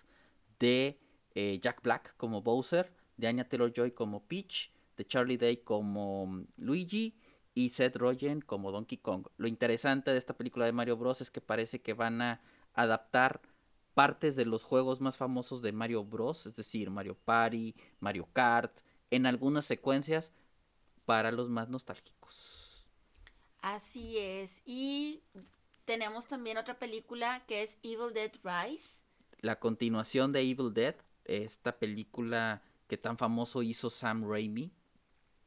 de 0.60 1.00
eh, 1.39 1.60
Jack 1.62 1.84
Black 1.84 2.15
como 2.17 2.41
Bowser, 2.41 2.91
de 3.15 3.28
Anya 3.28 3.47
Taylor-Joy 3.47 3.91
como 3.91 4.23
Peach, 4.23 4.71
de 4.97 5.06
Charlie 5.06 5.38
Day 5.38 5.58
como 5.58 6.26
mm, 6.26 6.47
Luigi 6.58 7.15
y 7.54 7.69
Seth 7.69 7.95
Rogen 7.95 8.41
como 8.41 8.71
Donkey 8.71 8.97
Kong. 8.97 9.28
Lo 9.38 9.47
interesante 9.47 10.10
de 10.10 10.17
esta 10.17 10.36
película 10.36 10.65
de 10.65 10.71
Mario 10.71 10.97
Bros 10.97 11.21
es 11.21 11.30
que 11.30 11.39
parece 11.39 11.80
que 11.80 11.93
van 11.93 12.23
a 12.23 12.41
adaptar 12.73 13.39
partes 13.93 14.36
de 14.36 14.45
los 14.45 14.63
juegos 14.63 15.00
más 15.00 15.15
famosos 15.15 15.62
de 15.62 15.71
Mario 15.73 16.04
Bros, 16.04 16.47
es 16.47 16.56
decir, 16.56 16.89
Mario 16.89 17.15
Party, 17.23 17.76
Mario 18.00 18.28
Kart, 18.34 18.76
en 19.12 19.28
algunas 19.28 19.65
secuencias 19.65 20.32
para 21.06 21.32
los 21.32 21.50
más 21.50 21.69
nostálgicos. 21.69 22.84
Así 23.62 24.17
es. 24.17 24.63
Y 24.65 25.21
tenemos 25.86 26.26
también 26.26 26.58
otra 26.58 26.80
película 26.80 27.43
que 27.45 27.62
es 27.62 27.78
Evil 27.84 28.12
Dead 28.12 28.32
Rise. 28.43 29.06
La 29.41 29.60
continuación 29.60 30.32
de 30.32 30.41
Evil 30.41 30.73
Dead, 30.73 30.95
esta 31.28 31.78
película 31.78 32.62
que 32.88 32.98
tan 32.98 33.18
famoso 33.18 33.62
hizo 33.63 33.90
Sam 33.90 34.30
Raimi 34.30 34.72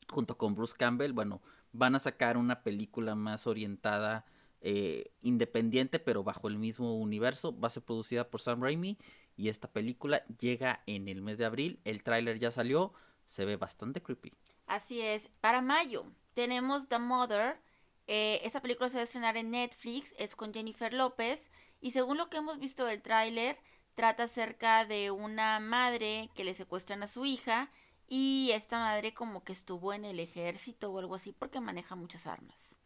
junto 0.08 0.36
con 0.36 0.54
Bruce 0.54 0.74
Campbell, 0.76 1.12
bueno, 1.12 1.40
van 1.72 1.94
a 1.94 1.98
sacar 1.98 2.36
una 2.36 2.62
película 2.62 3.14
más 3.14 3.46
orientada 3.46 4.26
eh, 4.60 5.12
independiente 5.22 5.98
pero 5.98 6.22
bajo 6.22 6.48
el 6.48 6.58
mismo 6.58 6.96
universo, 6.96 7.58
va 7.58 7.68
a 7.68 7.70
ser 7.70 7.82
producida 7.82 8.28
por 8.28 8.40
Sam 8.40 8.62
Raimi 8.62 8.98
y 9.36 9.48
esta 9.48 9.68
película 9.68 10.24
llega 10.38 10.82
en 10.86 11.08
el 11.08 11.22
mes 11.22 11.38
de 11.38 11.46
abril, 11.46 11.80
el 11.84 12.02
tráiler 12.02 12.38
ya 12.38 12.50
salió, 12.50 12.92
se 13.28 13.44
ve 13.44 13.56
bastante 13.56 14.02
creepy. 14.02 14.34
Así 14.66 15.00
es, 15.00 15.30
para 15.40 15.62
mayo 15.62 16.04
tenemos 16.34 16.88
The 16.88 16.98
Mother, 16.98 17.58
eh, 18.06 18.50
película 18.60 18.88
se 18.88 18.96
va 18.96 19.02
a 19.02 19.04
estrenar 19.04 19.36
en 19.36 19.50
Netflix, 19.50 20.14
es 20.18 20.36
con 20.36 20.52
Jennifer 20.52 20.92
López 20.92 21.50
y 21.80 21.92
según 21.92 22.18
lo 22.18 22.28
que 22.28 22.38
hemos 22.38 22.58
visto 22.58 22.84
del 22.84 23.00
tráiler, 23.00 23.56
trata 23.94 24.24
acerca 24.24 24.84
de 24.84 25.10
una 25.10 25.60
madre 25.60 26.30
que 26.34 26.44
le 26.44 26.54
secuestran 26.54 27.02
a 27.02 27.06
su 27.06 27.24
hija 27.24 27.70
y 28.08 28.50
esta 28.52 28.78
madre 28.78 29.14
como 29.14 29.44
que 29.44 29.52
estuvo 29.52 29.92
en 29.92 30.04
el 30.04 30.18
ejército 30.18 30.90
o 30.90 30.98
algo 30.98 31.14
así 31.14 31.32
porque 31.32 31.60
maneja 31.60 31.94
muchas 31.94 32.26
armas. 32.26 32.78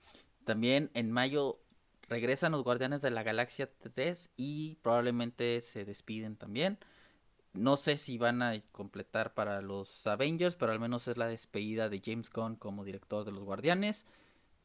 También 0.45 0.91
en 0.93 1.11
mayo 1.11 1.59
regresan 2.09 2.53
los 2.53 2.63
Guardianes 2.63 3.01
de 3.01 3.11
la 3.11 3.23
Galaxia 3.23 3.71
3 3.95 4.31
y 4.37 4.77
probablemente 4.83 5.61
se 5.63 5.85
despiden 5.85 6.37
también. 6.37 6.79
No 7.55 7.77
sé 7.77 7.97
si 7.97 8.19
van 8.19 8.43
a 8.43 8.61
completar 8.73 9.33
para 9.33 9.63
los 9.63 10.07
Avengers, 10.07 10.57
pero 10.57 10.73
al 10.73 10.81
menos 10.81 11.09
es 11.09 11.17
la 11.17 11.29
despedida 11.29 11.89
de 11.89 12.03
James 12.05 12.29
Gunn 12.29 12.57
como 12.57 12.85
director 12.85 13.25
de 13.25 13.33
los 13.33 13.45
Guardianes. 13.45 14.05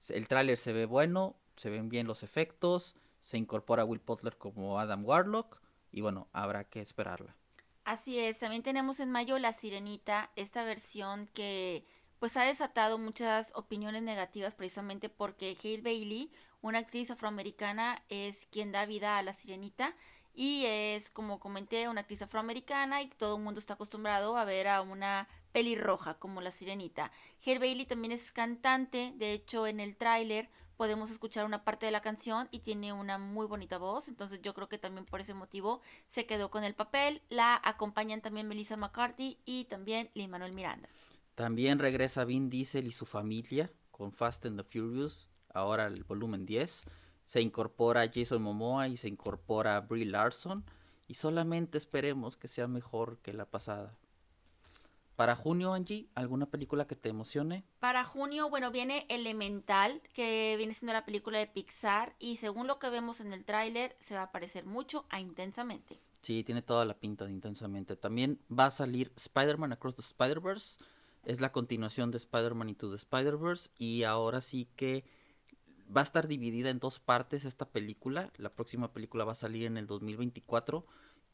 El 0.09 0.27
tráiler 0.27 0.57
se 0.57 0.73
ve 0.73 0.85
bueno, 0.85 1.35
se 1.55 1.69
ven 1.69 1.87
bien 1.87 2.07
los 2.07 2.23
efectos, 2.23 2.95
se 3.21 3.37
incorpora 3.37 3.85
Will 3.85 4.01
Butler 4.05 4.35
como 4.37 4.79
Adam 4.79 5.05
Warlock 5.05 5.59
y 5.91 6.01
bueno, 6.01 6.27
habrá 6.33 6.63
que 6.63 6.81
esperarla. 6.81 7.35
Así 7.83 8.19
es, 8.19 8.39
también 8.39 8.63
tenemos 8.63 8.99
en 8.99 9.11
mayo 9.11 9.39
La 9.39 9.53
Sirenita, 9.53 10.31
esta 10.35 10.63
versión 10.63 11.27
que 11.33 11.85
pues 12.19 12.35
ha 12.37 12.43
desatado 12.43 12.97
muchas 12.97 13.51
opiniones 13.55 14.03
negativas 14.03 14.53
precisamente 14.53 15.09
porque 15.09 15.57
Hale 15.63 15.81
Bailey, 15.81 16.31
una 16.61 16.79
actriz 16.79 17.09
afroamericana, 17.09 18.03
es 18.09 18.45
quien 18.51 18.71
da 18.71 18.85
vida 18.85 19.17
a 19.17 19.23
la 19.23 19.33
sirenita 19.33 19.95
y 20.33 20.65
es, 20.65 21.09
como 21.09 21.39
comenté, 21.39 21.87
una 21.87 22.01
actriz 22.01 22.21
afroamericana 22.21 23.01
y 23.01 23.07
todo 23.09 23.37
el 23.37 23.43
mundo 23.43 23.59
está 23.59 23.75
acostumbrado 23.75 24.37
a 24.37 24.45
ver 24.45 24.67
a 24.67 24.81
una 24.81 25.27
pelirroja 25.53 26.15
como 26.15 26.41
la 26.41 26.51
sirenita. 26.51 27.11
Hale 27.45 27.59
Bailey 27.59 27.85
también 27.85 28.11
es 28.11 28.31
cantante, 28.31 29.13
de 29.15 29.33
hecho 29.33 29.65
en 29.65 29.79
el 29.79 29.95
tráiler 29.95 30.49
podemos 30.80 31.11
escuchar 31.11 31.43
una 31.43 31.65
parte 31.65 31.86
de 31.86 31.91
la 31.91 31.99
canción 31.99 32.47
y 32.51 32.59
tiene 32.59 32.93
una 32.93 33.17
muy 33.17 33.45
bonita 33.47 33.77
voz, 33.77 34.07
entonces 34.07 34.41
yo 34.41 34.53
creo 34.53 34.69
que 34.69 34.77
también 34.77 35.03
por 35.03 35.19
ese 35.19 35.34
motivo 35.34 35.82
se 36.07 36.25
quedó 36.25 36.49
con 36.49 36.63
el 36.63 36.73
papel. 36.73 37.21
La 37.27 37.59
acompañan 37.65 38.21
también 38.21 38.47
Melissa 38.47 38.77
McCarthy 38.77 39.38
y 39.43 39.65
también 39.65 40.09
Lin 40.13 40.32
Manuel 40.32 40.53
Miranda. 40.53 40.88
También 41.36 41.80
regresa 41.80 42.23
Vin 42.23 42.49
Diesel 42.49 42.88
y 42.88 42.93
su 42.93 43.05
familia 43.05 43.69
con 43.91 44.13
Fast 44.13 44.45
and 44.45 44.55
the 44.55 44.63
Furious, 44.63 45.27
ahora 45.53 45.86
el 45.86 46.05
volumen 46.05 46.45
10. 46.45 46.86
Se 47.25 47.41
incorpora 47.41 48.09
Jason 48.09 48.41
Momoa 48.41 48.88
y 48.88 48.95
se 48.95 49.09
incorpora 49.09 49.82
Brie 49.82 50.05
Larson 50.05 50.63
y 51.09 51.15
solamente 51.15 51.77
esperemos 51.77 52.38
que 52.38 52.47
sea 52.47 52.69
mejor 52.69 53.17
que 53.17 53.34
la 53.34 53.43
pasada. 53.43 53.97
Para 55.20 55.36
junio, 55.36 55.74
Angie, 55.74 56.07
¿alguna 56.15 56.45
película 56.45 56.88
que 56.88 56.95
te 56.95 57.09
emocione? 57.09 57.65
Para 57.82 58.05
junio, 58.05 58.49
bueno, 58.49 58.72
viene 58.72 59.05
Elemental, 59.09 60.01
que 60.13 60.55
viene 60.55 60.74
siendo 60.74 60.93
la 60.93 61.03
película 61.03 61.39
de 61.39 61.45
Pixar, 61.45 62.15
y 62.20 62.38
según 62.38 62.67
lo 62.67 62.80
que 62.80 62.89
vemos 62.89 63.20
en 63.20 63.34
el 63.34 63.43
tráiler, 63.43 63.97
se 63.99 64.15
va 64.15 64.22
a 64.22 64.32
parecer 64.32 64.65
mucho 64.65 65.05
a 65.09 65.20
Intensamente. 65.20 65.99
Sí, 66.22 66.45
tiene 66.45 66.61
toda 66.61 66.86
la 66.86 66.93
pinta 66.93 67.26
de 67.26 67.34
Intensamente. 67.34 67.97
También 67.97 68.39
va 68.49 68.67
a 68.67 68.72
salir 68.72 69.11
Spider-Man 69.17 69.74
Across 69.74 69.95
the 69.95 70.01
Spider-Verse. 70.03 70.78
Es 71.26 71.41
la 71.41 71.51
continuación 71.51 72.11
de 72.11 72.17
Spider-Man 72.17 72.70
Into 72.70 72.89
the 72.89 72.95
Spider-Verse. 72.95 73.72
Y 73.78 74.03
ahora 74.03 74.39
sí 74.39 74.70
que 74.78 75.03
va 75.93 75.99
a 75.99 76.05
estar 76.05 76.30
dividida 76.30 76.70
en 76.70 76.80
dos 76.80 77.01
partes 77.01 77.43
esta 77.43 77.65
película. 77.65 78.32
La 78.38 78.53
próxima 78.53 78.93
película 78.93 79.26
va 79.26 79.34
a 79.34 79.36
salir 79.36 79.65
en 79.65 79.76
el 79.76 79.86
2024 79.86 80.86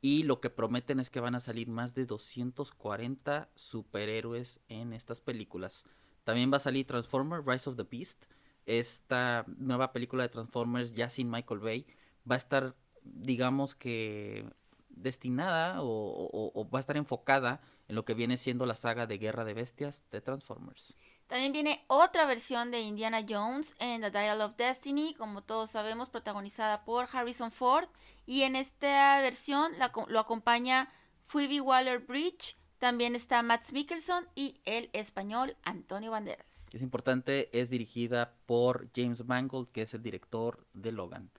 y 0.05 0.21
lo 0.21 0.39
que 0.39 0.51
prometen 0.51 0.99
es 0.99 1.09
que 1.09 1.19
van 1.19 1.33
a 1.33 1.39
salir 1.39 1.67
más 1.67 1.95
de 1.95 2.05
240 2.05 3.49
superhéroes 3.55 4.61
en 4.69 4.93
estas 4.93 5.19
películas. 5.19 5.83
También 6.23 6.53
va 6.53 6.57
a 6.57 6.59
salir 6.59 6.85
Transformers 6.85 7.43
Rise 7.43 7.67
of 7.67 7.75
the 7.75 7.87
Beast. 7.89 8.25
Esta 8.67 9.45
nueva 9.57 9.93
película 9.93 10.21
de 10.21 10.29
Transformers 10.29 10.93
ya 10.93 11.09
sin 11.09 11.31
Michael 11.31 11.59
Bay 11.59 11.87
va 12.29 12.35
a 12.35 12.37
estar, 12.37 12.75
digamos 13.01 13.73
que, 13.73 14.47
destinada 14.89 15.77
o, 15.79 16.69
va 16.71 16.77
a 16.77 16.81
estar 16.81 16.97
enfocada 16.97 17.61
en 17.87 17.95
lo 17.95 18.05
que 18.05 18.13
viene 18.13 18.37
siendo 18.37 18.67
la 18.67 18.75
saga 18.75 19.07
de 19.07 19.17
Guerra 19.17 19.43
de 19.43 19.55
Bestias 19.55 20.03
de 20.11 20.21
Transformers. 20.21 20.95
También 21.27 21.51
viene 21.51 21.83
otra 21.87 22.25
versión 22.25 22.69
de 22.69 22.81
Indiana 22.81 23.25
Jones 23.27 23.73
en 23.79 24.01
The 24.01 24.11
Dial 24.11 24.41
of 24.41 24.55
Destiny, 24.57 25.15
como 25.15 25.41
todos 25.41 25.71
sabemos, 25.71 26.09
protagonizada 26.09 26.85
por 26.85 27.07
Harrison 27.11 27.51
Ford. 27.51 27.87
Y 28.27 28.43
en 28.43 28.55
esta 28.55 29.19
versión 29.21 29.71
lo 30.07 30.19
acompaña 30.19 30.91
Phoebe 31.25 31.61
Waller-Bridge, 31.61 32.57
también 32.77 33.15
está 33.15 33.41
Matt 33.41 33.71
Mikkelsen 33.71 34.27
y 34.35 34.59
el 34.65 34.89
español 34.93 35.55
Antonio 35.63 36.11
Banderas. 36.11 36.67
Es 36.71 36.81
importante, 36.81 37.49
es 37.59 37.69
dirigida 37.69 38.35
por 38.45 38.89
James 38.95 39.25
Mangold, 39.25 39.71
que 39.71 39.83
es 39.83 39.93
el 39.93 40.03
director 40.03 40.67
de 40.73 40.91
Logan. 40.91 41.31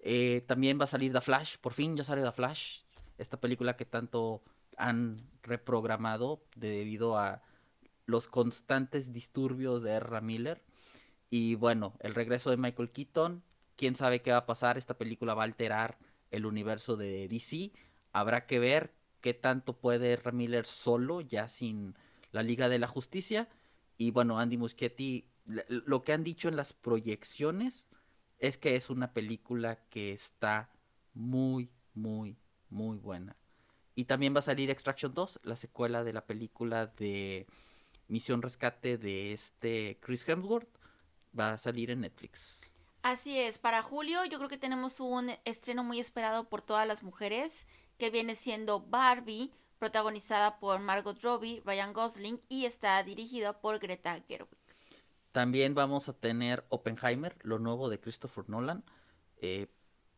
Eh, 0.00 0.44
también 0.46 0.78
va 0.80 0.84
a 0.84 0.88
salir 0.88 1.12
The 1.12 1.20
Flash, 1.20 1.56
por 1.58 1.74
fin 1.74 1.96
ya 1.96 2.04
sale 2.04 2.22
The 2.22 2.32
Flash, 2.32 2.80
esta 3.18 3.38
película 3.38 3.76
que 3.76 3.84
tanto 3.84 4.42
han 4.76 5.28
reprogramado 5.42 6.44
debido 6.54 7.18
a 7.18 7.42
los 8.08 8.26
constantes 8.26 9.12
disturbios 9.12 9.82
de 9.82 9.92
R. 9.92 10.20
Miller. 10.22 10.62
Y 11.28 11.56
bueno, 11.56 11.92
el 12.00 12.14
regreso 12.14 12.48
de 12.48 12.56
Michael 12.56 12.90
Keaton, 12.90 13.44
quién 13.76 13.96
sabe 13.96 14.22
qué 14.22 14.30
va 14.30 14.38
a 14.38 14.46
pasar, 14.46 14.78
esta 14.78 14.96
película 14.96 15.34
va 15.34 15.42
a 15.42 15.44
alterar 15.44 15.98
el 16.30 16.46
universo 16.46 16.96
de 16.96 17.28
DC. 17.28 17.70
Habrá 18.12 18.46
que 18.46 18.58
ver 18.58 18.94
qué 19.20 19.34
tanto 19.34 19.74
puede 19.74 20.16
Ramiller 20.16 20.64
solo, 20.64 21.20
ya 21.20 21.48
sin 21.48 21.96
la 22.32 22.42
Liga 22.42 22.70
de 22.70 22.78
la 22.78 22.88
Justicia. 22.88 23.46
Y 23.98 24.10
bueno, 24.10 24.38
Andy 24.38 24.56
Muschietti, 24.56 25.28
lo 25.68 26.02
que 26.02 26.14
han 26.14 26.24
dicho 26.24 26.48
en 26.48 26.56
las 26.56 26.72
proyecciones 26.72 27.88
es 28.38 28.56
que 28.56 28.74
es 28.74 28.88
una 28.88 29.12
película 29.12 29.84
que 29.90 30.14
está 30.14 30.70
muy, 31.12 31.68
muy, 31.92 32.38
muy 32.70 32.96
buena. 32.96 33.36
Y 33.94 34.04
también 34.04 34.34
va 34.34 34.38
a 34.38 34.42
salir 34.42 34.70
Extraction 34.70 35.12
2, 35.12 35.40
la 35.42 35.56
secuela 35.56 36.04
de 36.04 36.14
la 36.14 36.24
película 36.24 36.86
de 36.86 37.46
Misión 38.08 38.42
Rescate 38.42 38.98
de 38.98 39.32
este 39.32 39.98
Chris 40.00 40.28
Hemsworth. 40.28 40.68
Va 41.38 41.52
a 41.52 41.58
salir 41.58 41.90
en 41.90 42.00
Netflix. 42.00 42.68
Así 43.02 43.38
es, 43.38 43.58
para 43.58 43.82
julio 43.82 44.24
yo 44.24 44.38
creo 44.38 44.48
que 44.48 44.58
tenemos 44.58 44.98
un 45.00 45.30
estreno 45.44 45.84
muy 45.84 46.00
esperado 46.00 46.48
por 46.48 46.62
todas 46.62 46.86
las 46.86 47.02
mujeres, 47.02 47.66
que 47.96 48.10
viene 48.10 48.34
siendo 48.34 48.80
Barbie, 48.80 49.52
protagonizada 49.78 50.58
por 50.58 50.80
Margot 50.80 51.20
Robbie, 51.22 51.62
Ryan 51.64 51.92
Gosling 51.92 52.40
y 52.48 52.64
está 52.64 53.02
dirigida 53.02 53.60
por 53.60 53.78
Greta 53.78 54.20
Gerwig. 54.26 54.58
También 55.32 55.74
vamos 55.74 56.08
a 56.08 56.12
tener 56.12 56.64
Oppenheimer, 56.68 57.36
lo 57.42 57.58
nuevo 57.58 57.88
de 57.88 58.00
Christopher 58.00 58.48
Nolan. 58.48 58.82
Eh, 59.40 59.68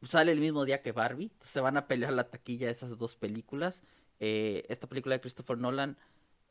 sale 0.03 0.32
el 0.32 0.41
mismo 0.41 0.64
día 0.64 0.82
que 0.82 0.93
Barbie, 0.93 1.32
se 1.41 1.61
van 1.61 1.76
a 1.76 1.86
pelear 1.86 2.12
la 2.12 2.30
taquilla 2.30 2.70
esas 2.70 2.97
dos 2.97 3.16
películas. 3.16 3.82
Eh, 4.18 4.64
esta 4.68 4.86
película 4.86 5.14
de 5.14 5.20
Christopher 5.20 5.59
Nolan 5.59 5.99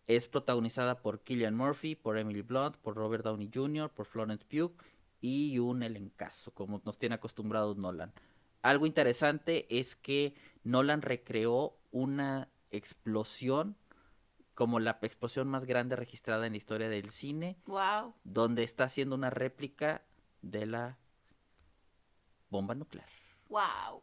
es 0.09 0.27
protagonizada 0.27 1.03
por 1.03 1.21
Killian 1.21 1.55
Murphy, 1.55 1.95
por 1.95 2.17
Emily 2.17 2.41
Blunt, 2.41 2.75
por 2.77 2.95
Robert 2.95 3.23
Downey 3.23 3.51
Jr., 3.53 3.91
por 3.91 4.07
Florence 4.07 4.43
Pugh 4.43 4.73
y 5.21 5.59
un 5.59 5.83
elencazo, 5.83 6.51
como 6.51 6.81
nos 6.83 6.97
tiene 6.97 7.13
acostumbrados 7.13 7.77
Nolan. 7.77 8.11
Algo 8.63 8.87
interesante 8.87 9.67
es 9.69 9.95
que 9.95 10.33
Nolan 10.63 11.03
recreó 11.03 11.77
una 11.91 12.49
explosión 12.71 13.77
como 14.55 14.79
la 14.79 14.97
explosión 15.03 15.47
más 15.47 15.65
grande 15.65 15.95
registrada 15.95 16.47
en 16.47 16.53
la 16.53 16.57
historia 16.57 16.89
del 16.89 17.11
cine. 17.11 17.57
Wow. 17.67 18.15
Donde 18.23 18.63
está 18.63 18.85
haciendo 18.85 19.15
una 19.15 19.29
réplica 19.29 20.01
de 20.41 20.65
la 20.65 20.97
bomba 22.49 22.73
nuclear. 22.73 23.07
Wow. 23.47 24.01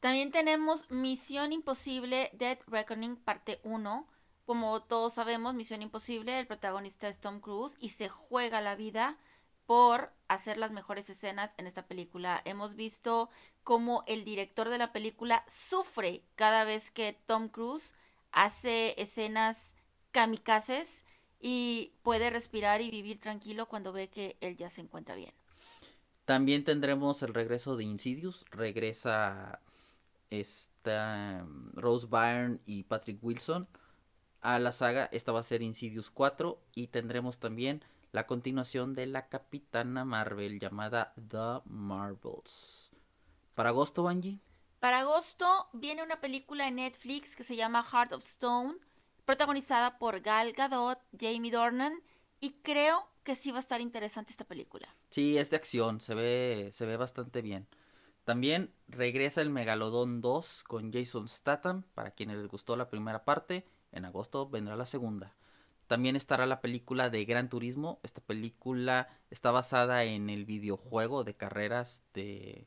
También 0.00 0.32
tenemos 0.32 0.90
Misión 0.90 1.52
Imposible 1.52 2.30
Dead 2.32 2.58
Reckoning 2.66 3.14
parte 3.14 3.60
1. 3.62 4.08
Como 4.44 4.82
todos 4.82 5.14
sabemos, 5.14 5.54
Misión 5.54 5.80
Imposible, 5.80 6.38
el 6.38 6.46
protagonista 6.46 7.08
es 7.08 7.18
Tom 7.18 7.40
Cruise 7.40 7.76
y 7.80 7.90
se 7.90 8.08
juega 8.08 8.60
la 8.60 8.76
vida 8.76 9.16
por 9.64 10.12
hacer 10.28 10.58
las 10.58 10.70
mejores 10.70 11.08
escenas 11.08 11.54
en 11.56 11.66
esta 11.66 11.86
película. 11.86 12.42
Hemos 12.44 12.74
visto 12.74 13.30
cómo 13.62 14.04
el 14.06 14.24
director 14.24 14.68
de 14.68 14.76
la 14.76 14.92
película 14.92 15.44
sufre 15.48 16.22
cada 16.34 16.64
vez 16.64 16.90
que 16.90 17.18
Tom 17.26 17.48
Cruise 17.48 17.94
hace 18.32 19.00
escenas 19.00 19.76
kamikazes 20.12 21.06
y 21.40 21.92
puede 22.02 22.28
respirar 22.28 22.82
y 22.82 22.90
vivir 22.90 23.20
tranquilo 23.20 23.66
cuando 23.66 23.92
ve 23.92 24.08
que 24.08 24.36
él 24.42 24.56
ya 24.56 24.68
se 24.68 24.82
encuentra 24.82 25.14
bien. 25.14 25.32
También 26.26 26.64
tendremos 26.64 27.22
el 27.22 27.32
regreso 27.32 27.76
de 27.76 27.84
Insidious, 27.84 28.44
regresa 28.50 29.60
esta 30.28 31.42
um, 31.42 31.72
Rose 31.72 32.06
Byrne 32.06 32.58
y 32.66 32.82
Patrick 32.84 33.22
Wilson 33.22 33.66
a 34.44 34.58
la 34.58 34.72
saga, 34.72 35.08
esta 35.10 35.32
va 35.32 35.40
a 35.40 35.42
ser 35.42 35.62
Insidious 35.62 36.10
4 36.10 36.60
y 36.74 36.88
tendremos 36.88 37.38
también 37.38 37.82
la 38.12 38.26
continuación 38.26 38.94
de 38.94 39.06
la 39.06 39.28
Capitana 39.28 40.04
Marvel 40.04 40.60
llamada 40.60 41.14
The 41.16 41.62
Marvels. 41.64 42.92
¿Para 43.54 43.70
agosto, 43.70 44.06
Angie? 44.06 44.38
Para 44.80 45.00
agosto 45.00 45.68
viene 45.72 46.02
una 46.02 46.20
película 46.20 46.68
en 46.68 46.76
Netflix 46.76 47.36
que 47.36 47.42
se 47.42 47.56
llama 47.56 47.82
Heart 47.82 48.12
of 48.12 48.24
Stone, 48.24 48.74
protagonizada 49.24 49.98
por 49.98 50.20
Gal 50.20 50.52
Gadot, 50.52 50.98
Jamie 51.18 51.50
Dornan, 51.50 51.94
y 52.38 52.60
creo 52.60 53.08
que 53.22 53.36
sí 53.36 53.50
va 53.50 53.56
a 53.56 53.60
estar 53.60 53.80
interesante 53.80 54.30
esta 54.30 54.44
película. 54.44 54.94
Sí, 55.08 55.38
es 55.38 55.48
de 55.48 55.56
acción, 55.56 56.02
se 56.02 56.14
ve, 56.14 56.68
se 56.74 56.84
ve 56.84 56.98
bastante 56.98 57.40
bien. 57.40 57.66
También 58.24 58.74
regresa 58.88 59.40
el 59.40 59.48
Megalodón 59.48 60.20
2 60.20 60.64
con 60.64 60.92
Jason 60.92 61.28
Statham, 61.28 61.84
para 61.94 62.10
quienes 62.10 62.36
les 62.36 62.48
gustó 62.48 62.76
la 62.76 62.90
primera 62.90 63.24
parte, 63.24 63.64
en 63.94 64.04
agosto 64.04 64.48
vendrá 64.48 64.76
la 64.76 64.86
segunda. 64.86 65.34
También 65.86 66.16
estará 66.16 66.46
la 66.46 66.60
película 66.60 67.10
de 67.10 67.24
Gran 67.24 67.48
Turismo. 67.48 68.00
Esta 68.02 68.20
película 68.20 69.08
está 69.30 69.50
basada 69.50 70.04
en 70.04 70.30
el 70.30 70.44
videojuego 70.44 71.24
de 71.24 71.34
carreras 71.34 72.02
de, 72.14 72.66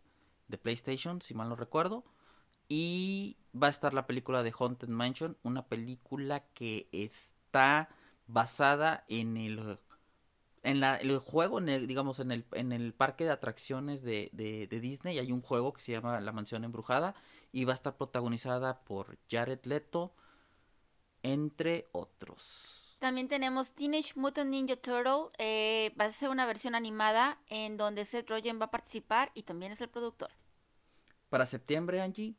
PlayStation, 0.61 1.21
si 1.21 1.33
mal 1.33 1.49
no 1.49 1.55
recuerdo. 1.55 2.05
Y 2.69 3.37
va 3.55 3.67
a 3.67 3.71
estar 3.71 3.93
la 3.93 4.07
película 4.07 4.43
de 4.43 4.53
Haunted 4.57 4.89
Mansion, 4.89 5.37
una 5.43 5.67
película 5.67 6.43
que 6.53 6.89
está 6.91 7.89
basada 8.27 9.05
en 9.07 9.37
el 9.37 9.79
en 10.63 10.81
la, 10.81 10.97
el 10.97 11.17
juego, 11.19 11.61
digamos, 11.61 12.19
en 12.19 12.31
el, 12.31 12.45
en 12.51 12.73
el 12.73 12.93
parque 12.93 13.23
de 13.23 13.31
atracciones 13.31 14.01
de, 14.03 14.29
de, 14.33 14.67
Disney 14.81 15.17
hay 15.17 15.31
un 15.31 15.41
juego 15.41 15.71
que 15.71 15.81
se 15.81 15.93
llama 15.93 16.19
La 16.19 16.33
Mansión 16.33 16.65
Embrujada 16.65 17.15
y 17.53 17.63
va 17.63 17.71
a 17.71 17.75
estar 17.75 17.95
protagonizada 17.95 18.81
por 18.81 19.17
Jared 19.31 19.63
Leto, 19.63 20.13
entre 21.33 21.87
otros. 21.91 22.95
También 22.99 23.27
tenemos 23.27 23.73
Teenage 23.73 24.13
Mutant 24.15 24.49
Ninja 24.49 24.75
Turtle. 24.75 25.29
eh, 25.37 25.93
va 25.99 26.05
a 26.05 26.11
ser 26.11 26.29
una 26.29 26.45
versión 26.45 26.73
animada 26.73 27.37
en 27.47 27.77
donde 27.77 28.05
Seth 28.05 28.29
Rogen 28.29 28.59
va 28.59 28.65
a 28.65 28.71
participar 28.71 29.31
y 29.35 29.43
también 29.43 29.71
es 29.71 29.81
el 29.81 29.89
productor. 29.89 30.31
Para 31.29 31.45
septiembre, 31.45 32.01
Angie. 32.01 32.35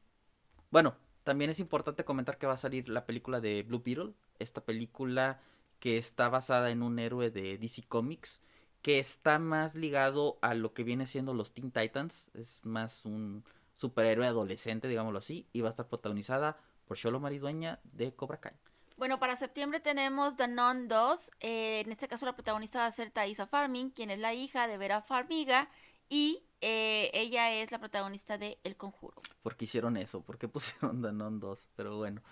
Bueno, 0.70 0.97
también 1.22 1.51
es 1.51 1.61
importante 1.61 2.05
comentar 2.05 2.39
que 2.39 2.47
va 2.47 2.55
a 2.55 2.57
salir 2.57 2.89
la 2.89 3.07
película 3.07 3.41
de 3.41 3.62
Blue 3.62 3.82
Beetle. 3.84 4.14
Esta 4.39 4.64
película 4.64 5.41
que 5.78 5.99
está 5.99 6.28
basada 6.28 6.70
en 6.70 6.82
un 6.82 6.99
héroe 6.99 7.30
de 7.30 7.59
DC 7.59 7.84
Comics. 7.86 8.41
Que 8.82 8.99
está 8.99 9.39
más 9.39 9.74
ligado 9.74 10.39
a 10.43 10.55
lo 10.55 10.72
que 10.72 10.84
viene 10.84 11.07
siendo 11.07 11.34
los 11.34 11.53
Teen 11.53 11.70
Titans. 11.70 12.30
Es 12.34 12.61
más 12.64 13.05
un 13.05 13.45
superhéroe 13.76 14.26
adolescente, 14.26 14.89
digámoslo 14.89 15.18
así. 15.18 15.49
Y 15.53 15.61
va 15.61 15.68
a 15.68 15.70
estar 15.70 15.89
protagonizada 15.89 16.59
por 16.86 16.97
Sholo 16.97 17.20
Maridueña 17.20 17.80
de 17.84 18.14
Cobra 18.14 18.41
Kai. 18.41 18.55
Bueno, 18.99 19.21
para 19.21 19.37
septiembre 19.37 19.79
tenemos 19.79 20.37
The 20.37 20.49
Nun 20.49 20.89
2. 20.89 21.31
eh, 21.39 21.83
en 21.87 21.93
este 21.93 22.09
caso 22.09 22.27
la 22.27 22.35
protagonista 22.35 22.81
va 22.81 22.87
a 22.87 22.91
ser 22.91 23.11
Thaisa 23.13 23.47
Farming, 23.47 23.91
quien 23.91 24.11
es 24.11 24.19
la 24.19 24.35
hija 24.35 24.67
de 24.67 24.77
Vera 24.77 25.03
Farmiga. 25.03 25.71
Y 26.09 26.43
eh, 26.61 27.09
ella 27.15 27.53
es 27.53 27.71
la 27.71 27.79
protagonista 27.79 28.39
de 28.39 28.59
El 28.65 28.77
Conjuro. 28.77 29.23
¿Por 29.41 29.57
qué 29.57 29.67
hicieron 29.67 29.97
eso? 29.97 30.23
¿Por 30.23 30.37
qué 30.37 30.49
pusieron 30.49 31.01
Danon 31.01 31.39
2? 31.39 31.69
Pero 31.77 31.97
bueno. 31.97 32.23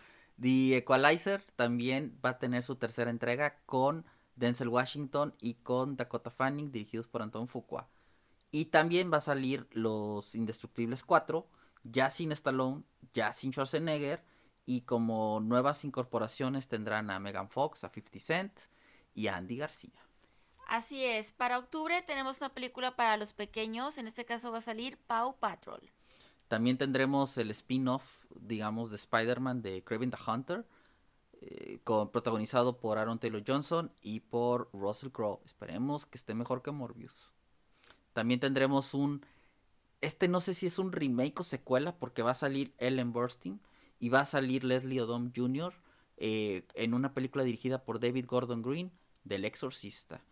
The 0.40 0.78
Equalizer 0.78 1.40
también 1.54 2.18
va 2.24 2.30
a 2.30 2.38
tener 2.40 2.64
su 2.64 2.74
tercera 2.74 3.10
entrega 3.10 3.60
con 3.64 4.04
Denzel 4.34 4.68
Washington 4.68 5.36
y 5.40 5.54
con 5.54 5.96
Dakota 5.96 6.32
Fanning, 6.32 6.72
dirigidos 6.72 7.06
por 7.06 7.22
Anton 7.22 7.46
Fuqua. 7.46 7.88
Y 8.50 8.66
también 8.66 9.12
va 9.12 9.18
a 9.18 9.20
salir 9.20 9.68
Los 9.70 10.34
Indestructibles 10.34 11.04
4, 11.04 11.46
ya 11.84 12.10
sin 12.10 12.32
Stallone, 12.32 12.82
ya 13.14 13.32
sin 13.32 13.52
Schwarzenegger. 13.52 14.24
Y 14.66 14.82
como 14.82 15.40
nuevas 15.40 15.84
incorporaciones 15.84 16.68
tendrán 16.68 17.10
a 17.10 17.20
Megan 17.20 17.48
Fox, 17.48 17.84
a 17.84 17.88
50 17.88 18.18
Cent 18.20 18.52
y 19.14 19.28
a 19.28 19.36
Andy 19.36 19.56
García. 19.56 20.06
Así 20.66 21.04
es, 21.04 21.30
para 21.30 21.58
octubre 21.58 22.02
tenemos 22.02 22.40
una 22.40 22.48
película 22.48 22.96
para 22.96 23.16
los 23.16 23.32
pequeños. 23.32 23.98
En 23.98 24.08
este 24.08 24.24
caso 24.24 24.50
va 24.50 24.58
a 24.58 24.62
salir 24.62 24.98
Paw 25.06 25.36
Patrol. 25.38 25.80
También 26.48 26.76
tendremos 26.76 27.38
el 27.38 27.50
spin-off, 27.52 28.04
digamos, 28.40 28.90
de 28.90 28.96
Spider-Man 28.96 29.62
de 29.62 29.82
Craven 29.84 30.10
the 30.10 30.18
Hunter, 30.26 30.66
eh, 31.40 31.78
con, 31.84 32.10
protagonizado 32.10 32.78
por 32.78 32.98
Aaron 32.98 33.18
Taylor 33.18 33.42
Johnson 33.46 33.92
y 34.00 34.20
por 34.20 34.68
Russell 34.72 35.10
Crowe. 35.10 35.40
Esperemos 35.44 36.06
que 36.06 36.18
esté 36.18 36.34
mejor 36.34 36.62
que 36.62 36.72
Morbius. 36.72 37.32
También 38.12 38.40
tendremos 38.40 38.94
un... 38.94 39.24
Este 40.00 40.28
no 40.28 40.40
sé 40.40 40.54
si 40.54 40.66
es 40.66 40.78
un 40.78 40.92
remake 40.92 41.40
o 41.40 41.42
secuela 41.42 41.96
porque 41.96 42.22
va 42.22 42.32
a 42.32 42.34
salir 42.34 42.74
Ellen 42.78 43.12
Burstyn 43.12 43.60
y 43.98 44.08
va 44.08 44.20
a 44.20 44.26
salir 44.26 44.64
Leslie 44.64 45.00
Odom 45.00 45.32
Jr. 45.34 45.74
eh, 46.16 46.64
en 46.74 46.94
una 46.94 47.14
película 47.14 47.44
dirigida 47.44 47.84
por 47.84 48.00
David 48.00 48.26
Gordon 48.26 48.62
Green 48.62 48.92
del 49.24 49.44
Exorcista. 49.44 50.22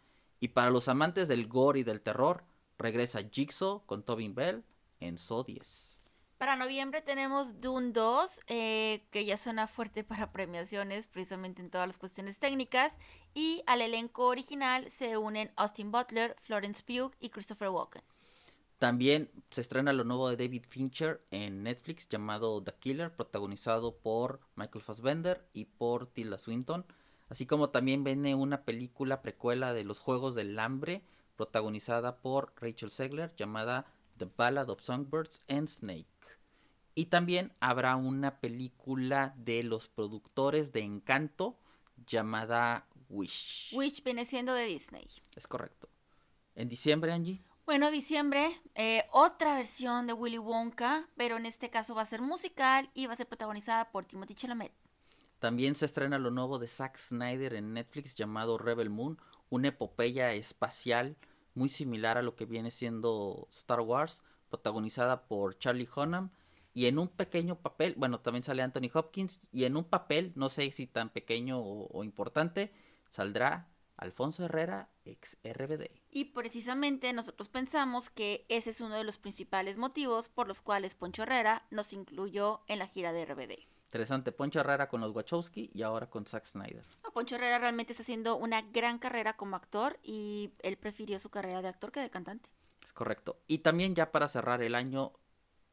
Y 0.41 0.49
para 0.49 0.71
los 0.71 0.89
amantes 0.89 1.29
del 1.29 1.47
gore 1.49 1.81
y 1.81 1.85
del 1.85 2.01
terror, 2.01 2.45
regresa 2.79 3.23
Jigsaw 3.23 3.85
con 3.87 4.03
Tobin 4.03 4.35
Bell 4.35 4.63
en 5.01 5.19
So 5.19 5.43
10. 5.45 5.95
Para 6.39 6.57
noviembre 6.57 7.01
tenemos 7.01 7.61
Dune 7.61 7.93
2, 7.93 8.43
eh, 8.49 9.07
que 9.11 9.25
ya 9.25 9.37
suena 9.37 9.67
fuerte 9.67 10.05
para 10.05 10.33
premiaciones, 10.33 11.07
precisamente 11.07 11.63
en 11.63 11.71
todas 11.71 11.87
las 11.87 11.97
cuestiones 11.97 12.39
técnicas. 12.39 12.99
Y 13.33 13.63
al 13.67 13.81
elenco 13.81 14.27
original 14.27 14.91
se 14.91 15.17
unen 15.17 15.53
Austin 15.57 15.91
Butler, 15.91 16.37
Florence 16.43 16.83
Pugh 16.83 17.13
y 17.21 17.31
Christopher 17.31 17.69
Walken. 17.69 18.03
También 18.79 19.31
se 19.51 19.61
estrena 19.61 19.93
lo 19.93 20.05
nuevo 20.05 20.29
de 20.29 20.37
David 20.37 20.65
Fincher 20.69 21.25
en 21.31 21.63
Netflix 21.63 22.09
llamado 22.09 22.63
The 22.63 22.75
Killer, 22.81 23.15
protagonizado 23.15 23.97
por 23.97 24.41
Michael 24.57 24.85
Fassbender 24.85 25.49
y 25.53 25.67
por 25.67 26.07
Tilda 26.09 26.39
Swinton. 26.39 26.85
Así 27.29 27.47
como 27.47 27.71
también 27.71 28.05
viene 28.05 28.35
una 28.35 28.65
película 28.65 29.23
precuela 29.23 29.73
de 29.73 29.85
los 29.85 30.01
Juegos 30.01 30.35
del 30.35 30.59
Hambre, 30.59 31.03
protagonizada 31.37 32.19
por 32.19 32.53
Rachel 32.57 32.91
Segler, 32.91 33.35
llamada 33.37 33.87
The 34.19 34.29
Ballad 34.37 34.69
of 34.69 34.83
Songbirds 34.83 35.43
and 35.49 35.69
Snake. 35.69 36.07
Y 36.95 37.07
también 37.07 37.53
habrá 37.61 37.97
una 37.97 38.41
película 38.41 39.35
de 39.37 39.63
los 39.63 39.89
productores 39.89 40.73
de 40.73 40.81
Encanto, 40.81 41.59
llamada 42.07 42.87
Wish. 43.09 43.73
Which 43.75 44.05
viene 44.05 44.25
siendo 44.25 44.55
de 44.55 44.67
Disney. 44.67 45.07
Es 45.35 45.47
correcto. 45.47 45.89
En 46.55 46.69
diciembre, 46.69 47.13
Angie. 47.13 47.41
Bueno, 47.67 47.91
diciembre, 47.91 48.61
eh, 48.75 49.05
otra 49.11 49.55
versión 49.55 50.07
de 50.07 50.13
Willy 50.13 50.37
Wonka, 50.37 51.09
pero 51.17 51.39
en 51.39 51.47
este 51.47 51.71
caso 51.71 51.95
va 51.95 52.03
a 52.03 52.05
ser 52.05 52.21
musical 52.21 52.91
y 52.93 53.07
va 53.07 53.15
a 53.15 53.17
ser 53.17 53.27
protagonizada 53.27 53.91
por 53.91 54.05
Timothy 54.05 54.35
Chalamet. 54.35 54.71
También 55.39 55.75
se 55.75 55.87
estrena 55.87 56.19
lo 56.19 56.31
nuevo 56.31 56.59
de 56.59 56.69
Zack 56.69 56.99
Snyder 56.99 57.55
en 57.55 57.73
Netflix 57.73 58.15
llamado 58.15 58.59
Rebel 58.59 58.91
Moon, 58.91 59.19
una 59.49 59.69
epopeya 59.69 60.35
espacial 60.35 61.17
muy 61.55 61.71
similar 61.71 62.19
a 62.19 62.23
lo 62.23 62.37
que 62.37 62.45
viene 62.45 62.71
siendo 62.71 63.49
Star 63.51 63.81
Wars, 63.81 64.23
protagonizada 64.51 65.27
por 65.27 65.57
Charlie 65.59 65.89
Hunnam 65.97 66.33
y 66.75 66.85
en 66.85 66.99
un 66.99 67.09
pequeño 67.09 67.57
papel, 67.57 67.95
bueno, 67.97 68.21
también 68.21 68.43
sale 68.43 68.61
Anthony 68.61 68.91
Hopkins 68.93 69.41
y 69.53 69.65
en 69.65 69.79
un 69.79 69.85
papel, 69.85 70.33
no 70.35 70.51
sé 70.51 70.71
si 70.71 70.87
tan 70.87 71.09
pequeño 71.09 71.61
o, 71.61 71.89
o 71.91 72.05
importante, 72.05 72.75
saldrá 73.09 73.69
Alfonso 73.97 74.45
Herrera, 74.45 74.91
ex 75.07 75.39
RBD. 75.43 76.04
Y 76.17 76.27
precisamente 76.27 77.13
nosotros 77.13 77.49
pensamos 77.49 78.09
que 78.09 78.47
ese 78.49 78.71
es 78.71 78.81
uno 78.81 78.95
de 78.95 79.03
los 79.03 79.19
principales 79.19 79.77
motivos 79.77 80.29
por 80.29 80.47
los 80.47 80.61
cuales 80.61 80.95
Poncho 80.95 81.25
Herrera 81.25 81.67
nos 81.73 81.93
incluyó 81.93 82.61
en 82.69 82.79
la 82.79 82.87
gira 82.87 83.13
de 83.13 83.25
RBD. 83.27 83.67
Interesante, 83.87 84.31
Poncho 84.31 84.61
Herrera 84.61 84.89
con 84.89 85.01
los 85.01 85.13
Wachowski 85.13 85.73
y 85.75 85.83
ahora 85.83 86.09
con 86.09 86.25
Zack 86.25 86.47
Snyder. 86.47 86.85
No, 87.03 87.11
Poncho 87.11 87.35
Herrera 87.35 87.59
realmente 87.59 87.95
está 87.95 88.05
haciendo 88.05 88.37
una 88.37 88.63
gran 88.63 89.01
carrera 89.01 89.37
como 89.37 89.57
actor 89.57 89.99
y 90.05 90.53
él 90.63 90.77
prefirió 90.77 91.19
su 91.19 91.31
carrera 91.31 91.63
de 91.63 91.69
actor 91.69 91.91
que 91.91 91.99
de 91.99 92.11
cantante. 92.11 92.49
Es 92.85 92.93
correcto. 92.93 93.41
Y 93.49 93.59
también 93.59 93.97
ya 93.97 94.13
para 94.13 94.29
cerrar 94.29 94.63
el 94.63 94.77
año 94.77 95.15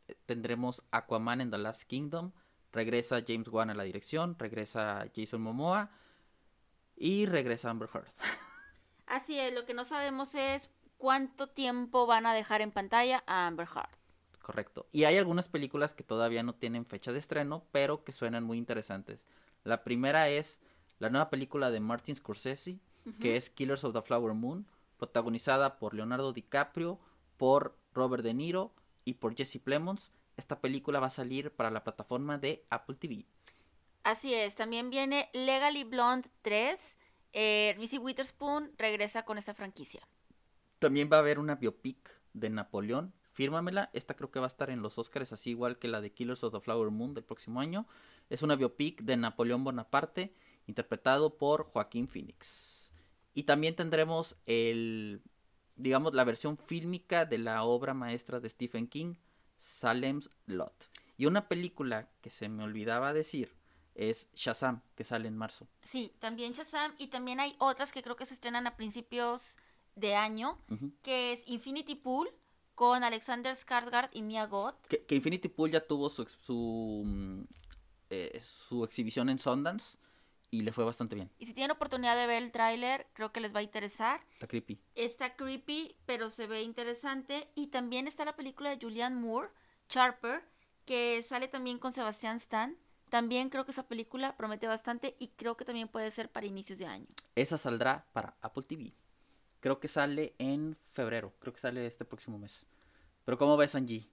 eh, 0.07 0.15
tendremos 0.25 0.81
Aquaman 0.89 1.41
en 1.41 1.51
The 1.51 1.59
Last 1.59 1.83
Kingdom. 1.83 2.31
Regresa 2.71 3.23
James 3.27 3.47
Wan 3.47 3.69
a 3.69 3.75
la 3.75 3.83
dirección, 3.83 4.35
regresa 4.39 5.05
Jason 5.15 5.43
Momoa 5.43 5.91
y 6.95 7.27
regresa 7.27 7.69
Amber 7.69 7.89
Heard. 7.93 8.07
Así 9.11 9.37
es, 9.37 9.53
lo 9.53 9.65
que 9.65 9.73
no 9.73 9.83
sabemos 9.83 10.35
es 10.35 10.69
cuánto 10.97 11.47
tiempo 11.47 12.05
van 12.05 12.25
a 12.25 12.33
dejar 12.33 12.61
en 12.61 12.71
pantalla 12.71 13.25
a 13.27 13.45
Amber 13.45 13.67
Heard. 13.67 13.89
Correcto. 14.41 14.87
Y 14.93 15.03
hay 15.03 15.17
algunas 15.17 15.49
películas 15.49 15.93
que 15.93 16.05
todavía 16.05 16.43
no 16.43 16.55
tienen 16.55 16.85
fecha 16.85 17.11
de 17.11 17.19
estreno, 17.19 17.65
pero 17.73 18.05
que 18.05 18.13
suenan 18.13 18.45
muy 18.45 18.57
interesantes. 18.57 19.25
La 19.65 19.83
primera 19.83 20.29
es 20.29 20.61
la 20.99 21.09
nueva 21.09 21.29
película 21.29 21.71
de 21.71 21.81
Martin 21.81 22.15
Scorsese, 22.15 22.79
que 23.19 23.35
es 23.35 23.49
Killers 23.49 23.83
of 23.83 23.93
the 23.93 24.01
Flower 24.01 24.33
Moon, 24.33 24.65
protagonizada 24.97 25.77
por 25.77 25.93
Leonardo 25.93 26.31
DiCaprio, 26.31 26.97
por 27.35 27.75
Robert 27.93 28.23
De 28.23 28.33
Niro 28.33 28.71
y 29.03 29.15
por 29.15 29.35
Jesse 29.35 29.59
Plemons. 29.61 30.13
Esta 30.37 30.61
película 30.61 31.01
va 31.01 31.07
a 31.07 31.09
salir 31.09 31.51
para 31.51 31.69
la 31.69 31.83
plataforma 31.83 32.37
de 32.37 32.63
Apple 32.69 32.95
TV. 32.95 33.25
Así 34.03 34.33
es, 34.33 34.55
también 34.55 34.89
viene 34.89 35.29
Legally 35.33 35.83
Blonde 35.83 36.29
3. 36.43 36.97
Eh, 37.33 37.75
Reese 37.77 37.99
Witherspoon 37.99 38.71
regresa 38.77 39.23
con 39.23 39.37
esta 39.37 39.53
franquicia. 39.53 40.01
También 40.79 41.09
va 41.11 41.17
a 41.17 41.19
haber 41.19 41.39
una 41.39 41.55
biopic 41.55 42.11
de 42.33 42.49
Napoleón. 42.49 43.13
Fírmamela, 43.33 43.89
esta 43.93 44.15
creo 44.15 44.31
que 44.31 44.39
va 44.39 44.45
a 44.45 44.47
estar 44.47 44.69
en 44.69 44.81
los 44.81 44.97
Oscars, 44.97 45.31
así 45.31 45.51
igual 45.51 45.79
que 45.79 45.87
la 45.87 46.01
de 46.01 46.11
Killers 46.11 46.43
of 46.43 46.53
the 46.53 46.59
Flower 46.59 46.91
Moon 46.91 47.13
del 47.13 47.23
próximo 47.23 47.61
año. 47.61 47.87
Es 48.29 48.41
una 48.41 48.55
biopic 48.55 49.01
de 49.01 49.15
Napoleón 49.15 49.63
Bonaparte, 49.63 50.33
interpretado 50.67 51.37
por 51.37 51.63
Joaquín 51.63 52.07
Phoenix. 52.07 52.91
Y 53.33 53.43
también 53.43 53.75
tendremos 53.75 54.35
el, 54.45 55.21
digamos, 55.75 56.13
la 56.13 56.25
versión 56.25 56.57
fílmica 56.57 57.25
de 57.25 57.37
la 57.37 57.63
obra 57.63 57.93
maestra 57.93 58.39
de 58.39 58.49
Stephen 58.49 58.87
King, 58.87 59.15
Salem's 59.57 60.29
Lot. 60.45 60.89
Y 61.17 61.27
una 61.27 61.47
película 61.47 62.09
que 62.21 62.29
se 62.29 62.49
me 62.49 62.63
olvidaba 62.63 63.13
decir 63.13 63.53
es 63.95 64.29
Shazam, 64.33 64.81
que 64.95 65.03
sale 65.03 65.27
en 65.27 65.37
marzo. 65.37 65.67
Sí, 65.83 66.13
también 66.19 66.53
Shazam 66.53 66.93
y 66.97 67.07
también 67.07 67.39
hay 67.39 67.55
otras 67.59 67.91
que 67.91 68.01
creo 68.03 68.15
que 68.15 68.25
se 68.25 68.33
estrenan 68.33 68.67
a 68.67 68.75
principios 68.75 69.57
de 69.95 70.15
año, 70.15 70.57
que 71.01 71.33
es 71.33 71.43
Infinity 71.47 71.95
Pool 71.95 72.29
con 72.75 73.03
Alexander 73.03 73.55
Skarsgård 73.55 74.09
y 74.13 74.21
Mia 74.21 74.45
Goth. 74.45 74.87
Que, 74.87 75.05
que 75.05 75.15
Infinity 75.15 75.49
Pool 75.49 75.71
ya 75.71 75.85
tuvo 75.85 76.09
su, 76.09 76.25
su, 76.25 77.03
mm, 77.05 77.43
eh, 78.09 78.41
su 78.41 78.83
exhibición 78.83 79.29
en 79.29 79.37
Sundance 79.37 79.97
y 80.49 80.63
le 80.63 80.73
fue 80.73 80.83
bastante 80.83 81.15
bien. 81.15 81.31
Y 81.39 81.45
si 81.45 81.53
tienen 81.53 81.71
oportunidad 81.71 82.15
de 82.17 82.27
ver 82.27 82.43
el 82.43 82.51
tráiler, 82.51 83.07
creo 83.13 83.31
que 83.31 83.39
les 83.39 83.55
va 83.55 83.59
a 83.59 83.63
interesar. 83.63 84.21
Está 84.33 84.47
creepy. 84.47 84.79
Está 84.95 85.35
creepy, 85.35 85.95
pero 86.05 86.29
se 86.29 86.45
ve 86.45 86.61
interesante. 86.61 87.49
Y 87.55 87.67
también 87.67 88.07
está 88.07 88.25
la 88.25 88.35
película 88.35 88.69
de 88.69 88.77
Julianne 88.83 89.19
Moore, 89.19 89.49
Charper, 89.87 90.43
que 90.85 91.23
sale 91.23 91.47
también 91.47 91.79
con 91.79 91.93
Sebastián 91.93 92.35
Stan. 92.37 92.77
También 93.11 93.49
creo 93.49 93.65
que 93.65 93.71
esa 93.71 93.89
película 93.89 94.37
promete 94.37 94.67
bastante 94.67 95.17
y 95.19 95.27
creo 95.35 95.57
que 95.57 95.65
también 95.65 95.89
puede 95.89 96.09
ser 96.11 96.29
para 96.29 96.45
inicios 96.45 96.79
de 96.79 96.85
año. 96.85 97.07
Esa 97.35 97.57
saldrá 97.57 98.05
para 98.13 98.37
Apple 98.39 98.63
TV. 98.63 98.93
Creo 99.59 99.81
que 99.81 99.89
sale 99.89 100.33
en 100.37 100.77
febrero. 100.93 101.33
Creo 101.39 101.51
que 101.51 101.59
sale 101.59 101.85
este 101.85 102.05
próximo 102.05 102.39
mes. 102.39 102.65
Pero 103.25 103.37
¿cómo 103.37 103.57
ves, 103.57 103.75
Angie? 103.75 104.07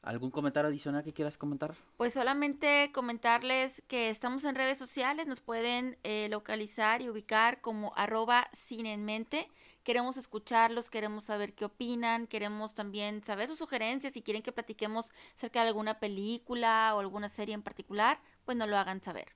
¿Algún 0.00 0.30
comentario 0.30 0.68
adicional 0.70 1.04
que 1.04 1.12
quieras 1.12 1.36
comentar? 1.36 1.74
Pues 1.98 2.14
solamente 2.14 2.90
comentarles 2.94 3.82
que 3.86 4.08
estamos 4.08 4.44
en 4.44 4.54
redes 4.54 4.78
sociales, 4.78 5.26
nos 5.26 5.42
pueden 5.42 5.98
eh, 6.02 6.28
localizar 6.30 7.02
y 7.02 7.10
ubicar 7.10 7.60
como 7.60 7.92
arroba 7.96 8.48
cine 8.54 8.94
en 8.94 9.04
mente. 9.04 9.50
Queremos 9.84 10.16
escucharlos, 10.16 10.90
queremos 10.90 11.24
saber 11.24 11.54
qué 11.54 11.64
opinan, 11.64 12.26
queremos 12.26 12.74
también 12.74 13.24
saber 13.24 13.48
sus 13.48 13.58
sugerencias, 13.58 14.12
si 14.12 14.22
quieren 14.22 14.42
que 14.42 14.52
platiquemos 14.52 15.12
acerca 15.36 15.62
de 15.62 15.68
alguna 15.68 15.98
película 15.98 16.92
o 16.94 17.00
alguna 17.00 17.28
serie 17.28 17.54
en 17.54 17.62
particular, 17.62 18.20
pues 18.44 18.56
nos 18.56 18.68
lo 18.68 18.78
hagan 18.78 19.02
saber. 19.02 19.32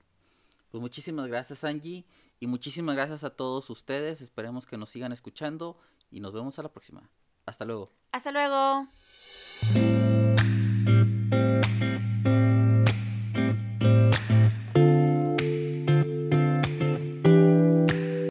Pues 0.69 0.81
muchísimas 0.81 1.27
gracias 1.27 1.63
Angie 1.63 2.05
y 2.39 2.47
muchísimas 2.47 2.95
gracias 2.95 3.23
a 3.23 3.31
todos 3.31 3.69
ustedes, 3.69 4.21
esperemos 4.21 4.65
que 4.65 4.77
nos 4.77 4.89
sigan 4.89 5.11
escuchando 5.11 5.77
y 6.11 6.21
nos 6.21 6.33
vemos 6.33 6.57
a 6.59 6.63
la 6.63 6.69
próxima. 6.69 7.09
Hasta 7.45 7.65
luego. 7.65 7.91
Hasta 8.11 8.31
luego. 8.31 8.87